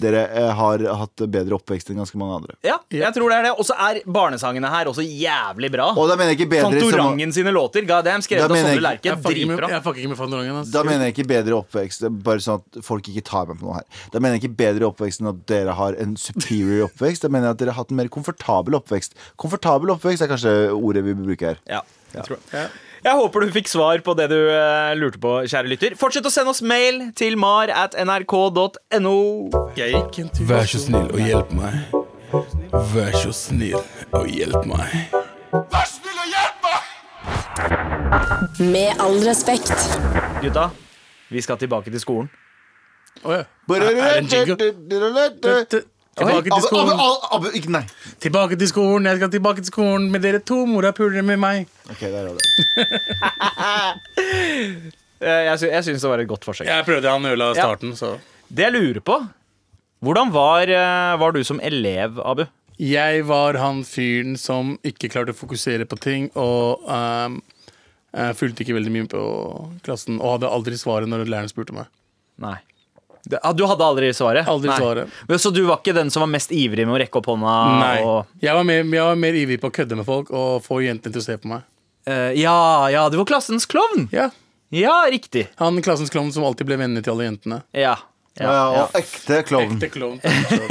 Dere 0.00 0.22
eh, 0.26 0.50
har 0.56 0.84
hatt 1.02 1.24
bedre 1.30 1.56
oppvekst 1.58 1.90
enn 1.92 2.00
ganske 2.00 2.18
mange 2.20 2.38
andre. 2.40 2.56
Ja, 2.66 2.78
jeg 2.92 3.12
tror 3.16 3.32
det 3.32 3.38
er 3.40 3.48
det. 3.48 3.52
Og 3.56 3.66
så 3.68 3.76
er 3.88 4.00
barnesangene 4.04 4.70
her 4.72 4.90
også 4.90 5.04
jævlig 5.04 5.70
bra. 5.74 5.90
Og 5.94 6.10
da 6.10 6.16
mener 6.18 6.34
jeg 6.34 6.40
ikke 6.40 6.50
bedre 6.56 6.70
som 6.80 6.90
Fantorangen 6.90 7.34
sine 7.36 7.54
låter. 7.54 7.86
God 7.88 8.08
damn, 8.08 8.24
skrevet 8.24 8.46
av 8.46 8.56
Sondre 8.56 8.82
Lerche. 8.84 9.10
Jeg 9.10 9.22
Dritbra. 9.30 9.70
jeg 9.74 9.84
fucker 9.86 10.02
ikke 10.02 10.12
med 10.12 10.20
Fantorangen. 10.20 10.60
ass. 10.62 10.74
Da 10.74 10.84
mener 10.86 11.08
jeg 11.08 11.16
ikke 11.16 11.28
bedre 11.30 11.58
oppvekst 11.60 12.06
Bare 12.24 12.42
sånn 12.44 12.60
at 12.60 12.82
folk 12.84 13.08
ikke 13.12 13.24
tar 13.26 13.48
meg 13.50 13.60
på 13.60 13.68
noe 13.68 13.78
her. 13.80 14.04
Da 14.12 14.22
mener 14.22 14.38
jeg 14.38 14.44
ikke 14.44 14.58
bedre 14.64 14.90
oppvekst 14.90 15.22
enn 15.22 15.32
at 15.32 15.42
dere 15.50 15.76
har 15.78 15.98
en 16.02 16.16
superior 16.20 16.86
oppvekst. 16.88 17.26
Da 17.26 17.32
mener 17.32 17.50
jeg 17.50 17.58
at 17.58 17.64
dere 17.64 17.76
har 17.76 17.84
hatt 17.84 17.94
en 17.94 18.00
mer 18.00 18.10
komfortabel 18.12 18.78
oppvekst. 18.80 19.16
Komfortabel 19.40 19.94
oppvekst 19.96 20.26
er 20.26 20.32
kanskje 20.32 20.54
ordet 20.76 21.04
vi 21.06 21.16
bruker 21.18 21.54
her. 21.54 21.66
Ja, 21.68 21.84
jeg 22.14 22.28
tror 22.28 22.40
det. 22.50 22.68
Jeg 23.00 23.16
håper 23.16 23.40
du 23.46 23.52
fikk 23.54 23.68
svar 23.70 24.02
på 24.04 24.12
det 24.18 24.26
du 24.28 24.36
eh, 24.52 24.90
lurte 24.98 25.16
på, 25.22 25.30
kjære 25.48 25.70
lytter. 25.72 25.94
Fortsett 25.96 26.26
å 26.28 26.32
sende 26.32 26.52
oss 26.52 26.60
mail 26.60 27.06
til 27.16 27.36
mar 27.40 27.70
at 27.72 27.94
nrk.no. 27.96 29.14
Vær 30.50 30.66
så 30.68 30.80
snill 30.82 31.08
og 31.08 31.20
hjelp 31.24 31.54
meg. 31.56 31.72
Vær 32.92 33.16
så 33.16 33.32
snill 33.34 33.78
og 34.12 34.28
hjelp 34.28 34.68
meg. 34.68 35.16
Vær 35.54 35.86
så 35.88 35.96
snill 35.96 36.18
og 36.20 36.28
hjelp 36.34 36.58
meg. 36.66 36.80
Med 38.68 39.00
all 39.00 39.16
respekt. 39.24 39.72
Gutta, 40.44 40.68
vi 41.32 41.40
skal 41.44 41.56
tilbake 41.60 41.88
til 41.94 42.02
skolen. 42.04 42.28
Å, 43.24 43.40
ja. 43.40 43.44
Tilbake 46.20 46.50
til 46.52 46.62
skolen. 46.68 46.94
Abu, 47.36 47.46
ikke, 47.58 47.70
nei. 47.74 47.82
Tilbake 48.22 48.54
til 48.60 48.68
skolen, 48.70 49.02
jeg 49.10 49.16
skal 49.20 49.30
tilbake 49.34 49.60
til 49.64 49.70
skolen 49.72 50.04
med 50.14 50.20
dere 50.24 50.40
to. 50.44 50.58
Mora 50.70 50.90
puler 50.96 51.24
med 51.26 51.38
meg. 51.42 51.56
Ok, 51.90 52.00
der 52.06 52.24
er 52.30 52.34
det. 52.36 52.44
Eh, 55.20 55.42
Jeg, 55.50 55.58
sy 55.60 55.66
jeg 55.68 55.84
syns 55.84 56.00
det 56.00 56.08
var 56.08 56.16
et 56.22 56.28
godt 56.30 56.46
forsøk. 56.48 56.64
Jeg 56.64 56.80
prøvde 56.86 57.10
han 57.12 57.20
ødela 57.28 57.50
starten, 57.52 57.90
så 57.92 58.14
Det 58.48 58.64
jeg 58.64 58.72
lurer 58.72 59.02
på 59.04 59.18
Hvordan 60.00 60.30
var, 60.32 60.64
eh, 60.72 61.12
var 61.20 61.34
du 61.36 61.42
som 61.44 61.60
elev, 61.60 62.16
Abu? 62.24 62.46
Jeg 62.80 63.26
var 63.28 63.52
han 63.60 63.82
fyren 63.84 64.38
som 64.40 64.78
ikke 64.80 65.10
klarte 65.12 65.34
å 65.34 65.36
fokusere 65.36 65.84
på 65.84 65.98
ting, 66.00 66.30
og 66.40 66.80
um, 66.88 67.36
jeg 68.16 68.38
fulgte 68.38 68.64
ikke 68.64 68.78
veldig 68.78 68.92
mye 68.94 69.10
på 69.12 69.20
klassen, 69.84 70.16
og 70.16 70.38
hadde 70.38 70.48
aldri 70.56 70.78
svaret 70.80 71.04
når 71.12 71.28
læreren 71.28 71.52
spurte 71.52 71.76
meg. 71.76 71.92
Nei. 72.40 72.56
Ah, 73.42 73.52
du 73.52 73.64
hadde 73.68 73.84
aldri 73.84 74.10
svaret? 74.16 74.48
Aldri 74.48 74.72
svaret. 74.72 75.08
Men, 75.28 75.40
så 75.42 75.52
du 75.54 75.62
var 75.68 75.80
ikke 75.82 75.94
den 75.96 76.10
som 76.10 76.24
var 76.24 76.30
mest 76.32 76.52
ivrig 76.56 76.86
med 76.88 76.96
å 76.96 77.00
rekke 77.02 77.20
opp 77.20 77.28
hånda? 77.30 77.56
Nei. 77.80 77.96
Og, 78.06 78.30
Jeg 78.42 78.56
var, 78.56 78.66
mer, 78.66 78.84
jeg 78.84 79.06
var 79.06 79.18
mer 79.20 79.40
ivrig 79.42 79.60
på 79.62 79.70
å 79.70 79.74
kødde 79.80 79.98
med 80.00 80.08
folk 80.08 80.32
og 80.32 80.62
få 80.64 80.80
jentene 80.84 81.14
til 81.14 81.22
å 81.22 81.26
se 81.26 81.36
på 81.40 81.50
meg. 81.52 81.66
Uh, 82.08 82.30
ja, 82.38 82.56
ja, 82.90 83.08
du 83.12 83.18
var 83.20 83.28
klassens 83.28 83.68
klovn! 83.68 84.08
Ja, 84.14 84.30
Ja, 84.70 85.02
riktig. 85.10 85.48
Han 85.58 85.82
klassens 85.82 86.12
klovn 86.14 86.30
som 86.32 86.44
alltid 86.46 86.68
ble 86.68 86.76
venner 86.78 87.02
til 87.02 87.12
alle 87.16 87.26
jentene. 87.26 87.56
Ja. 87.74 87.96
Ja, 88.40 88.50
Ja, 88.50 88.60
ja. 88.74 88.82
og 88.88 88.96
ekte 88.98 89.40
klovn. 89.46 89.76
Ekte 89.76 89.88
klovn. 89.92 90.20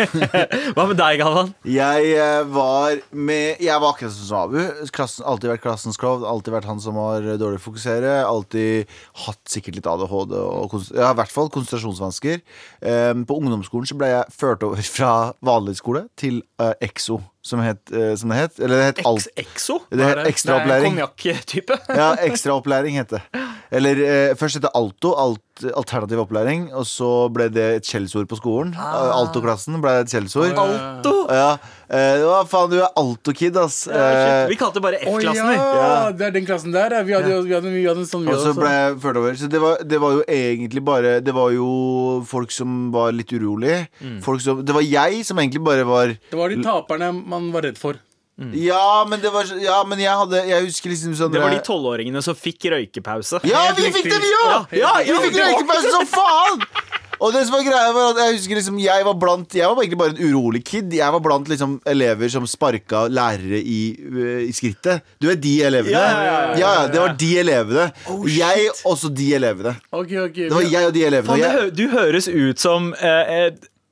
Hva 0.75 0.85
med 0.89 0.97
deg, 0.99 1.19
Galvan? 1.21 1.51
Jeg 1.69 2.09
eh, 2.17 2.41
var 2.49 2.97
med 3.13 3.61
Jeg 3.63 3.79
var 3.83 3.93
akkurat 3.93 4.15
som 4.15 4.39
Abu. 4.41 4.57
Klassen, 4.95 5.25
alltid 5.29 5.51
vært 5.53 5.63
klassens 5.65 5.99
klovn. 6.01 6.25
Alltid 6.27 6.55
vært 6.57 6.67
han 6.69 6.81
som 6.83 6.97
har 6.99 7.23
eh, 7.25 7.37
dårlig 7.41 7.61
å 7.61 7.65
fokusere. 7.69 8.15
Alltid 8.25 8.89
hatt 9.25 9.41
sikkert 9.53 9.79
litt 9.79 9.89
ADHD 9.89 10.35
og 10.39 10.69
kons- 10.73 10.91
ja, 10.95 11.11
i 11.13 11.19
hvert 11.21 11.33
fall 11.33 11.51
konsentrasjonsvansker. 11.53 12.41
Eh, 12.81 13.13
på 13.29 13.39
ungdomsskolen 13.39 13.89
så 13.89 13.97
ble 13.99 14.11
jeg 14.15 14.35
ført 14.39 14.65
over 14.67 14.81
fra 14.97 15.13
vanlig 15.45 15.77
skole 15.79 16.07
til 16.19 16.41
eh, 16.61 16.73
EXO, 16.89 17.21
som, 17.41 17.61
het, 17.63 17.81
eh, 17.91 18.15
som 18.19 18.29
det 18.29 18.37
het. 18.37 18.59
Eller 18.59 18.81
det 18.81 18.85
het 18.89 19.05
alt. 19.07 19.27
Exo? 19.39 19.79
Det 19.89 20.03
het 20.05 20.25
ekstraopplæring. 20.27 20.97
Konjakk-type? 20.97 21.79
Ja, 21.99 22.13
ekstraopplæring 22.25 22.99
het 22.99 23.15
det. 23.15 23.21
Eller 23.71 24.01
eh, 24.03 24.35
først 24.39 24.59
het 24.59 24.65
det 24.65 24.71
Alto, 24.75 25.13
alt, 25.15 25.65
alternativ 25.73 26.19
opplæring. 26.25 26.69
Og 26.73 26.87
så 26.89 27.29
ble 27.33 27.49
det 27.53 27.67
et 27.79 27.89
skjellsord 27.89 28.29
på 28.29 28.39
skolen. 28.39 28.73
Alto-klassen 28.75 29.79
ble 29.83 29.99
et 30.03 30.11
skjellsord. 30.11 30.57
Alto? 30.59 31.15
Ja, 31.31 31.55
hva 31.89 32.39
faen, 32.45 32.69
du 32.69 32.75
er 32.83 32.89
Alto-kid, 32.99 33.55
ass. 33.57 33.87
Eh, 33.89 34.47
Vi 34.51 34.57
kalte 34.59 34.77
det 34.77 34.83
bare 34.85 34.99
F-klassen. 35.01 35.47
vi. 35.49 35.55
ja, 35.55 36.11
det 36.13 36.27
er 36.27 36.35
den 36.35 36.45
klassen 36.45 36.73
der. 36.75 36.93
Vi 37.03 37.15
hadde, 37.17 37.39
vi 37.47 37.53
hadde, 37.55 37.71
vi 37.73 37.85
hadde 37.87 38.03
en 38.03 38.09
sånn 38.09 38.27
vi 38.27 38.33
og 38.35 38.43
så 38.43 38.53
ble 38.57 38.69
jeg 38.69 38.99
ført 39.01 39.17
over. 39.21 39.33
Så 39.39 39.49
det 39.49 39.61
var, 39.63 39.81
det 39.83 39.99
var 40.03 40.17
jo 40.19 40.21
egentlig 40.27 40.83
bare 40.85 41.15
Det 41.25 41.33
var 41.33 41.49
jo 41.55 41.69
folk 42.29 42.51
som 42.53 42.91
var 42.93 43.11
litt 43.17 43.33
urolige. 43.33 43.87
Folk 44.21 44.41
som, 44.45 44.61
det 44.65 44.75
var 44.77 44.85
jeg 44.85 45.23
som 45.25 45.41
egentlig 45.41 45.63
bare 45.65 45.87
var 45.89 46.13
Det 46.13 46.37
var 46.37 46.53
de 46.53 46.61
taperne 46.63 47.09
man 47.25 47.49
var 47.55 47.65
redd 47.69 47.77
for. 47.81 47.97
Ja, 48.55 49.03
men 49.09 49.19
det 49.19 49.33
var 49.33 49.49
Ja, 49.59 49.81
men 49.83 49.99
jeg 49.99 50.13
hadde 50.15 50.39
Jeg 50.47 50.63
husker 50.63 50.87
liksom 50.93 51.11
sånn 51.19 51.33
Det 51.33 51.41
var 51.43 51.51
de 51.51 51.57
tolvåringene 51.59 52.21
som 52.23 52.37
fikk 52.39 52.69
røykepause. 52.71 53.41
Ja, 53.49 53.65
vi 53.75 53.89
fikk 53.91 54.07
det, 54.07 54.21
vi 54.23 54.29
òg! 54.45 54.77
Ja, 54.79 54.93
ja, 55.03 55.17
vi 55.17 55.25
fikk 55.27 55.41
røykepause 55.41 55.91
som 55.91 56.05
faen! 56.07 56.63
Og 57.19 57.33
det 57.35 57.41
som 57.45 57.57
var 57.57 57.65
greia 57.67 57.93
var 57.95 58.11
at 58.13 58.21
Jeg 58.23 58.37
husker 58.37 58.59
liksom 58.59 58.77
Jeg 58.81 59.05
var 59.07 59.17
blant 59.19 59.55
Jeg 59.55 59.67
var 59.67 59.83
egentlig 59.83 59.99
bare 59.99 60.15
en 60.15 60.21
urolig 60.29 60.63
kid. 60.65 60.93
Jeg 60.95 61.15
var 61.15 61.23
blant 61.23 61.49
liksom 61.51 61.79
elever 61.89 62.31
som 62.31 62.47
sparka 62.47 63.05
lærere 63.11 63.59
i, 63.59 63.79
øh, 63.99 64.43
i 64.47 64.53
skrittet. 64.55 65.03
Du 65.21 65.27
vet 65.27 65.41
de 65.43 65.55
elevene? 65.67 65.95
Ja, 65.97 66.05
ja, 66.09 66.21
ja, 66.23 66.59
ja, 66.59 66.71
ja. 66.81 66.87
det 66.93 67.01
var 67.01 67.15
de 67.19 67.31
elevene. 67.39 67.89
jeg 68.37 68.69
også 68.85 69.11
de 69.15 69.33
elevene. 69.35 69.75
Okay, 69.91 70.19
okay, 70.19 70.47
Det 70.47 70.55
var 70.55 70.71
jeg 70.71 70.87
og 70.87 70.93
de 70.95 71.05
elevene. 71.05 71.27
Faen, 71.27 71.41
og 71.41 71.45
jeg, 71.45 71.51
hø 71.59 71.69
du 71.75 71.85
høres 71.91 72.27
ut 72.27 72.59
som 72.59 72.93
eh, 72.93 73.33
eh, 73.35 73.51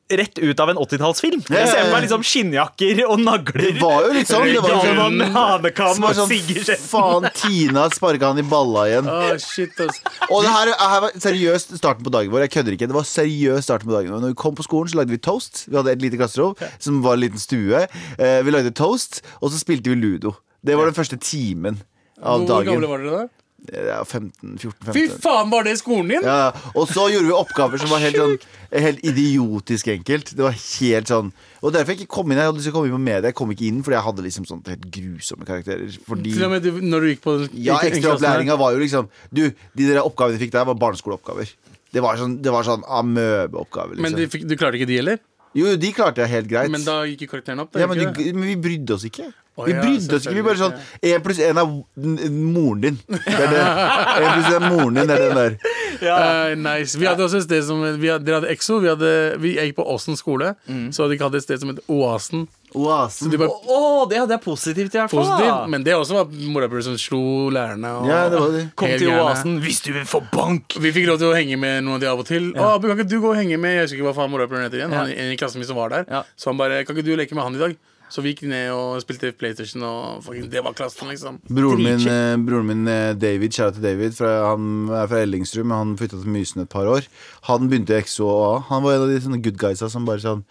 rett 0.09 0.39
ut 0.39 0.59
av 0.63 0.69
en 0.71 0.77
80-tallsfilm. 0.79 1.41
Ja, 1.51 1.59
Jeg 1.63 1.71
ser 1.73 1.89
meg 1.91 2.03
liksom 2.05 2.23
skinnjakker 2.23 3.01
og 3.07 3.19
nagler. 3.19 3.65
det 3.73 3.81
var 3.81 4.05
jo 4.07 4.13
litt 4.15 4.29
sånn. 4.29 4.45
Det 4.47 4.61
var 4.63 4.85
sånn, 4.87 5.19
hanekam 5.35 6.01
var 6.03 6.15
og 6.15 6.31
sånn. 6.31 6.77
Faen, 6.87 7.27
Tina 7.35 7.87
sparka 7.91 8.31
han 8.31 8.39
i 8.39 8.45
balla 8.47 8.85
igjen. 8.87 9.09
Oh, 9.11 9.33
shit, 9.41 9.75
ass. 9.83 9.99
Og 10.29 10.45
det 10.45 10.53
her, 10.53 10.71
her 10.79 11.03
var 11.07 11.17
seriøst 11.27 11.75
starten 11.79 12.07
på 12.07 12.13
dagen 12.13 12.31
vår. 12.31 12.45
Jeg 12.47 12.53
kødder 12.55 12.77
ikke. 12.77 12.87
Det 12.91 12.97
var 12.97 13.07
seriøst 13.09 13.67
starten 13.67 13.89
på 13.91 13.95
dagen 13.97 14.13
vår 14.15 14.23
Når 14.23 14.35
vi 14.35 14.39
kom 14.45 14.55
på 14.55 14.63
skolen, 14.67 14.91
så 14.93 15.01
lagde 15.01 15.11
vi 15.15 15.19
toast. 15.19 15.65
Vi 15.67 15.75
hadde 15.75 15.91
et 15.97 16.01
lite 16.05 16.19
klasserom 16.21 16.55
som 16.79 17.01
var 17.03 17.17
en 17.19 17.25
liten 17.25 17.41
stue. 17.41 17.83
Eh, 18.17 18.39
vi 18.47 18.53
lagde 18.55 18.71
toast, 18.77 19.21
og 19.41 19.51
så 19.51 19.59
spilte 19.59 19.91
vi 19.91 19.99
ludo. 19.99 20.35
Det 20.63 20.75
var 20.79 20.87
den 20.89 20.95
første 20.97 21.19
timen 21.21 21.81
av 22.23 22.47
Hvor 22.47 22.63
gamle 22.65 22.87
var 22.89 23.03
dere 23.03 23.19
da? 23.27 23.27
Ja, 23.73 24.03
15, 24.05 24.57
14, 24.61 24.93
Fy 24.93 25.03
faen, 25.19 25.49
var 25.51 25.65
det 25.65 25.73
skolen 25.79 26.11
din? 26.13 26.23
Ja, 26.23 26.51
og 26.77 26.85
så 26.87 27.07
gjorde 27.11 27.25
vi 27.27 27.33
oppgaver 27.35 27.81
som 27.81 27.89
var 27.91 28.03
helt 28.03 28.15
sånn 28.19 28.35
Helt 28.67 28.99
idiotisk 29.07 29.87
enkelt. 29.91 30.29
Det 30.37 30.43
var 30.43 30.53
helt 30.55 31.07
sånn 31.09 31.31
Og 31.63 31.73
derfor 31.73 31.93
jeg 31.95 32.03
ikke 32.03 32.13
kom 32.17 32.31
inn. 32.31 32.37
Jeg 32.39 32.49
hadde 32.49 32.59
lyst 32.59 32.67
til 32.67 32.73
å 32.73 32.77
komme 32.77 32.89
inn 32.91 32.95
på 32.97 33.01
media. 33.05 33.31
Jeg 33.31 33.37
kom 33.39 33.53
ikke 33.55 33.65
inn 33.67 33.79
fordi 33.83 33.95
jeg 33.97 34.05
hadde 34.07 34.25
liksom 34.27 34.47
sånn 34.49 34.61
helt 34.67 34.85
grusomme 34.97 35.47
karakterer. 35.47 35.97
Fordi 36.07 36.35
Til 36.35 36.45
og 36.47 36.53
med 36.53 36.67
du, 36.67 36.69
når 36.83 36.99
du 37.05 37.09
gikk 37.13 37.23
på 37.25 37.35
Ja, 37.55 37.79
ekstraopplæringa 37.87 38.59
var 38.59 38.75
jo 38.75 38.83
liksom 38.83 39.09
Du, 39.31 39.47
de 39.49 39.89
der 39.89 40.03
oppgavene 40.03 40.37
du 40.37 40.43
fikk 40.45 40.53
der, 40.53 40.67
var 40.69 40.77
barneskoleoppgaver. 40.83 41.49
Det 41.95 42.03
var 42.03 42.19
sånn, 42.19 42.37
det 42.43 42.53
var 42.53 42.67
sånn 42.67 42.83
amøbeoppgaver. 42.85 43.97
Men 43.97 44.11
Liksom. 44.13 44.19
du, 44.19 44.31
fikk, 44.35 44.47
du 44.51 44.55
klarte 44.59 44.79
ikke 44.79 44.89
de 44.91 44.99
heller? 45.01 45.19
Jo, 45.57 45.71
de 45.79 45.91
klarte 45.95 46.21
jeg 46.21 46.33
helt 46.35 46.49
greit. 46.51 46.69
Men 46.71 46.83
da 46.85 46.99
gikk 47.07 47.25
karakteren 47.31 47.63
opp? 47.63 47.71
da, 47.73 47.81
ja, 47.81 47.87
men, 47.89 48.03
de, 48.03 48.31
men 48.35 48.49
vi 48.51 48.57
brydde 48.67 48.93
oss 48.97 49.07
ikke. 49.07 49.31
Vi 49.65 49.73
brydde 49.73 50.19
oss 50.19 50.27
ikke. 50.27 50.35
Vi 50.37 50.43
bare 50.45 50.59
sånn 50.59 50.75
Én 51.01 51.23
pluss 51.25 51.39
én 51.41 51.57
er 51.57 52.29
moren 52.29 52.81
din. 52.83 52.99
Det 53.09 53.33
er 53.33 53.53
det. 53.55 53.63
En 53.63 54.29
pluss 54.35 54.51
én 54.51 54.57
er 54.59 54.67
moren 54.69 54.99
din. 54.99 55.07
Det 55.09 55.17
er 55.17 55.27
den 55.27 55.41
der. 55.41 55.57
Eh, 55.97 56.51
nice. 56.61 56.93
Vi 56.99 57.07
hadde 57.07 57.23
også 57.25 57.39
et 57.39 57.47
sted 57.47 57.63
som 57.65 57.79
vi 57.97 58.11
hadde, 58.11 58.21
Dere 58.27 58.37
hadde 58.37 58.51
EXO. 58.53 58.75
Vi, 58.83 58.89
hadde, 58.91 59.07
vi 59.41 59.55
gikk 59.55 59.79
på 59.79 59.85
Åsen 59.95 60.13
skole. 60.19 60.51
Mm. 60.69 60.91
Så 60.93 61.01
hadde 61.03 61.15
de 61.17 61.23
hatt 61.23 61.37
et 61.39 61.45
sted 61.45 61.63
som 61.63 61.71
het 61.71 61.79
Oasen. 61.89 62.43
Oasen. 62.77 63.31
De 63.33 63.39
var 63.41 63.49
Å, 63.49 63.79
det 64.11 64.19
hadde 64.21 64.35
jeg 64.35 64.43
positivt 64.43 64.93
i 64.93 64.99
hvert 64.99 65.13
fall. 65.13 65.69
men 65.71 65.85
det 65.87 65.95
også 65.97 66.19
var 66.19 66.29
morapuler 66.53 66.85
som 66.85 66.97
slo 67.01 67.49
lærerne. 67.53 67.95
Og 68.01 68.09
Ja, 68.11 68.21
det 68.29 68.41
var 68.43 68.53
det. 68.53 68.63
Kom 68.77 68.93
til. 68.93 69.09
Oasen 69.15 69.57
hvis 69.63 69.81
du 69.85 69.93
vil 69.95 70.05
få 70.05 70.21
bank. 70.33 70.77
Vi 70.77 70.93
fikk 70.93 71.07
lov 71.09 71.21
til 71.23 71.31
å 71.31 71.35
henge 71.37 71.57
med 71.57 71.81
noen 71.87 71.97
av 71.97 72.03
de 72.05 72.11
av 72.11 72.21
og 72.21 72.29
til. 72.29 72.51
Å, 72.53 72.75
kan 72.83 72.93
ikke 72.93 73.09
du 73.09 73.19
gå 73.23 73.31
og 73.33 73.39
henge 73.39 73.57
med 73.57 73.77
Jeg 73.79 73.87
husker 73.87 74.01
ikke 74.01 74.09
hva 74.11 74.17
faen 74.21 74.33
morapuleren 74.33 74.67
heter 74.69 74.83
igjen. 74.83 74.93
Han, 74.93 75.13
en 75.13 75.33
i 75.33 75.39
klassen 75.39 75.63
min 75.63 75.69
som 75.69 75.79
var 75.79 75.95
der. 75.95 76.05
Ja. 76.11 76.25
Så 76.37 76.51
han 76.51 76.59
bare 76.61 76.83
Kan 76.85 76.97
ikke 76.97 77.07
du 77.09 77.15
leke 77.17 77.37
med 77.37 77.47
han 77.47 77.57
i 77.57 77.63
dag? 77.65 77.77
Så 78.09 78.23
vi 78.23 78.31
gikk 78.31 78.45
ned 78.47 78.69
og 78.71 79.01
spilte 79.03 79.33
PlayStation, 79.35 79.83
og 79.83 80.21
fucking, 80.23 80.47
det 80.51 80.61
var 80.63 80.75
klassen, 80.77 81.09
liksom. 81.11 81.41
Broren 81.49 81.83
min, 81.83 82.05
eh, 82.07 82.37
broren 82.39 82.69
min 82.69 82.87
eh, 82.87 83.11
David, 83.19 83.51
kjære 83.51 83.75
til 83.75 83.83
David, 83.83 84.15
fra, 84.15 84.31
han 84.53 84.87
er 84.95 85.09
fra 85.11 85.19
Ellingsrud, 85.25 85.65
men 85.65 85.77
han 85.77 85.97
flytta 85.99 86.21
til 86.21 86.31
Mysen 86.31 86.63
et 86.63 86.71
par 86.71 86.87
år. 86.87 87.09
Han 87.49 87.67
begynte 87.67 87.97
i 87.97 88.05
XO 88.07 88.29
og 88.31 88.45
A. 88.45 88.53
Han 88.71 88.85
var 88.85 88.95
en 88.95 89.05
av 89.07 89.11
de 89.11 89.19
sånne 89.25 89.41
good 89.43 89.59
guysa 89.59 89.91
som 89.91 90.07
bare 90.07 90.23
sånn 90.23 90.45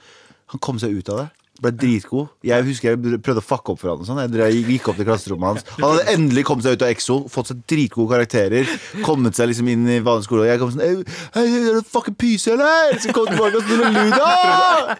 Han 0.53 0.61
kom 0.63 0.77
seg 0.79 0.93
ut 0.95 1.09
av 1.11 1.25
det. 1.25 1.29
Ble 1.63 1.71
dritgod. 1.73 2.29
Jeg 2.45 2.65
husker 2.67 2.91
jeg 2.93 3.21
prøvde 3.25 3.41
å 3.41 3.45
fucke 3.45 3.73
opp 3.73 3.81
for 3.81 3.93
han 3.93 4.03
og 4.03 4.09
sånn. 4.09 4.19
Jeg 4.37 4.65
gikk 4.69 4.91
opp 4.91 4.99
til 4.99 5.07
klasserommet 5.09 5.49
hans. 5.49 5.69
Han 5.79 5.87
hadde 5.95 6.13
endelig 6.13 6.45
kommet 6.49 6.67
seg 6.67 6.77
ut 6.77 6.85
av 6.85 6.91
EXO, 6.93 7.17
fått 7.33 7.51
seg 7.53 7.63
dritgode 7.71 8.11
karakterer, 8.13 8.73
kommet 9.07 9.39
seg 9.39 9.49
liksom 9.51 9.71
inn 9.73 9.87
i 9.89 9.99
vanlig 10.05 10.27
skole, 10.27 10.45
og 10.45 10.51
jeg 10.51 10.61
kom 10.61 10.73
sånn 10.75 10.85
«Ei, 10.85 10.91
Hei, 11.37 11.45
er 11.61 11.79
du 11.79 11.89
fucking 11.91 12.17
pyse, 12.21 12.53
eller? 12.53 12.99
Så 13.01 13.15
kom 13.17 13.29
tilbake 13.31 13.61
og 13.61 13.65
spille 13.65 13.93
Luda! 13.95 14.31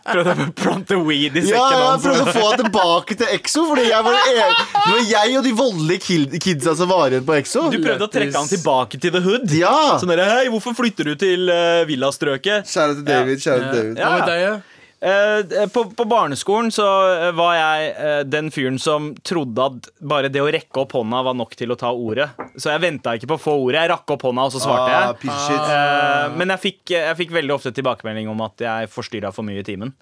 Prøvde 0.07 0.35
å 0.35 0.47
plante 0.63 1.01
weed 1.07 1.37
i 1.37 1.45
Ja, 1.45 1.67
sekken 1.67 1.83
jeg 1.85 2.05
prøvde 2.07 2.25
å 2.25 2.37
få 2.39 2.45
han 2.47 2.63
tilbake 2.63 3.19
til 3.21 3.35
EXO, 3.37 3.67
Fordi 3.73 3.87
jeg 3.91 4.07
var 4.07 4.21
en, 4.21 4.55
det 4.77 4.95
var 4.95 5.03
jeg 5.11 5.37
og 5.41 5.47
de 5.47 5.55
voldelige 5.61 6.41
kidsa 6.47 6.77
som 6.79 6.91
var 6.93 7.13
igjen 7.13 7.27
på 7.29 7.37
EXO. 7.37 7.67
Du 7.75 7.81
prøvde 7.83 8.09
å 8.09 8.13
trekke 8.13 8.39
han 8.39 8.49
tilbake 8.51 9.03
til 9.03 9.13
the 9.15 9.23
hood. 9.25 9.51
Ja! 9.57 9.75
Sånn 10.01 10.15
der, 10.15 10.25
Hei, 10.31 10.47
hvorfor 10.53 10.77
flytter 10.79 11.13
du 11.13 11.21
til 11.21 11.51
uh, 11.53 11.85
villastrøket? 11.89 12.67
Kjære 12.71 12.99
til 13.01 13.07
David. 13.11 13.45
Kjære 13.45 13.69
til 13.69 13.77
David. 13.77 14.01
Ja. 14.01 14.41
Ja? 14.47 14.76
Eh, 15.07 15.69
på, 15.69 15.85
på 15.91 16.05
barneskolen 16.05 16.73
så 16.75 16.87
eh, 17.15 17.33
var 17.37 17.53
jeg 17.55 17.91
eh, 17.95 18.23
den 18.27 18.49
fyren 18.51 18.79
som 18.83 19.13
trodde 19.23 19.67
at 19.69 19.91
bare 20.03 20.31
det 20.33 20.43
å 20.43 20.49
rekke 20.51 20.83
opp 20.83 20.97
hånda 20.97 21.21
var 21.29 21.37
nok 21.39 21.55
til 21.55 21.71
å 21.71 21.77
ta 21.79 21.93
ordet. 21.95 22.27
Så 22.59 22.73
jeg 22.73 22.83
venta 22.83 23.15
ikke 23.15 23.29
på 23.31 23.37
å 23.39 23.45
få 23.45 23.55
ordet. 23.69 23.85
Jeg 23.85 23.93
rakk 23.93 24.17
opp 24.17 24.27
hånda, 24.27 24.49
og 24.49 24.57
så 24.57 24.65
svarte 24.65 24.89
Ah, 24.91 25.13
jeg. 25.15 25.31
Ah. 25.31 25.69
Eh, 25.77 26.35
men 26.41 26.51
jeg 26.57 26.65
fikk, 26.65 26.83
jeg 26.97 27.21
fikk 27.21 27.37
veldig 27.39 27.55
ofte 27.55 27.75
tilbakemelding 27.77 28.33
om 28.33 28.43
at 28.49 28.67
jeg 28.67 28.91
forstyrra 28.91 29.31
for 29.37 29.47
mye 29.47 29.63
i 29.63 29.69
timen. 29.69 29.95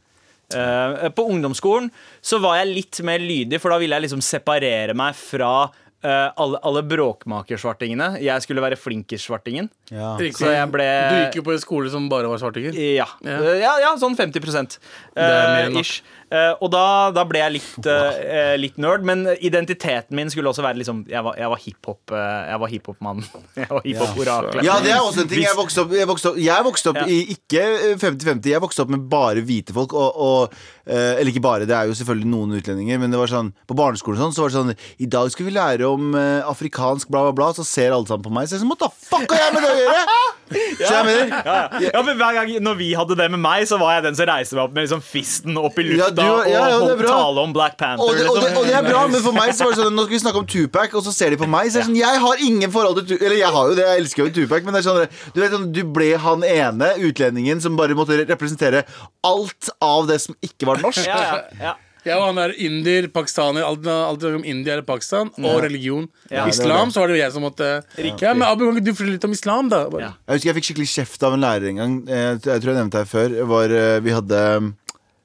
Uh, 0.54 1.08
på 1.16 1.24
ungdomsskolen 1.32 1.86
så 2.22 2.36
var 2.38 2.58
jeg 2.58 2.68
litt 2.68 2.98
mer 3.08 3.22
lydig, 3.22 3.56
for 3.62 3.72
da 3.72 3.78
ville 3.80 3.96
jeg 3.96 4.04
liksom 4.04 4.20
separere 4.22 4.92
meg 4.94 5.16
fra 5.16 5.70
eh, 6.04 6.30
alle, 6.40 6.60
alle 6.62 6.82
bråkmakersvartingene. 6.86 8.20
Jeg 8.24 8.44
skulle 8.44 8.62
være 8.64 8.78
flinkis-svartingen. 8.80 9.70
Ja. 9.90 10.14
Så 10.36 10.52
jeg 10.52 10.70
ble 10.72 10.86
Du 11.10 11.16
gikk 11.22 11.40
jo 11.40 11.46
på 11.48 11.54
en 11.56 11.62
skole 11.62 11.92
som 11.92 12.08
bare 12.12 12.30
var 12.30 12.42
svartinger. 12.42 12.76
ja. 12.76 13.08
Ja. 13.24 13.38
Eh, 13.40 13.60
ja, 13.62 13.74
ja 13.82 13.94
sånn 14.00 14.16
50 14.18 14.78
er 15.16 15.48
mer 15.54 15.68
enn 15.68 15.78
nok. 15.78 15.84
ish. 15.84 16.02
Eh, 16.34 16.52
og 16.64 16.70
da, 16.74 16.84
da 17.14 17.22
ble 17.28 17.38
jeg 17.42 17.54
litt, 17.58 17.86
eh, 17.86 18.54
litt 18.58 18.78
nerd, 18.82 19.04
men 19.06 19.24
identiteten 19.38 20.16
min 20.18 20.30
skulle 20.32 20.50
også 20.50 20.64
være 20.64 20.80
liksom 20.80 21.04
Jeg 21.10 21.22
var, 21.22 21.36
jeg 21.38 21.50
var 21.52 21.60
hiphop 21.62 22.14
uh, 22.14 22.18
Jeg 22.48 22.60
var 22.62 22.72
hiphop-mannen. 22.72 23.26
Jeg 23.60 23.68
var 23.70 23.84
hiphop-oraklet. 23.84 24.64
Ja, 24.66 24.78
det 24.82 24.92
er 24.94 25.02
også 25.04 25.22
en 25.24 25.30
ting. 25.30 25.44
Jeg 25.44 25.56
vokste 25.58 25.84
opp, 25.84 25.92
jeg 25.94 26.08
vokste 26.10 26.32
opp, 26.32 26.38
jeg 26.42 26.66
vokste 26.66 26.90
opp 26.92 27.00
Ja. 27.02 27.06
i 27.10 27.18
ikke 27.36 27.62
eh, 27.62 27.94
50-50. 28.00 28.50
Jeg 28.54 28.62
vokste 28.64 28.84
opp 28.84 28.92
med 28.94 29.04
bare 29.12 29.44
hvite 29.46 29.74
folk. 29.76 29.94
Og, 29.94 30.18
og, 30.26 30.56
eh, 30.86 31.14
eller 31.20 31.30
ikke 31.32 31.44
bare, 31.44 31.68
det 31.68 31.76
er 31.76 31.90
jo 31.90 31.96
selvfølgelig 32.00 32.30
noen 32.32 32.56
utlendinger. 32.58 33.00
Men 33.02 33.14
det 33.14 33.20
var 33.20 33.30
sånn, 33.30 33.52
på 33.70 33.76
barneskolen 33.78 34.20
sånn, 34.24 34.34
så 34.36 34.44
var 34.44 34.52
det 34.52 34.58
sånn 34.58 34.74
I 35.06 35.10
dag 35.14 35.30
skal 35.34 35.48
vi 35.48 35.54
lære 35.56 35.88
om 35.88 36.14
eh, 36.18 36.40
afrikansk 36.50 37.12
bla, 37.12 37.26
bla, 37.28 37.36
bla. 37.38 37.52
Så 37.56 37.66
ser 37.68 37.94
alle 37.94 38.08
sammen 38.10 38.26
på 38.26 38.34
meg. 38.34 38.48
Så 38.50 38.58
jeg 38.58 38.64
sånn, 38.64 38.72
what 38.74 38.82
the 38.82 38.90
fuck 39.10 39.28
har 39.34 39.46
jeg 39.46 39.56
med 39.58 39.68
det 39.68 39.74
å 39.74 39.82
gjøre? 39.84 40.06
Så 40.54 40.90
jeg 40.90 41.04
mener 41.08 41.30
Ja, 41.32 41.52
ja. 41.80 41.88
ja, 41.88 42.00
men 42.04 42.18
Hver 42.20 42.36
gang 42.36 42.50
når 42.62 42.76
vi 42.78 42.90
hadde 42.94 43.16
det 43.18 43.26
med 43.32 43.40
meg, 43.42 43.64
så 43.68 43.78
var 43.80 43.96
jeg 43.96 44.04
den 44.04 44.18
som 44.18 44.28
reiste 44.28 44.58
meg 44.58 44.66
opp 44.66 44.74
med 44.76 44.84
liksom 44.84 45.00
fisten 45.02 45.56
opp 45.58 45.78
i 45.80 45.86
lufta 45.88 46.23
Var- 46.30 46.48
ja, 46.48 46.62
ja, 46.70 46.78
og 46.78 46.88
det 46.88 46.96
bra. 46.98 47.08
tale 47.08 47.40
om 47.44 47.52
Black 47.52 47.76
Panther. 47.78 48.04
og 48.04 48.14
det, 48.16 48.26
og, 48.28 48.34
det, 48.36 48.42
liksom. 48.44 48.58
og 48.58 48.66
det 48.66 48.74
er 48.74 48.82
bra, 48.88 49.02
men 49.08 49.20
for 49.22 49.32
meg 49.32 49.52
så 49.54 49.64
var 49.64 49.74
det 49.74 49.78
sånn 49.84 49.94
Nå 49.94 50.04
skal 50.06 50.14
vi 50.16 50.22
snakke 50.24 50.42
om 50.42 50.46
Tupac, 50.46 50.94
og 50.94 51.04
så 51.04 51.12
ser 51.12 51.30
de 51.30 51.36
på 51.36 51.48
meg. 51.50 51.70
Så 51.70 51.78
er 51.78 51.84
det 51.84 51.88
sånn, 51.90 52.00
Jeg 52.02 52.20
har 52.26 52.36
ingen 52.48 52.70
forhold 52.74 52.96
til 53.00 53.06
Tupac. 53.14 53.26
Eller 53.26 53.36
jeg 53.42 53.52
har 53.58 53.68
jo 53.68 53.74
det, 53.78 53.86
jeg 53.90 54.00
elsker 54.04 54.24
jo 54.26 54.30
Tupac, 54.40 54.64
men 54.64 54.74
det 54.74 54.84
er 54.84 54.88
sånn 54.90 55.32
Du 55.34 55.40
vet 55.40 55.50
sånn, 55.52 55.72
du 55.72 55.82
ble 55.84 56.10
han 56.16 56.44
ene 56.44 56.92
utlendingen 56.98 57.60
som 57.60 57.76
bare 57.76 57.94
måtte 57.94 58.20
representere 58.28 58.84
alt 59.24 59.70
av 59.82 60.06
det 60.08 60.20
som 60.20 60.34
ikke 60.42 60.66
var 60.66 60.80
norsk. 60.84 61.06
ja, 61.10 61.18
ja, 61.22 61.40
ja. 61.60 61.74
Jeg 62.04 62.18
og 62.20 62.26
han 62.26 62.36
er 62.36 62.52
indier, 62.60 63.06
pakistaner. 63.08 63.64
Alt, 63.64 63.86
alt 63.88 64.22
om 64.28 64.42
India 64.44 64.74
eller 64.74 64.84
Pakistan. 64.84 65.30
Og 65.40 65.62
religion. 65.64 66.04
Ja. 66.28 66.44
Islam, 66.46 66.90
så 66.92 67.00
var 67.00 67.08
det 67.08 67.16
jo 67.16 67.22
jeg 67.22 67.32
som 67.32 67.46
måtte 67.46 67.70
Ja, 68.20 68.34
men 68.36 68.42
Abu, 68.44 68.66
kan 68.66 68.76
ikke 68.76 68.84
du 68.84 68.92
fortelle 68.92 69.14
litt 69.16 69.24
om 69.24 69.32
islam, 69.32 69.70
da? 69.72 69.78
Ja. 69.88 70.10
Jeg 70.28 70.36
husker 70.36 70.50
jeg 70.50 70.56
fikk 70.58 70.66
skikkelig 70.68 70.90
kjeft 70.92 71.24
av 71.24 71.32
en 71.32 71.40
lærer 71.40 71.70
en 71.72 71.80
gang. 71.80 71.94
Eh, 72.04 72.26
Jeg 72.44 72.60
tror 72.60 72.74
jeg 72.74 72.76
nevnte 72.76 72.98
det 73.00 73.06
her 73.06 73.12
før. 73.14 73.38
Var, 73.54 73.72
eh, 73.80 74.00
vi 74.04 74.12
hadde 74.18 74.42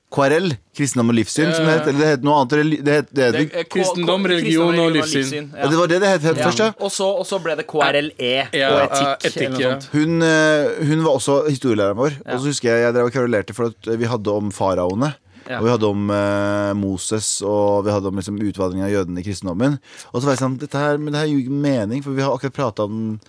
KRL, 0.09 0.55
kristendom 0.73 1.11
og 1.11 1.15
livssyn, 1.19 1.51
som 1.53 1.67
det 1.67 1.73
het. 1.75 1.87
Eller 1.91 1.99
det 2.01 2.07
het 2.15 2.23
noe 2.25 2.39
annet. 2.41 2.81
Det 2.83 2.93
het, 2.95 3.09
det 3.13 3.25
het, 3.27 3.35
Det- 3.53 3.69
Kristendom, 3.69 4.25
religion 4.25 4.79
og 4.81 4.91
livssyn. 4.95 5.51
ja. 5.53 5.67
det 5.69 5.77
var 5.77 5.87
det 5.87 5.99
det 6.01 6.09
het 6.09 6.23
Ja. 6.23 6.33
først, 6.47 6.57
ja. 6.63 6.69
Og, 6.79 6.89
så, 6.91 7.05
og 7.19 7.25
så 7.29 7.37
ble 7.43 7.55
det 7.59 7.67
KRLE 7.67 8.47
Ja, 8.53 8.69
og 8.73 8.89
etikk. 8.89 9.25
etikk, 9.29 9.45
eller 9.45 9.59
ja. 9.59 9.69
noe 9.69 9.81
sånt. 9.81 9.89
Hun, 9.93 10.21
eh, 10.25 10.85
hun 10.89 11.03
var 11.05 11.13
også 11.19 11.35
historielæreren 11.49 11.97
vår. 11.97 12.11
Ja. 12.25 12.33
Og 12.33 12.39
så 12.41 12.45
husker 12.49 12.69
jeg 12.73 12.81
jeg 12.87 12.93
drev 12.95 13.05
og 13.05 13.13
kverulerte 13.13 13.53
for 13.53 13.65
at 13.69 13.91
vi 13.99 14.05
hadde 14.05 14.27
om 14.33 14.49
faraoene. 14.51 15.15
Ja. 15.49 15.57
Og 15.59 15.63
vi 15.65 15.69
hadde 15.73 15.87
om 15.89 16.09
eh, 16.13 16.73
Moses, 16.77 17.41
og 17.41 17.85
vi 17.85 17.91
hadde 17.91 18.07
om 18.07 18.15
liksom, 18.15 18.37
utvandring 18.37 18.83
av 18.85 18.89
jødene 18.91 19.19
i 19.19 19.23
kristendommen. 19.25 19.79
Og 20.13 20.21
så 20.21 20.25
var 20.25 20.33
jeg 20.35 20.41
sånn 20.43 20.57
Dette 20.59 20.77
her, 20.77 20.97
men 20.97 21.13
det 21.13 21.21
her 21.21 21.27
gir 21.29 21.39
ikke 21.45 21.61
mening, 21.63 22.03
for 22.03 22.11
vi 22.17 22.21
har 22.21 22.33
akkurat 22.33 22.53
prata 22.53 22.83
om 22.85 23.19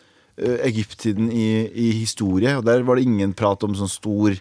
uh, 0.40 0.56
Egypttiden 0.64 1.30
i, 1.32 1.68
i 1.72 1.90
historie, 2.00 2.56
og 2.56 2.64
der 2.64 2.82
var 2.88 2.96
det 2.96 3.04
ingen 3.04 3.32
prat 3.36 3.62
om 3.64 3.74
sånn 3.76 3.88
stor, 3.88 4.36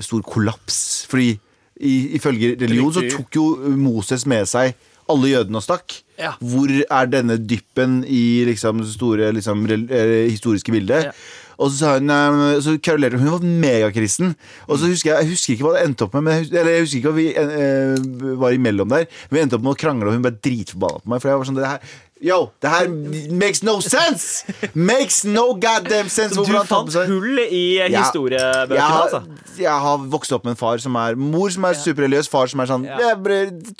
stor 0.00 0.22
kollaps. 0.22 1.06
Fordi 1.10 1.38
i, 1.80 2.16
ifølge 2.18 2.54
religion 2.60 2.92
så 2.94 3.04
tok 3.10 3.38
jo 3.38 3.46
Moses 3.78 4.26
med 4.30 4.46
seg 4.50 4.74
alle 5.10 5.30
jødene 5.34 5.60
og 5.60 5.64
stakk. 5.64 5.96
Ja. 6.16 6.34
Hvor 6.40 6.70
er 6.70 7.08
denne 7.10 7.36
dyppen 7.40 8.02
i 8.08 8.44
liksom 8.48 8.84
store 8.88 9.32
liksom, 9.36 9.66
eh, 9.68 10.30
historiske 10.30 10.72
bildet? 10.72 11.10
Ja. 11.10 11.16
Og 11.58 11.70
så 11.70 11.76
sa 11.78 11.90
hun 11.98 12.10
eh, 12.10 12.60
Så 12.62 12.78
karolerte 12.82 13.18
hun. 13.18 13.28
Hun 13.28 13.36
var 13.36 13.44
megakristen. 13.66 14.34
Og 14.66 14.78
så 14.78 14.88
husker 14.90 15.12
jeg 15.12 15.24
Jeg 15.24 15.30
husker 15.34 15.54
ikke 15.54 15.66
hva 15.68 15.74
det 15.76 15.84
endte 15.88 16.06
opp 16.06 16.14
med. 16.14 16.22
Men 16.22 16.32
jeg, 16.32 16.44
husker, 16.44 16.58
eller 16.60 16.72
jeg 16.72 16.86
husker 16.86 16.98
ikke 16.98 17.12
hva 17.12 17.20
vi 17.20 17.28
eh, 17.42 18.34
var 18.40 18.56
imellom 18.56 18.90
der. 18.90 19.06
Vi 19.30 19.42
endte 19.42 19.58
opp 19.58 19.66
med 19.66 19.74
å 19.74 19.78
krangle, 19.84 20.08
og 20.08 20.16
hun 20.16 20.24
ble 20.24 20.34
dritforbanna 20.34 21.04
på 21.04 21.12
meg. 21.12 21.22
For 21.22 21.30
jeg 21.30 21.42
var 21.42 21.50
sånn 21.50 21.60
det 21.60 21.70
her 21.70 21.94
Yo, 22.24 22.38
det 22.64 22.70
her 22.72 22.88
makes 23.36 23.60
no 23.66 23.74
sense! 23.84 24.46
Makes 24.72 25.24
no 25.28 25.50
goddamn 25.60 26.08
sense! 26.08 26.32
Du 26.38 26.54
fant 26.64 26.94
hull 27.08 27.40
i 27.44 27.64
historiebøkene, 27.92 28.78
ja, 28.78 28.86
altså. 29.02 29.20
jeg 29.60 29.82
har 29.84 30.06
vokst 30.12 30.32
opp 30.32 30.46
med 30.46 30.54
en 30.54 30.60
far 30.60 30.80
som 30.80 30.96
er 30.96 31.18
Mor 31.20 31.52
som 31.52 31.66
er 31.68 31.76
superreligiøs, 31.76 32.30
far 32.32 32.48
som 32.50 32.62
er 32.64 32.70
sånn 32.70 32.86
Ja. 32.88 33.12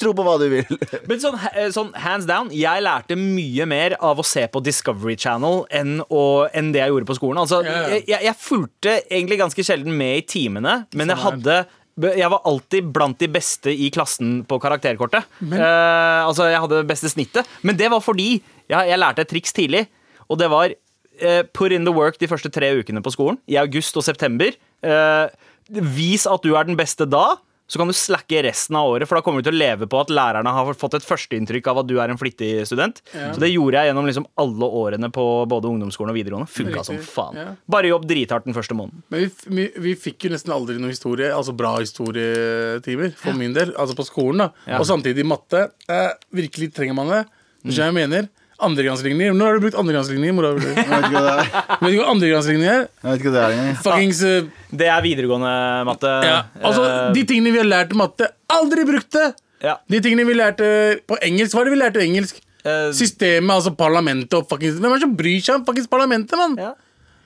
Tro 0.00 0.12
på 0.16 0.26
hva 0.26 0.36
du 0.42 0.46
vil. 0.52 0.68
Men 1.08 1.22
sånn, 1.22 1.38
sånn 1.74 1.92
hands 2.04 2.28
down, 2.28 2.50
jeg 2.54 2.84
lærte 2.84 3.16
mye 3.18 3.66
mer 3.70 3.96
av 4.04 4.20
å 4.20 4.26
se 4.26 4.44
på 4.52 4.60
Discovery 4.64 5.16
Channel 5.20 5.62
enn, 5.72 5.96
å, 6.12 6.24
enn 6.52 6.72
det 6.74 6.82
jeg 6.84 6.92
gjorde 6.92 7.08
på 7.08 7.16
skolen. 7.20 7.40
Altså, 7.46 7.62
Ja, 7.64 7.78
ja. 7.80 7.88
jeg, 7.96 8.04
jeg, 8.12 8.26
jeg 8.28 8.38
fulgte 8.44 8.98
egentlig 9.08 9.40
ganske 9.40 9.64
sjelden 9.66 9.96
med 9.96 10.20
i 10.20 10.26
timene, 10.34 10.82
men 10.92 11.12
jeg 11.14 11.22
hadde 11.24 11.62
jeg 11.94 12.30
var 12.32 12.42
alltid 12.48 12.88
blant 12.94 13.18
de 13.22 13.28
beste 13.30 13.70
i 13.70 13.90
klassen 13.94 14.40
på 14.48 14.58
karakterkortet. 14.62 15.28
Eh, 15.44 16.22
altså, 16.26 16.48
jeg 16.50 16.62
hadde 16.64 16.80
det 16.80 16.90
beste 16.90 17.10
snittet. 17.12 17.50
Men 17.62 17.78
det 17.78 17.90
var 17.92 18.02
fordi 18.02 18.40
jeg, 18.40 18.88
jeg 18.90 18.98
lærte 18.98 19.22
et 19.22 19.30
triks 19.30 19.54
tidlig. 19.54 19.84
Og 20.26 20.40
det 20.40 20.48
var 20.50 20.72
uh, 20.72 21.42
put 21.54 21.72
in 21.72 21.86
the 21.86 21.94
work 21.94 22.18
de 22.18 22.28
første 22.30 22.50
tre 22.50 22.72
ukene 22.80 23.02
på 23.04 23.12
skolen. 23.14 23.38
I 23.46 23.60
august 23.62 23.96
og 24.00 24.06
september. 24.06 24.56
Uh, 24.82 25.28
vis 25.68 26.26
at 26.26 26.42
du 26.42 26.54
er 26.56 26.66
den 26.66 26.78
beste 26.80 27.06
da. 27.06 27.36
Så 27.66 27.80
kan 27.80 27.88
du 27.88 27.94
slacke 27.96 28.42
resten 28.44 28.76
av 28.76 28.90
året, 28.92 29.08
for 29.08 29.16
da 29.16 29.22
kommer 29.24 29.40
du 29.40 29.48
til 29.48 29.54
å 29.56 29.60
leve 29.62 29.86
på 29.88 29.96
at 30.02 30.10
lærerne 30.12 30.52
har 30.52 30.74
fått 30.76 30.98
et 30.98 31.06
førsteinntrykk 31.06 31.70
av 31.72 31.80
at 31.80 31.88
du 31.88 31.94
er 32.02 32.12
en 32.12 32.20
flittig 32.20 32.50
student. 32.68 33.00
Så 33.14 33.40
det 33.40 33.48
gjorde 33.54 33.80
jeg 33.80 33.88
gjennom 33.88 34.08
liksom 34.10 34.26
alle 34.42 34.68
årene 34.82 35.08
på 35.14 35.24
både 35.48 35.70
ungdomsskolen 35.72 36.12
og 36.12 36.18
videregående. 36.18 36.50
Funka 36.52 36.84
som 36.84 37.00
faen. 37.00 37.40
Ja. 37.40 37.46
Bare 37.72 37.88
jobb 37.88 38.04
drithardt 38.10 38.44
den 38.44 38.56
første 38.56 38.76
måneden. 38.76 39.00
Men 39.08 39.24
vi, 39.24 39.30
vi, 39.56 39.66
vi 39.86 39.96
fikk 39.96 40.28
jo 40.28 40.34
nesten 40.34 40.52
aldri 40.52 40.76
noen 40.76 40.92
historie, 40.92 41.32
altså 41.32 41.56
bra 41.56 41.72
historietimer, 41.80 43.14
for 43.16 43.40
min 43.40 43.56
del. 43.56 43.72
Altså 43.80 43.96
på 43.96 44.06
skolen, 44.10 44.44
da. 44.44 44.50
Ja. 44.68 44.82
Og 44.82 44.88
samtidig 44.88 45.24
matte. 45.28 45.70
Eh, 45.88 46.12
virkelig 46.36 46.72
trenger 46.76 47.00
man 47.00 47.12
det. 47.16 47.24
Skjønner 47.64 47.94
jeg 47.94 47.96
mener? 48.02 48.32
Andregradsligninger. 48.68 49.34
Når 49.36 49.46
har 49.50 49.58
du 49.58 49.64
brukt 49.64 49.78
andregradsligninger? 49.82 50.34
Mora? 50.36 50.52
Vet 50.56 50.64
Jeg 50.64 50.88
vet 50.90 51.06
ikke 51.08 51.14
hva 51.14 51.24
det 51.24 51.34
er. 51.34 51.78
du 51.80 51.98
hva 52.00 52.08
andregradsligninger 52.14 52.72
er? 52.74 52.84
Jeg 52.84 53.10
vet 53.10 53.20
ikke 53.22 53.30
hva 53.30 53.34
det 53.34 53.44
er 53.44 53.56
engang. 53.58 53.78
Fuckings 53.84 54.22
eh, 54.28 54.48
Det 54.82 54.88
er 54.90 55.02
videregående 55.04 55.54
matte. 55.90 56.14
ja. 56.28 56.38
Altså, 56.62 56.84
Eh, 56.84 57.12
de 57.16 57.24
tingene 57.30 57.52
vi 57.54 57.58
har 57.62 57.68
lært 57.70 57.92
i 57.94 58.00
matte, 58.02 58.28
aldri 58.50 58.84
brukt 58.88 59.10
det! 59.16 59.28
ja. 59.64 59.76
De 59.88 60.00
tingene 60.04 60.26
vi 60.28 60.34
lærte 60.36 60.66
på 61.08 61.16
engelsk, 61.24 61.54
hva 61.56 61.62
er 61.62 61.64
det 61.70 61.72
vi 61.76 61.80
lærte 61.80 62.00
på 62.00 62.04
engelsk? 62.08 62.40
Eh, 62.64 62.90
Systemet, 62.96 63.50
altså 63.52 63.74
parlamentet 63.76 64.32
og 64.38 64.46
fuckings 64.48 64.78
Hvem 64.80 64.90
er 64.92 64.96
det 64.96 65.04
som 65.04 65.16
bryr 65.16 65.40
seg 65.44 65.58
om 65.58 65.64
fuckings 65.66 65.88
parlamentet, 65.92 66.32
mann? 66.40 66.54
Ja. 66.60 66.72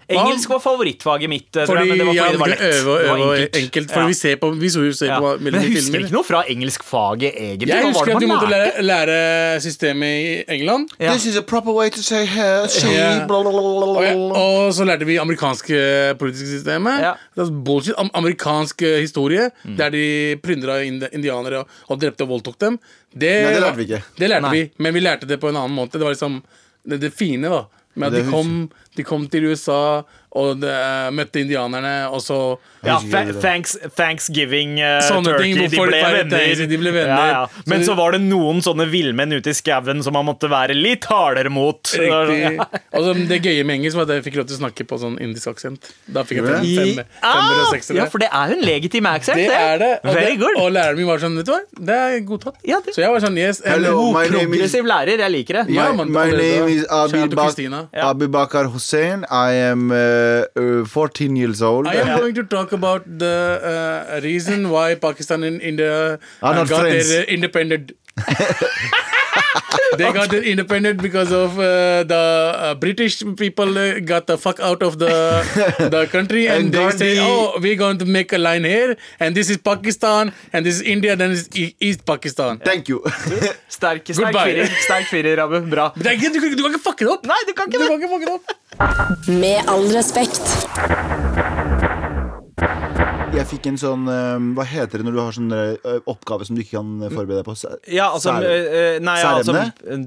Engelsk 0.09 0.49
var 0.49 0.59
favorittfaget 0.65 1.29
mitt, 1.29 1.49
eh, 1.57 1.67
tror 1.67 1.77
Fordi 1.77 1.81
jeg, 1.85 1.89
men 1.89 1.99
det 1.99 2.07
var 2.07 2.15
ja, 2.15 2.29
det 2.33 2.39
var 2.41 2.49
lett. 2.49 2.61
øve 2.61 2.93
og 2.93 3.01
øve 3.05 3.35
enkelt. 3.37 3.57
enkelt. 3.63 3.91
For 3.93 4.01
Ja. 4.01 4.07
vi 4.07 4.15
ser 4.15 4.37
på 4.37 4.51
Vi 4.59 4.69
Ja. 5.09 5.19
på 5.21 5.41
Men 5.41 5.53
jeg 5.55 5.63
husker 5.63 5.83
filmer. 5.83 5.99
ikke 6.07 6.13
noe 6.13 6.25
fra 6.25 6.43
engelskfaget, 6.49 7.33
egentlig. 7.37 7.69
Jeg 7.69 7.85
husker 7.85 8.15
at 8.17 8.21
vi 8.23 8.27
måtte 8.27 8.49
lære, 8.49 8.83
lære 8.83 9.61
systemet 9.61 10.09
i 10.09 10.45
England. 10.55 10.89
Ja. 11.01 11.13
This 11.13 11.27
is 11.27 11.37
a 11.37 11.43
proper 11.43 11.73
way 11.73 11.91
to 11.91 12.03
say 12.03 12.25
her, 12.25 12.67
she, 12.69 12.89
Ja. 12.89 13.27
bla, 13.27 13.43
bla, 13.43 13.51
bla, 13.51 13.61
bla, 13.61 14.39
Og, 14.39 14.73
så 14.73 14.85
lærte 14.85 15.05
vi 15.05 15.17
amerikansk 15.19 15.71
politisk 16.19 16.47
systemet. 16.47 17.01
Ja. 17.01 17.13
Bullshit. 17.51 17.95
Am 17.99 18.11
amerikansk 18.15 18.83
eh, 18.83 19.01
historie, 19.01 19.51
Mm. 19.65 19.77
der 19.77 19.91
de 19.91 20.37
plyndra 20.43 20.81
indi- 20.85 21.09
indianere 21.13 21.59
og, 21.59 21.69
og 21.91 22.01
drepte 22.01 22.23
og 22.23 22.29
voldtok 22.29 22.59
dem. 22.59 22.79
Det, 23.13 23.21
Nei, 23.45 23.53
det 23.55 23.63
lærte 23.63 23.77
vi 23.77 23.83
ikke. 23.85 24.03
Det 24.19 24.29
lærte 24.31 24.43
Nei. 24.43 24.51
vi, 24.53 24.71
men 24.79 24.95
vi 24.95 25.01
lærte 25.01 25.27
det 25.27 25.41
på 25.41 25.49
en 25.49 25.57
annen 25.57 25.75
måte. 25.77 25.93
Det 25.93 26.01
var 26.03 26.11
liksom 26.15 26.43
det, 26.89 27.01
det 27.01 27.13
fine, 27.13 27.43
da. 27.49 27.65
At 27.97 28.13
de 28.13 28.25
kom, 28.29 28.71
de 28.97 29.05
kom 29.07 29.27
til 29.31 29.49
USA 29.51 30.03
og 30.33 30.61
de, 30.61 30.69
eh, 30.69 31.11
møtte 31.11 31.41
indianerne, 31.41 32.11
og 32.13 32.21
så 32.21 32.59
Ja, 32.85 32.99
fa 33.01 33.25
thanks, 33.43 33.77
Thanksgiving 33.97 34.77
uh, 34.79 35.01
Sånne 35.03 35.25
turkey. 35.33 35.55
ting, 35.55 35.71
De 35.71 35.77
ble 35.83 35.99
venner. 35.99 36.61
De 36.71 36.77
ble 36.79 36.93
venner. 36.95 37.09
Ja, 37.09 37.27
ja. 37.33 37.47
Men 37.67 37.83
Så- 37.83 37.91
så 37.93 37.97
var 37.97 38.13
det 38.13 38.21
noen 38.23 38.61
sånne 38.63 38.87
villmenn 38.89 39.33
ute 39.35 39.49
i 39.51 39.53
skauen 39.57 40.03
som 40.05 40.13
man 40.13 40.27
måtte 40.27 40.49
være 40.49 40.75
litt 40.77 41.05
hardere 41.07 41.51
mot. 41.51 41.83
Riktig. 41.83 42.59
Og 42.95 43.03
så 43.03 43.15
det 43.29 43.41
gøye 43.43 43.65
med 43.67 43.81
engelsk 43.81 43.97
var 43.97 44.03
at 44.07 44.15
jeg 44.23 44.25
fikk 44.33 44.37
lov 44.37 44.47
til 44.47 44.57
å 44.59 44.61
snakke 44.61 44.87
på 44.87 44.99
sånn 45.01 45.19
indisk 45.21 45.49
aksent. 45.51 45.91
Da 46.07 46.23
fikk 46.23 46.39
jeg 46.39 46.47
fem, 46.47 46.63
fem, 46.63 47.05
femmer 47.19 47.57
og 47.59 47.67
Ah, 47.67 47.73
seksere. 47.73 47.97
ja, 47.99 48.07
for 48.13 48.19
det 48.23 48.29
er 48.31 48.53
jo 48.55 48.59
en 48.61 48.65
legitim 48.69 49.07
aksent, 49.11 49.37
Det 49.43 49.51
er 49.51 49.79
det. 49.79 49.93
Og, 50.05 50.15
Very 50.15 50.31
det, 50.37 50.39
good. 50.45 50.57
og 50.63 50.71
læreren 50.77 50.97
min 50.97 51.07
var 51.11 51.19
sånn, 51.19 51.37
vet 51.37 51.47
du 51.47 51.53
hva, 51.53 51.61
det 51.91 51.99
er 52.05 52.21
godtatt. 52.31 52.55
Ja, 52.65 52.81
det- 52.85 52.95
Så 52.95 53.03
jeg 53.03 53.11
var 53.11 53.21
sånn, 53.27 53.37
yes. 53.39 53.63
Hello, 53.65 54.13
my 54.13 54.27
progressiv 54.29 54.85
is 54.85 54.91
lærer, 54.93 55.19
jeg 55.19 55.31
liker 55.33 55.65
det. 55.65 55.69
My, 55.75 55.91
My, 55.93 56.05
my 56.05 56.31
name 56.31 56.69
is. 56.69 56.87
Ja. 56.89 58.13
Abibakar 58.13 58.71
Hussein. 58.73 59.25
I 59.31 59.53
am 59.71 59.91
uh, 59.91 59.97
uh, 60.57 60.85
14 60.85 61.37
years 61.37 61.63
old. 61.63 61.87
I 61.87 61.95
am 61.95 62.19
going 62.19 62.35
to 62.35 62.45
talk 62.45 62.73
about 62.73 63.07
the 63.19 63.35
uh, 63.73 64.21
reason 64.23 64.71
why 64.71 64.95
Pakistan 64.95 65.43
and 65.43 65.61
India 65.61 65.95
Are 66.43 66.53
uh, 66.53 66.55
not 66.55 66.69
got 66.69 66.81
friends. 66.81 67.09
their 67.09 67.23
uh, 67.23 67.27
independent. 67.39 67.93
they 69.99 70.13
got 70.13 70.33
independent 70.35 71.01
because 71.03 71.33
of 71.33 71.59
uh, 71.59 72.05
the 72.13 72.15
uh, 72.15 72.75
British 72.75 73.23
people 73.37 73.79
uh, 73.79 73.99
got 74.01 74.27
the 74.27 74.37
fuck 74.37 74.61
out 74.61 74.83
of 74.83 74.99
the 74.99 75.13
the 75.95 76.07
country 76.13 76.47
and, 76.47 76.65
And 76.65 76.73
they 76.75 76.79
Gandhi- 76.79 76.99
say, 76.99 77.19
oh, 77.21 77.59
we're 77.61 77.77
going 77.77 77.99
to 77.99 78.05
make 78.05 78.33
a 78.33 78.39
line 78.39 78.65
here 78.65 78.97
and 79.21 79.35
this 79.35 79.49
is 79.51 79.57
Pakistan 79.57 80.33
and 80.53 80.67
this 80.67 80.77
is 80.77 80.83
India, 80.83 81.17
then 81.17 81.33
it's 81.33 81.49
E- 81.57 81.75
East 81.81 82.05
Pakistan. 82.05 82.59
Thank 82.59 82.89
you. 82.89 83.01
Sterk, 83.79 84.05
sterk 84.05 84.17
Goodbye. 84.17 84.45
firer, 84.53 84.67
sterk 84.87 85.07
firer, 85.07 85.39
Abu. 85.47 85.61
Bra. 85.71 85.93
Du, 85.97 86.03
kan- 86.03 86.33
du 86.33 86.41
kan 86.41 86.73
ikke 86.73 86.83
fucke 86.89 87.05
det 87.05 87.13
opp! 87.17 87.27
Nei, 87.27 87.41
du 87.47 87.53
kan 87.55 87.69
ikke 87.69 87.79
Du 87.79 87.85
det. 87.85 87.89
kan 87.89 88.01
ikke 88.01 88.11
fucke 88.15 88.27
det 88.27 88.35
opp. 88.39 88.47
Med 89.29 89.59
all 89.69 89.87
respekt. 89.97 90.45
Jeg 93.29 93.45
fikk 93.47 93.67
en 93.71 93.77
sånn 93.79 94.07
um, 94.09 94.47
Hva 94.57 94.65
heter 94.67 94.99
det 95.01 95.05
når 95.07 95.15
du 95.15 95.21
har 95.21 95.35
sånn 95.37 95.53
oppgave 96.09 96.47
som 96.49 96.57
du 96.57 96.63
ikke 96.63 96.79
kan 96.79 96.89
forberede 97.13 97.43
deg 97.43 97.47
på? 97.47 97.55
Ja, 97.93 98.09
altså, 98.15 98.33
eh, 98.43 98.97
nei, 99.05 99.15
ja, 99.21 99.35
altså 99.37 99.55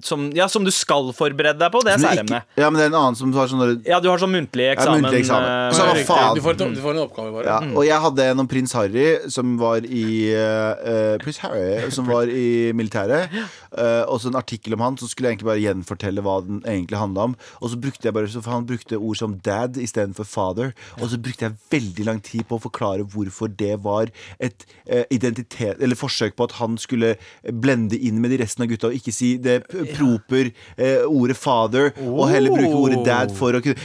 som, 0.05 0.25
ja, 0.35 0.47
som 0.51 0.65
du 0.65 0.71
skal 0.73 1.11
forberede 1.15 1.59
deg 1.61 1.71
på. 1.73 1.81
Det 1.85 1.93
er 1.93 2.01
særemne. 2.01 2.41
ikke- 2.41 2.61
Ja, 2.63 2.69
men 2.69 2.79
det 2.79 2.85
er 2.87 2.91
en 2.91 2.97
annen 3.01 3.15
som 3.17 3.31
har 3.33 3.47
sånn 3.47 3.85
Ja, 3.85 3.99
du 3.99 4.09
har 4.09 4.17
sånn 4.17 4.33
muntlig 4.33 4.65
Ja, 4.67 4.73
eksamen. 4.75 5.01
muntlig 5.05 5.21
eksamen. 5.21 5.47
eh, 5.47 5.75
Så 5.77 5.85
hva 5.85 5.95
faen? 6.09 6.35
Du 6.35 6.41
får, 6.41 6.57
du 6.57 6.81
får 6.81 6.91
en 6.97 7.03
oppgave, 7.07 7.31
bare. 7.33 7.45
ja, 7.45 7.59
Og 7.77 7.85
jeg 7.85 7.99
hadde 8.01 8.19
en 8.31 8.39
om 8.39 8.47
prins 8.47 8.73
Harry, 8.73 9.29
som 9.29 9.57
var 9.57 9.77
i 9.85 10.33
uh, 10.35 11.17
Prins 11.21 11.37
Harry, 11.45 11.89
som 11.91 12.05
var 12.07 12.23
i 12.27 12.71
militæret. 12.73 13.29
Uh, 13.71 14.03
og 14.09 14.19
så 14.19 14.27
en 14.27 14.35
artikkel 14.41 14.73
om 14.73 14.79
han, 14.79 14.97
så 14.97 15.07
skulle 15.07 15.29
jeg 15.29 15.37
egentlig 15.39 15.51
bare 15.51 15.61
gjenfortelle 15.61 16.21
hva 16.25 16.39
den 16.45 16.61
egentlig 16.65 16.97
handla 16.97 17.23
om. 17.29 17.35
Og 17.61 17.69
så 17.71 17.79
brukte 17.79 18.03
jeg 18.09 18.13
bare 18.13 18.27
så 18.27 18.41
for 18.41 18.51
Han 18.51 18.65
brukte 18.65 18.97
ord 18.99 19.15
som 19.17 19.37
dad 19.43 19.77
istedenfor 19.77 20.25
father. 20.25 20.73
Og 21.01 21.09
så 21.09 21.17
brukte 21.21 21.47
jeg 21.47 21.55
veldig 21.71 22.05
lang 22.05 22.19
tid 22.21 22.47
på 22.47 22.57
å 22.59 22.61
forklare 22.61 23.05
hvorfor 23.21 23.51
det 23.57 23.77
var 23.85 24.11
et 24.41 24.65
eh, 24.85 25.05
identitet 25.13 25.81
Eller 25.81 25.97
forsøk 25.99 26.35
på 26.37 26.47
at 26.49 26.57
han 26.59 26.77
skulle 26.81 27.13
blende 27.61 27.97
inn 27.97 28.19
med 28.21 28.33
de 28.33 28.41
resten 28.43 28.65
av 28.65 28.71
gutta 28.71 28.89
og 28.91 28.97
ikke 28.97 29.13
si 29.15 29.33
det 29.41 29.61
proper 29.93 30.51
eh, 30.77 31.05
ordet 31.07 31.37
father, 31.39 31.91
og 32.01 32.25
heller 32.31 32.53
bruke 32.55 32.81
ordet 32.81 33.01
dad 33.07 33.33
for 33.37 33.57
å 33.57 33.61
kunne 33.63 33.77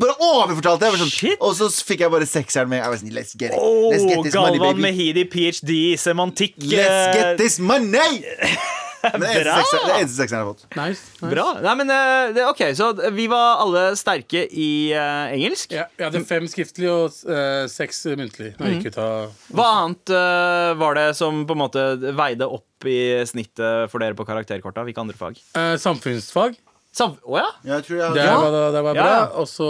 Bare 0.00 0.16
overfortalte 0.30 0.88
jeg! 0.90 1.00
Sånn. 1.00 1.38
Og 1.40 1.54
så 1.58 1.70
fikk 1.86 2.04
jeg 2.04 2.12
bare 2.12 2.26
sekseren 2.28 2.70
med. 2.70 2.80
Jeg 2.82 2.92
var 2.92 3.00
sånn, 3.00 3.14
Let's 3.14 3.36
get 3.38 3.54
it. 3.54 3.60
Let's 3.60 4.04
get 4.08 4.18
Oh, 4.18 4.24
this 4.26 4.34
money, 4.34 4.58
Galvan 4.58 4.76
baby. 4.76 4.86
Mehidi, 4.88 5.24
ph.d. 5.30 5.78
semantikk. 6.00 6.58
Let's 6.64 7.16
get 7.16 7.38
this 7.40 7.58
money! 7.58 8.24
Men 9.12 9.22
det 9.24 9.30
er 9.32 9.44
Bra! 9.44 9.54
eneste 9.56 9.70
sekseren- 9.70 9.86
det 9.86 9.94
er 9.94 10.00
eneste 10.04 10.18
sekseren 10.20 10.38
jeg 10.38 10.46
har 10.46 10.50
fått. 10.52 10.64
Nice, 10.76 11.04
nice. 11.22 11.30
Bra. 11.34 11.46
Nei, 11.64 11.74
men 11.80 11.92
eh, 11.94 12.32
det, 12.36 12.44
OK, 12.50 12.62
så 12.76 12.90
vi 13.16 13.26
var 13.32 13.62
alle 13.64 13.84
sterke 13.96 14.42
i 14.50 14.68
uh, 14.92 15.32
engelsk. 15.34 15.72
Ja, 15.76 15.86
vi 15.96 16.04
hadde 16.06 16.22
fem 16.28 16.48
skriftlig 16.52 16.90
og 16.92 17.14
uh, 17.30 17.64
seks 17.70 18.02
muntlig. 18.18 18.52
Når 18.58 18.66
jeg 18.74 18.80
gikk 18.80 18.92
ut 18.94 18.98
av 19.04 19.46
Hva 19.56 19.68
annet 19.82 20.12
uh, 20.14 20.72
var 20.80 20.98
det 21.00 21.06
som 21.18 21.44
på 21.48 21.56
en 21.56 21.62
måte 21.64 21.86
veide 22.18 22.48
opp 22.48 22.88
i 22.88 22.98
snittet 23.28 23.90
for 23.92 24.00
dere 24.04 24.16
på 24.16 24.24
karakterkorta? 24.28 24.84
Hvilke 24.86 25.02
andre 25.02 25.16
fag? 25.20 25.40
Eh, 25.56 25.74
Samfunnsfag. 25.80 26.56
Sam 26.96 27.12
oh, 27.22 27.36
ja? 27.38 27.46
Jeg 27.62 27.84
jeg 27.86 28.14
Det 28.16 28.24
var, 28.26 28.54
det 28.74 28.80
var 28.82 28.96
Ja, 28.96 29.02
bra. 29.02 29.10
ja. 29.14 29.26
Og 29.38 29.46
så 29.46 29.68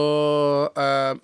uh, 0.72 1.18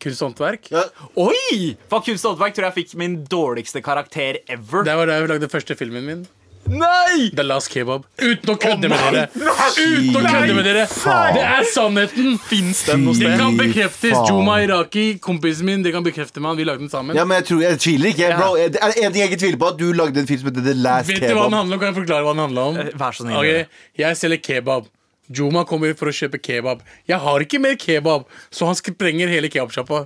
kunst 0.00 0.22
og 0.24 0.30
håndverk. 0.30 0.70
ja, 0.72 0.84
Oi! 1.20 1.74
For 1.90 2.00
kunst 2.06 2.24
og 2.24 2.34
håndverk 2.34 2.54
tror 2.56 2.70
jeg 2.70 2.76
fikk 2.78 2.94
min 3.00 3.18
dårligste 3.28 3.82
karakter 3.84 4.38
ever. 4.48 4.86
Det 4.86 4.94
var 4.96 5.10
da 5.10 5.18
jeg 5.20 5.28
lagde 5.34 5.50
første 5.52 5.76
filmen 5.76 6.06
min. 6.08 6.22
Nei! 6.70 7.30
The 7.34 7.42
Last 7.42 7.70
Kebab. 7.72 8.04
Uten 8.22 8.52
å 8.52 8.54
kødde 8.62 8.88
med 8.92 9.00
dere! 9.02 9.24
Uten 9.34 10.16
å 10.16 10.22
kødde 10.22 10.54
med 10.54 10.66
dere! 10.68 10.84
faen. 10.92 11.34
Det 11.34 11.42
er 11.42 11.66
sannheten! 11.74 12.36
Fins 12.46 12.84
den 12.86 13.02
noe 13.08 13.16
Det 13.18 13.24
sted? 13.26 13.40
kan 13.42 13.56
bekreftes. 13.58 14.14
faen. 14.14 14.28
Juma 14.30 14.60
Iraki, 14.62 15.06
kompisen 15.24 15.66
min, 15.66 15.82
det 15.86 15.92
kan 15.96 16.06
bekrefte 16.06 16.42
meg. 16.44 16.60
Vi 16.60 16.68
lagde 16.68 16.84
den 16.84 16.92
sammen. 16.92 17.18
ja, 17.18 17.24
men 17.26 17.40
jeg, 17.40 17.48
tror, 17.50 17.64
jeg 17.66 17.80
tviler 17.82 18.12
ikke. 18.14 18.30
Bro, 18.38 18.54
det 18.76 18.78
er 18.86 18.94
en 19.02 19.12
ting 19.16 19.22
jeg 19.24 19.32
ikke 19.32 19.40
tviler 19.42 19.60
på, 19.64 19.72
at 19.74 19.80
du 19.82 19.88
lagde 19.98 20.22
en 20.22 20.30
film 20.30 20.42
som 20.44 20.52
heter 20.52 20.68
The 20.70 20.76
Last 20.78 21.10
Vet 21.10 21.18
du 21.18 21.26
hva 21.26 21.26
den 21.26 21.36
Kebab. 21.40 21.58
handler 21.58 21.74
om? 21.76 21.82
Kan 21.82 21.90
jeg 21.92 21.98
forklare 21.98 22.26
hva 22.28 22.36
den 22.36 22.44
handler 22.46 22.70
om? 22.70 22.80
Eh, 22.84 22.94
Vær 23.02 23.18
så 23.18 23.26
snill. 23.26 23.36
Ok, 23.40 23.76
Jeg 24.04 24.20
selger 24.22 24.42
kebab. 24.50 24.88
Juma 25.30 25.62
kommer 25.66 25.92
for 25.98 26.10
å 26.10 26.14
kjøpe 26.14 26.40
kebab. 26.42 26.80
Jeg 27.06 27.18
har 27.22 27.42
ikke 27.44 27.60
mer 27.62 27.76
kebab, 27.78 28.24
så 28.50 28.66
han 28.66 28.74
sprenger 28.78 29.30
hele 29.30 29.50
kebabsjappa. 29.50 30.04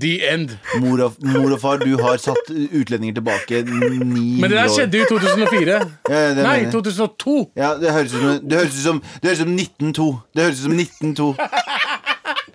The 0.00 0.12
end. 0.32 0.56
Mor 0.82 1.02
og, 1.04 1.12
mor 1.22 1.52
og 1.54 1.60
far, 1.62 1.76
du 1.78 1.92
har 2.02 2.16
satt 2.18 2.48
utlendinger 2.50 3.14
tilbake 3.20 3.60
ni 3.62 4.40
Men 4.40 4.50
det 4.50 4.56
der 4.58 4.64
år. 4.64 4.72
skjedde 4.74 4.98
jo 4.98 5.04
i 5.04 5.06
2004. 5.12 5.76
Ja, 6.10 6.22
det 6.28 6.36
Nei, 6.36 6.42
mener 6.42 6.54
jeg. 6.64 6.72
2002. 6.72 7.36
Ja, 7.56 7.74
det 7.78 7.92
høres 7.94 8.14
ut 8.14 8.20
som, 8.20 8.40
det 8.50 8.58
høres 8.58 8.74
ut 8.74 8.82
som, 8.88 9.02
det 9.22 9.28
høres 9.30 9.40
ut 9.40 9.44
som 9.46 9.54
1902. 9.54 10.08
Det 10.34 10.42
høres 10.48 10.58
ut 10.58 10.64
som 10.66 10.72
1902. 10.72 11.28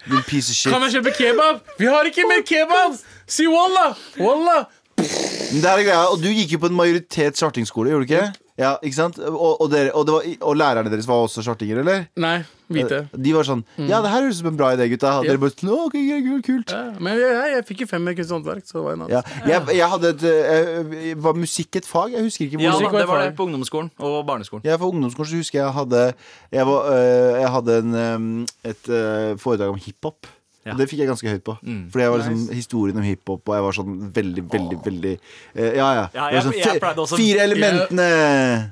Du 0.10 0.22
piece 0.28 0.50
of 0.52 0.56
shit. 0.58 0.72
Kan 0.74 0.84
jeg 0.88 0.92
kjøpe 0.98 1.12
kebab? 1.16 1.64
Vi 1.80 1.86
har 1.86 2.04
ikke 2.12 2.24
mer 2.28 2.42
kebab! 2.48 2.96
Si 3.30 3.48
wallah! 3.48 3.96
Wallah! 4.20 4.66
Men 4.98 5.06
det 5.50 5.66
er 5.66 5.82
greia, 5.82 6.06
Og 6.14 6.22
du 6.22 6.30
gikk 6.30 6.54
jo 6.56 6.62
på 6.62 6.70
en 6.70 6.78
majoritet 6.78 7.38
svartingskole, 7.39 7.89
gjorde 7.93 8.06
du 8.06 8.14
ikke? 8.14 8.28
Ja, 8.60 8.74
ikke 8.84 8.95
sant? 8.97 9.18
Og, 9.24 9.62
og, 9.64 9.70
dere, 9.72 9.93
og, 9.95 10.04
det 10.06 10.14
var, 10.14 10.26
og 10.50 10.56
lærerne 10.60 10.91
deres 10.91 11.08
var 11.08 11.22
også 11.24 11.41
svartinger, 11.45 11.80
eller? 11.80 12.02
Nei, 12.20 12.41
hvite. 12.68 13.06
De 13.16 13.32
var 13.32 13.47
sånn 13.47 13.62
Ja, 13.80 14.02
det 14.04 14.12
her 14.12 14.26
høres 14.26 14.36
ut 14.36 14.41
som 14.41 14.50
en 14.52 14.58
bra 14.60 14.74
idé, 14.76 14.89
gutta. 14.91 15.14
Ja. 15.24 15.30
dere 15.30 15.39
bare 15.39 15.54
sånn, 15.56 15.72
«Å, 15.72 15.78
ok, 15.88 15.95
kult, 16.26 16.43
kult. 16.50 16.74
Ja, 16.76 16.82
men 17.00 17.16
jeg, 17.16 17.30
jeg, 17.38 17.54
jeg 17.56 17.66
fikk 17.70 17.84
jo 17.86 17.88
fem 17.93 18.04
med 18.04 18.18
kunst 18.20 18.34
og 18.34 18.41
håndverk, 18.41 18.66
så? 18.68 18.84
Ja. 19.14 19.22
Jeg, 19.47 19.78
jeg 19.80 19.89
hadde 19.93 20.12
et 20.12 20.26
eh, 20.28 21.14
Var 21.24 21.39
musikk 21.39 21.80
et 21.80 21.88
fag? 21.88 22.12
Jeg 22.18 22.26
husker 22.28 22.45
ikke. 22.50 22.60
hvor 22.60 22.68
Ja, 22.68 22.74
Musikk 22.76 22.89
da, 22.89 22.91
var 22.91 23.00
det 23.06 23.12
var 23.14 23.24
det 23.24 23.38
på 23.39 23.47
ungdomsskolen 23.47 23.91
og 24.10 24.18
barneskolen. 24.28 24.68
Ja, 24.68 24.76
På 24.82 24.91
ungdomsskolen 24.91 25.32
så 25.32 25.39
husker 25.39 25.62
jeg 25.62 25.66
jeg 25.66 25.78
hadde 25.80 26.04
Jeg, 26.52 26.68
var, 26.68 26.91
øh, 26.97 27.39
jeg 27.39 27.54
hadde 27.56 27.80
en, 27.80 28.43
et 28.74 28.91
øh, 28.91 29.32
foredrag 29.39 29.72
om 29.72 29.80
hiphop. 29.88 30.28
Ja. 30.68 30.74
Det 30.76 30.89
fikk 30.91 30.99
jeg 30.99 31.07
ganske 31.07 31.30
høyt 31.32 31.43
på. 31.47 31.53
Fordi 31.64 32.03
jeg 32.03 32.12
var 32.12 32.20
liksom 32.20 32.39
historien 32.53 32.97
om 32.99 33.05
hiphop, 33.07 33.47
og 33.47 33.55
jeg 33.55 33.64
var 33.64 33.76
sånn 33.78 33.93
veldig, 34.14 34.43
veldig, 34.51 34.78
veldig 34.86 35.14
uh, 35.16 35.62
Ja, 35.78 35.88
ja. 35.95 36.03
Ja, 36.14 36.26
jeg- 36.34 36.43
sånn, 36.43 36.57
jeg 36.60 36.82
også- 37.05 37.16
Fire 37.18 37.45
elementene! 37.47 38.10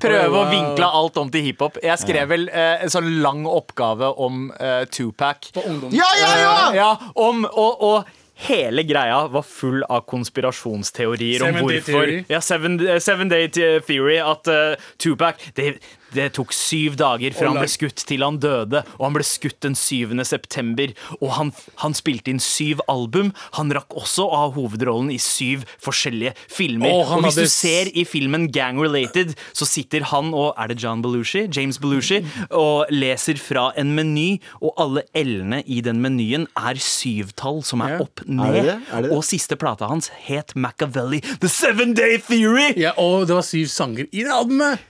Prøve 0.02 0.28
å 0.28 0.44
Wow. 0.44 0.50
vinkle 0.52 0.84
alt 1.00 1.16
om 1.16 1.30
til 1.30 1.42
hiphop. 1.48 1.78
Jeg 1.82 1.98
skrev 1.98 2.28
vel 2.28 2.48
uh, 2.52 2.82
en 2.84 2.88
sånn 2.92 3.08
lang 3.22 3.44
oppgave 3.46 4.12
om 4.20 4.50
uh, 4.60 4.84
Tupac. 4.84 5.50
På 5.54 5.64
ungdom. 5.66 5.90
Ja, 5.96 6.08
ja, 6.20 6.32
ja! 6.44 6.72
Ja 6.74 6.90
om, 7.16 7.44
og, 7.46 7.82
og 7.82 8.04
hele 8.48 8.84
greia 8.86 9.24
var 9.32 9.42
full 9.42 9.82
av 9.90 10.04
konspirasjonsteorier 10.06 11.42
om 11.42 11.48
Seven 11.48 11.62
om 11.64 11.70
hvorfor 11.70 12.06
Day 12.06 12.24
Ja, 12.30 12.38
Seven, 12.40 12.78
seven 13.00 13.28
Day 13.32 13.48
Theory. 13.48 14.18
At 14.22 14.46
uh, 14.46 14.76
Tupac 14.98 15.40
det, 15.56 15.78
Det 16.14 16.28
tok 16.38 16.54
syv 16.56 16.96
dager 16.98 17.34
fra 17.36 17.50
han 17.50 17.58
ble 17.60 17.68
skutt 17.70 18.02
til 18.08 18.24
han 18.24 18.38
døde, 18.42 18.82
og 18.98 19.04
han 19.04 19.16
ble 19.16 19.24
skutt 19.26 19.58
den 19.64 19.76
7. 19.78 20.14
september. 20.28 20.92
Og 21.20 21.32
han, 21.36 21.52
han 21.82 21.96
spilte 21.96 22.32
inn 22.32 22.40
syv 22.42 22.82
album. 22.88 23.32
Han 23.58 23.72
rakk 23.76 23.96
også 23.98 24.26
å 24.26 24.42
ha 24.42 24.48
hovedrollen 24.54 25.10
i 25.14 25.18
syv 25.22 25.66
forskjellige 25.84 26.34
filmer. 26.52 26.92
Oh, 26.92 27.14
og 27.16 27.24
hvis 27.26 27.38
hadde 27.38 27.46
du 27.48 27.52
ser 27.52 27.92
i 27.92 28.06
filmen 28.08 28.48
Gang 28.54 28.80
Related, 28.80 29.34
så 29.52 29.68
sitter 29.68 30.06
han 30.12 30.32
og 30.36 30.54
Er 30.58 30.72
det 30.72 30.78
John 30.82 31.02
Belushi? 31.04 31.46
James 31.54 31.80
Belushi? 31.82 32.22
Og 32.56 32.88
leser 32.92 33.40
fra 33.40 33.68
en 33.78 33.94
meny, 33.96 34.38
og 34.62 34.74
alle 34.80 35.04
L-ene 35.18 35.62
i 35.66 35.80
den 35.84 36.02
menyen 36.04 36.48
er 36.58 36.80
syvtall 36.82 37.62
som 37.66 37.84
er 37.84 37.98
opp 38.02 38.24
ned. 38.26 38.60
Er 38.62 38.68
det? 38.68 38.76
Er 38.92 39.06
det? 39.06 39.14
Og 39.14 39.24
siste 39.26 39.58
plata 39.60 39.88
hans 39.90 40.10
het 40.26 40.54
Machiavelli 40.56 41.22
The 41.42 41.50
Seven 41.52 41.94
Day 41.98 42.18
Theory! 42.22 42.72
Ja, 42.80 42.94
og 43.00 43.28
det 43.28 43.36
var 43.38 43.46
syv 43.46 43.68
sanger 43.72 44.08
i 44.10 44.24
det 44.24 44.32
albumet! 44.34 44.86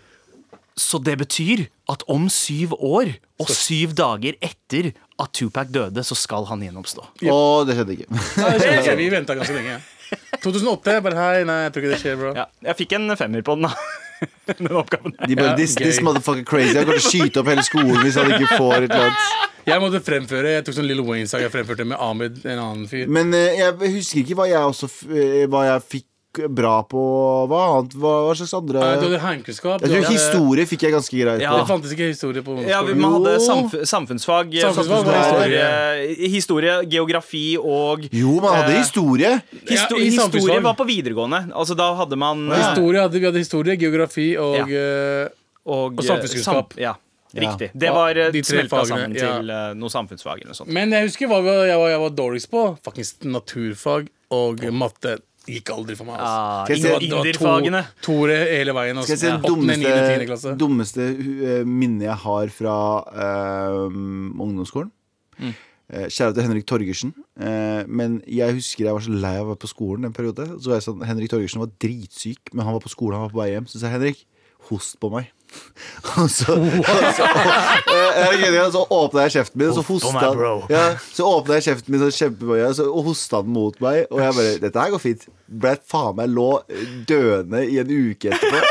Så 0.79 1.01
det 1.03 1.17
betyr 1.19 1.67
at 1.91 2.05
om 2.13 2.29
syv 2.31 2.73
år 2.79 3.11
og 3.43 3.51
syv 3.51 3.95
dager 3.99 4.37
etter 4.45 4.93
at 5.19 5.33
Tupac 5.35 5.71
døde, 5.75 6.05
så 6.07 6.15
skal 6.19 6.47
han 6.47 6.63
gjenoppstå. 6.63 7.03
Å, 7.33 7.39
det 7.67 7.75
skjedde 7.79 7.97
ikke. 7.97 8.09
Nei, 8.15 8.51
det 8.55 8.61
skjedde 8.63 8.83
ikke. 8.85 8.99
Vi 9.03 9.09
venta 9.17 9.35
ganske 9.39 9.57
lenge. 9.57 9.79
2008. 10.45 10.99
Bare 11.05 11.19
hei, 11.19 11.41
nei, 11.49 11.57
jeg 11.67 11.73
tror 11.75 11.85
ikke 11.85 11.95
det 11.97 12.03
skjer, 12.03 12.21
bro. 12.21 12.31
Ja, 12.39 12.47
jeg 12.71 12.79
fikk 12.85 12.95
en 12.99 13.11
femmer 13.19 13.43
på 13.47 13.57
den, 13.59 13.67
da. 13.69 13.75
den 14.49 14.71
oppgaven. 14.75 15.15
De 15.21 15.37
bare, 15.39 15.53
Ja, 15.53 15.57
this, 15.59 15.75
this 15.79 16.01
motherfucker 16.03 16.43
crazy 16.49 16.75
Han 16.75 16.89
kommer 16.89 16.99
til 16.99 17.07
å 17.07 17.11
skyte 17.13 17.39
opp 17.43 17.51
hele 17.53 17.63
skolen 17.67 18.01
hvis 18.03 18.17
han 18.19 18.33
ikke 18.35 18.49
får 18.59 18.87
et 18.87 18.89
eller 18.89 19.05
annet. 19.11 19.45
Jeg 19.69 19.83
måtte 19.85 20.01
fremføre 20.01 20.55
Jeg 20.57 20.65
tok 20.67 20.75
sånn 20.79 20.87
Lill 20.89 21.03
Wayne-sang 21.07 21.43
jeg 21.45 21.53
fremførte 21.53 21.85
med 21.87 22.01
Ahmed, 22.03 22.39
en 22.49 22.63
annen 22.63 22.87
fyr. 22.91 23.05
Men 23.15 23.31
uh, 23.37 23.45
jeg 23.61 23.93
husker 23.99 24.23
ikke 24.25 24.39
hva 24.41 24.47
jeg 24.51 24.71
også 24.73 24.89
f- 24.91 25.05
eh, 25.13 25.45
Hva 25.53 25.67
jeg 25.69 25.85
fikk 25.93 26.08
bra 26.49 26.83
på 26.87 27.01
Hva 27.49 27.61
annet? 27.79 27.95
Hva, 27.99 28.13
hva 28.29 28.35
slags 28.37 28.53
andre 28.55 28.79
Eh, 28.79 29.01
Du 29.01 29.17
hadde. 29.19 29.81
Jeg 29.89 29.91
tror 29.91 30.13
historie 30.13 30.65
fikk 30.69 30.83
jeg 30.87 30.93
ganske 30.93 31.17
greit 31.17 31.39
på. 31.41 31.43
Ja. 31.43 31.55
Det 31.59 31.67
fantes 31.69 31.93
ikke 31.95 32.09
historie 32.13 32.43
på 32.45 32.57
Ja, 32.69 32.83
vi, 32.83 32.95
man 32.95 33.13
hadde 33.17 33.41
samf 33.41 33.73
samfunnsfag, 33.89 34.53
eh, 34.55 34.61
Samfunnsfag 34.61 35.05
var 35.09 35.19
historie. 35.19 35.59
historie. 35.59 36.29
historie, 36.37 36.75
geografi 36.87 37.57
og 37.59 38.09
Jo, 38.13 38.41
man 38.41 38.55
hadde 38.61 38.75
Eh, 38.77 38.79
historie. 38.85 39.43
histo 39.67 39.97
Ja, 39.97 40.05
Historie 40.05 40.61
var 40.61 40.75
på 40.75 40.87
videregående. 40.87 41.51
Altså, 41.55 41.75
da 41.77 41.95
hadde 41.95 42.17
man 42.17 42.51
eh, 42.53 42.59
Historie 42.59 43.01
hadde, 43.01 43.19
Vi 43.19 43.25
hadde 43.27 43.39
historie, 43.39 43.77
geografi 43.77 44.37
og 44.39 44.69
Ja. 44.69 45.25
eh, 45.25 45.29
og, 45.67 45.99
og 45.99 46.05
eh, 46.05 46.07
samfunnskunnskap. 46.07 46.73
sam- 46.75 46.81
ja, 46.83 46.95
Ja. 47.35 47.41
riktig. 47.51 47.71
Det 47.77 47.91
var 47.93 48.11
eh, 48.17 48.31
De 48.31 48.43
smelta 48.43 48.77
fagene, 48.77 48.89
sammen 48.89 49.15
ja. 49.17 49.39
til 49.39 49.51
eh, 49.51 49.75
noe 49.75 49.89
samfunnsfag 49.91 50.43
eller 50.45 50.55
sånt. 50.55 50.69
Men 50.69 50.91
jeg 50.91 51.09
husker 51.09 51.27
hva 51.29 51.43
jeg 51.67 51.77
var, 51.79 51.89
jeg 51.91 52.01
var 52.01 52.11
dårligst 52.11 52.51
på. 52.51 52.79
Faktisk 52.85 53.25
naturfag 53.25 54.09
og 54.31 54.61
matte. 54.73 55.19
Gikk 55.49 55.71
aldri 55.73 55.97
for 55.97 56.09
meg. 56.09 56.19
Altså. 56.21 56.35
Ah, 56.39 56.91
var 56.93 57.01
to- 57.01 57.23
Inderfagene. 57.23 57.83
Tore 58.05 58.37
hele 58.53 58.75
veien. 58.77 58.99
Altså. 59.01 59.17
Skal 59.17 59.17
jeg 59.17 59.23
si 59.23 59.31
det 59.33 59.53
dummeste, 59.53 60.27
klasse. 60.29 60.53
dummeste 60.61 61.07
uh, 61.09 61.63
minnet 61.65 62.09
jeg 62.11 62.19
har 62.27 62.53
fra 62.53 62.77
uh, 63.09 63.89
ungdomsskolen? 63.89 64.93
Mm. 65.39 65.55
Eh, 65.89 66.09
Kjære 66.13 66.35
til 66.37 66.45
Henrik 66.45 66.67
Torgersen. 66.69 67.15
Eh, 67.41 67.87
men 67.89 68.19
jeg 68.29 68.59
husker 68.59 68.85
jeg 68.85 68.93
var 68.93 69.05
så 69.05 69.15
lei 69.15 69.37
av 69.39 69.47
å 69.47 69.53
være 69.55 69.63
på 69.65 69.71
skolen 69.71 70.05
en 70.05 70.13
periode. 70.17 70.45
Så 70.61 70.69
var 70.69 70.77
jeg 70.83 70.85
sånn, 70.85 71.05
Henrik 71.09 71.31
Torgersen 71.33 71.63
var 71.63 71.71
dritsyk, 71.81 72.53
men 72.53 72.67
han 72.69 72.77
var 72.77 72.85
på 72.85 72.93
skolen, 72.93 73.17
han 73.17 73.25
var 73.29 73.33
på 73.33 73.41
vei 73.41 73.51
hjem. 73.55 73.69
Så 73.71 73.81
sa 73.81 73.89
jeg 73.89 73.97
Henrik, 73.97 74.21
host 74.69 74.99
på 75.01 75.09
meg. 75.15 75.31
og 76.21 76.29
så, 76.31 76.55
og 76.55 76.85
så, 77.17 77.27
jeg 78.45 78.73
så 78.73 78.83
åpna 78.95 79.25
jeg 79.27 79.35
kjeften 79.39 79.61
min, 79.61 79.71
og 79.71 79.79
så 79.79 79.85
Host 79.89 80.07
hosta 80.09 80.31
han. 80.31 80.65
Ja, 80.73 80.85
så 81.15 81.29
åpna 81.29 81.59
jeg 81.59 81.69
kjeften 81.71 81.95
min 81.95 82.03
så 82.05 82.11
kjempemye, 82.15 82.69
og 82.69 82.93
og 82.99 83.09
hosta 83.11 83.43
han 83.43 83.53
mot 83.55 83.81
meg. 83.85 84.05
Og 84.11 84.23
jeg 84.23 84.37
bare 84.39 84.59
Dette 84.63 84.85
her 84.85 84.95
går 84.95 85.03
fint. 85.03 85.29
Ble 85.49 85.75
faen 85.89 86.19
meg 86.19 86.31
lå 86.35 86.51
døende 87.09 87.65
i 87.67 87.81
en 87.83 87.95
uke 87.95 88.35
etterpå. 88.35 88.67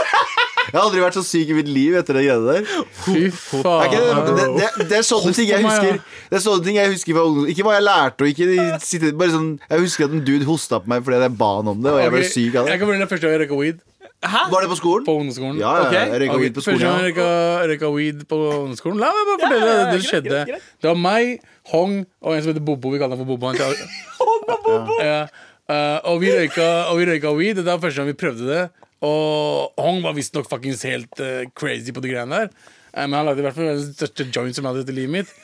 Jeg 0.67 0.75
har 0.75 0.83
aldri 0.83 0.99
vært 0.99 1.15
så 1.15 1.23
syk 1.23 1.51
i 1.53 1.55
mitt 1.55 1.69
liv 1.71 1.95
etter 1.95 2.17
det 2.17 2.25
greiene 2.25 2.57
der. 2.57 2.87
Fy 3.05 3.29
faen. 3.31 3.93
det, 3.93 4.01
det, 4.27 4.47
det, 4.57 4.87
det 4.91 4.97
er 4.99 5.05
sånne 5.07 5.31
ting 5.35 5.47
jeg 5.47 5.63
husker. 5.63 6.01
Det 6.27 6.39
er 6.39 6.43
sånne 6.43 6.65
ting 6.65 6.79
jeg 6.79 6.91
husker 6.91 7.21
Ikke 7.53 7.63
hva 7.63 7.77
jeg 7.77 7.85
lærte, 7.87 8.25
og 8.25 8.33
ikke 8.33 8.79
sitte, 8.83 9.13
bare 9.15 9.31
sånn 9.31 9.53
Jeg 9.63 9.85
husker 9.85 10.09
at 10.09 10.17
en 10.17 10.25
dude 10.27 10.47
hosta 10.47 10.81
på 10.83 10.91
meg 10.91 11.05
fordi 11.07 11.21
jeg 11.23 11.35
ba 11.39 11.51
han 11.61 11.71
om 11.71 11.79
det, 11.85 11.93
og 11.93 12.01
jeg 12.03 12.13
ble 12.17 12.23
syk 12.33 12.59
av 12.59 12.71
Jeg 12.73 12.81
kan 12.81 12.91
bli 12.91 12.99
den 12.99 13.11
første 13.13 13.29
gang 13.29 13.37
jeg 13.37 13.45
røyka 13.45 13.77
weed 14.23 14.51
Var 14.51 14.61
det 14.61 14.69
på 14.69 14.77
skolen? 14.79 15.05
på 15.05 15.13
ungdomsskolen. 15.13 15.59
Ja, 15.61 15.73
ja, 15.77 15.87
okay. 15.87 16.05
jeg 16.11 16.21
røyka 16.23 16.37
weed 16.41 16.55
på 16.55 16.63
skolen. 16.63 16.79
Første 16.79 16.87
gang 16.87 17.03
jeg 17.03 17.13
røyka, 17.13 17.67
røyka 17.71 17.91
weed 17.93 18.23
på 18.27 18.39
ungdomsskolen 18.45 19.03
La 19.03 19.11
meg 19.13 19.27
bare 19.29 19.41
fortelle 19.43 19.67
ja, 19.67 19.75
ja, 19.75 19.83
det 19.83 19.91
greit, 19.97 20.07
skjedde. 20.09 20.29
greit, 20.29 20.53
greit. 20.53 20.71
Det 20.81 20.89
var 20.89 21.01
meg, 21.01 21.43
Hong 21.73 21.93
og 22.23 22.33
en 22.33 22.41
som 22.41 22.51
heter 22.53 22.65
Bobo. 22.65 22.93
Vi 22.93 23.01
kaller 23.01 23.17
han 23.17 23.21
for 23.25 23.29
Bobo. 23.29 23.51
Hong 24.23 24.47
og 24.47 24.65
Bobo 24.65 24.97
Ja. 25.03 25.21
Uh, 25.67 25.99
og, 26.13 26.21
vi 26.23 26.31
røyka, 26.31 26.67
og 26.93 27.01
vi 27.01 27.09
røyka 27.11 27.33
weed. 27.35 27.59
Det 27.59 27.67
var 27.67 27.81
første 27.83 27.99
gang 27.99 28.09
vi 28.09 28.17
prøvde 28.17 28.47
det. 28.47 28.63
Og 29.05 29.75
Hong 29.83 29.99
var 30.05 30.15
visstnok 30.17 30.47
fuckings 30.49 30.85
helt 30.87 31.19
uh, 31.19 31.43
crazy 31.59 31.93
på 31.93 32.01
de 32.01 32.13
greiene 32.15 32.41
der. 32.45 32.49
Uh, 32.95 33.03
men 33.03 33.19
han 33.19 33.27
lagde 33.27 33.43
i 33.43 33.47
hvert 33.49 33.57
fall 33.57 33.73
den 33.73 33.85
største 33.91 34.29
joint 34.31 34.55
som 34.55 34.65
jeg 34.65 34.79
hadde 34.79 34.95
i 34.95 34.99
livet 35.01 35.15
mitt. 35.19 35.35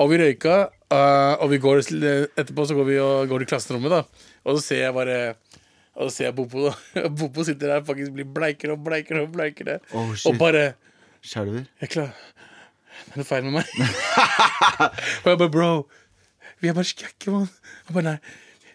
Og 0.00 0.08
vi 0.08 0.18
røyka, 0.20 0.70
eh, 0.88 1.34
og 1.42 1.50
vi 1.52 1.60
går 1.60 1.82
etterpå 1.84 2.64
så 2.64 2.76
går 2.76 2.86
vi 2.88 2.98
og 3.02 3.28
går 3.28 3.44
i 3.44 3.48
klasserommet, 3.50 3.92
da. 3.92 4.30
Og 4.46 4.56
så 4.56 4.64
ser 4.64 4.80
jeg 4.86 4.96
bare 4.96 5.18
Og 5.96 6.08
så 6.10 6.16
ser 6.16 6.24
jeg 6.30 6.36
Bopo, 6.38 6.70
Bopo 7.18 7.44
sitter 7.44 7.66
der 7.74 7.82
og 7.82 7.88
faktisk 7.90 8.14
blir 8.16 8.28
bleikere 8.34 8.76
og 8.76 8.84
bleikere 8.84 9.24
og 9.26 9.32
bleikere. 9.34 9.78
Oh, 9.92 10.12
og 10.26 10.38
bare 10.40 10.72
Skjelver. 11.22 11.66
jeg 11.80 11.88
er 11.88 11.92
klar. 11.92 12.14
Det 13.02 13.12
er 13.14 13.20
noe 13.20 13.28
feil 13.28 13.44
med 13.44 13.58
meg. 13.58 13.74
og 15.24 15.28
jeg 15.32 15.38
bare, 15.42 15.50
bro, 15.52 15.68
vi 16.62 16.70
er 16.70 16.76
bare 16.76 16.88
skjekke, 16.88 17.34
mann. 17.34 17.50
Og 17.88 17.94
bare, 17.98 18.04
nei. 18.12 18.16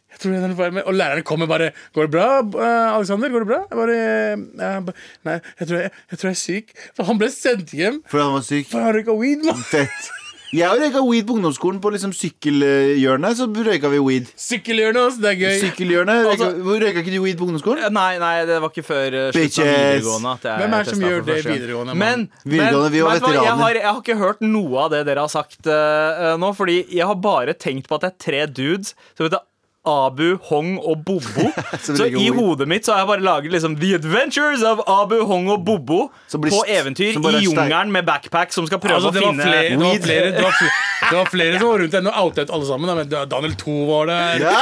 Jeg 0.07 0.21
tror 0.21 0.31
det 0.33 0.37
er 0.39 0.49
noe 0.49 0.57
feil 0.57 0.71
med 0.73 0.85
Og 0.87 0.95
læreren 0.95 1.23
kommer 1.27 1.45
bare 1.51 1.65
'Går 1.93 2.07
det 2.07 2.11
bra, 2.11 2.27
eh, 2.39 2.95
Alexander? 2.95 3.29
Går 3.29 3.43
det 3.43 3.47
bra?' 3.49 3.65
Jeg 3.69 3.77
bare, 3.77 3.97
eh, 3.97 4.37
jeg 4.61 4.85
bare 4.87 4.95
Nei, 5.27 5.35
jeg 5.59 5.67
tror 5.67 5.77
jeg, 5.77 5.91
jeg 6.11 6.19
tror 6.19 6.27
jeg 6.29 6.37
er 6.37 6.41
syk. 6.41 6.71
For 6.95 7.03
han 7.03 7.19
ble 7.19 7.29
sendt 7.31 7.73
hjem. 7.75 7.99
Fordi 8.07 8.23
han 8.23 8.33
var 8.33 8.45
syk. 8.47 8.69
For 8.71 8.79
han 8.79 8.95
røyka 8.95 9.13
weed, 9.19 9.43
mann. 9.45 9.61
Fett. 9.67 10.09
Jeg 10.55 10.63
har 10.63 10.79
røyka 10.79 11.01
weed 11.03 11.25
på 11.27 11.35
ungdomsskolen. 11.35 11.79
På 11.83 11.91
liksom 11.91 12.13
sykkelhjørnet 12.15 13.35
så 13.39 13.47
røyka 13.51 13.89
vi 13.91 13.99
weed. 13.99 14.29
Sykkelhjørnet, 14.39 15.01
også, 15.09 15.21
Det 15.21 15.31
er 15.33 15.39
gøy. 15.41 15.57
Sykkelhjørnet 15.65 16.21
røyka, 16.27 16.45
Altså- 16.47 16.79
røyka 16.83 17.03
ikke 17.03 17.15
du 17.15 17.21
weed 17.23 17.37
på 17.37 17.47
ungdomsskolen? 17.47 17.83
Eh, 17.83 17.89
Nei, 17.97 18.17
nei, 18.21 18.45
det 18.45 18.61
var 18.61 18.69
ikke 18.69 18.85
før 18.87 19.07
uh, 19.17 19.31
slutten 19.31 19.63
av 19.63 19.73
videregående. 19.73 20.33
At 20.37 20.47
jeg 20.47 20.57
Hvem 20.61 20.73
er 20.77 20.83
det 20.83 20.93
som 20.93 21.03
gjør 21.03 21.25
det 21.25 21.37
videregående. 21.45 21.95
Men, 21.95 22.29
Videregående, 22.45 22.91
vi 22.91 23.01
var 23.01 23.11
vet 23.17 23.27
du 23.27 23.33
jeg, 23.33 23.57
har, 23.63 23.73
jeg 23.73 23.87
har 23.89 24.01
ikke 24.01 24.17
hørt 24.17 24.41
noe 24.41 24.79
av 24.85 24.89
det 24.91 25.05
dere 25.05 25.19
har 25.27 25.33
sagt 25.33 25.67
uh, 25.67 26.37
nå, 26.39 26.53
fordi 26.55 26.79
jeg 26.95 27.05
har 27.05 27.15
bare 27.15 27.53
tenkt 27.53 27.87
på 27.87 27.95
at 27.99 28.01
det 28.07 28.13
er 28.13 28.17
tre 28.23 28.45
dudes 28.47 28.95
som 29.17 29.27
heter 29.27 29.43
Abu, 29.87 30.37
Hong 30.49 30.75
og 30.77 31.03
Bobo. 31.07 31.47
Så 31.85 32.07
i 32.07 32.27
hodet 32.33 32.67
mitt 32.69 32.85
så 32.87 32.93
har 32.95 33.05
jeg 33.05 33.09
bare 33.13 33.25
laget 33.25 33.53
liksom 33.55 33.77
The 33.79 33.93
Adventures 33.97 34.63
of 34.67 34.83
Abu, 34.87 35.19
Hong 35.29 35.49
og 35.53 35.63
Bobo 35.67 35.99
på 36.31 36.61
eventyr 36.67 37.15
i 37.15 37.43
jungelen 37.45 37.91
med 37.95 38.05
backpack 38.07 38.53
som 38.55 38.67
skal 38.67 38.81
prøve 38.83 38.97
Altså, 38.97 39.11
å 39.11 39.15
finne 39.15 39.45
flere, 39.45 39.75
det, 39.75 39.81
var 39.83 39.99
flere, 40.03 40.31
det, 40.33 40.43
var 40.43 40.55
flere, 40.57 40.71
det 41.11 41.17
var 41.17 41.31
flere 41.31 41.59
som 41.59 41.67
var 41.71 41.83
rundt 41.83 41.97
der. 41.97 42.05
Nå 42.07 42.13
outet 42.23 42.47
ut 42.47 42.55
alle 42.57 42.69
sammen. 42.69 42.93
Men 43.01 43.11
Daniel 43.31 43.57
2 43.61 43.77
var 43.91 44.11
der. 44.11 44.47
Ja, 44.47 44.55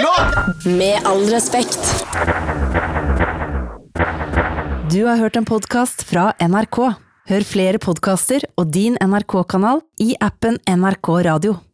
ja! 0.00 0.16
Med 0.68 1.08
all 1.08 1.24
respekt. 1.32 1.80
Du 4.92 5.00
har 5.08 5.16
hørt 5.18 5.36
en 5.36 5.48
podkast 5.48 6.04
fra 6.06 6.28
NRK. 6.38 6.78
Hør 7.24 7.46
flere 7.48 7.80
podkaster 7.80 8.44
og 8.60 8.68
din 8.74 8.98
NRK-kanal 9.00 9.80
i 10.04 10.12
appen 10.22 10.60
NRK 10.68 11.08
Radio. 11.24 11.54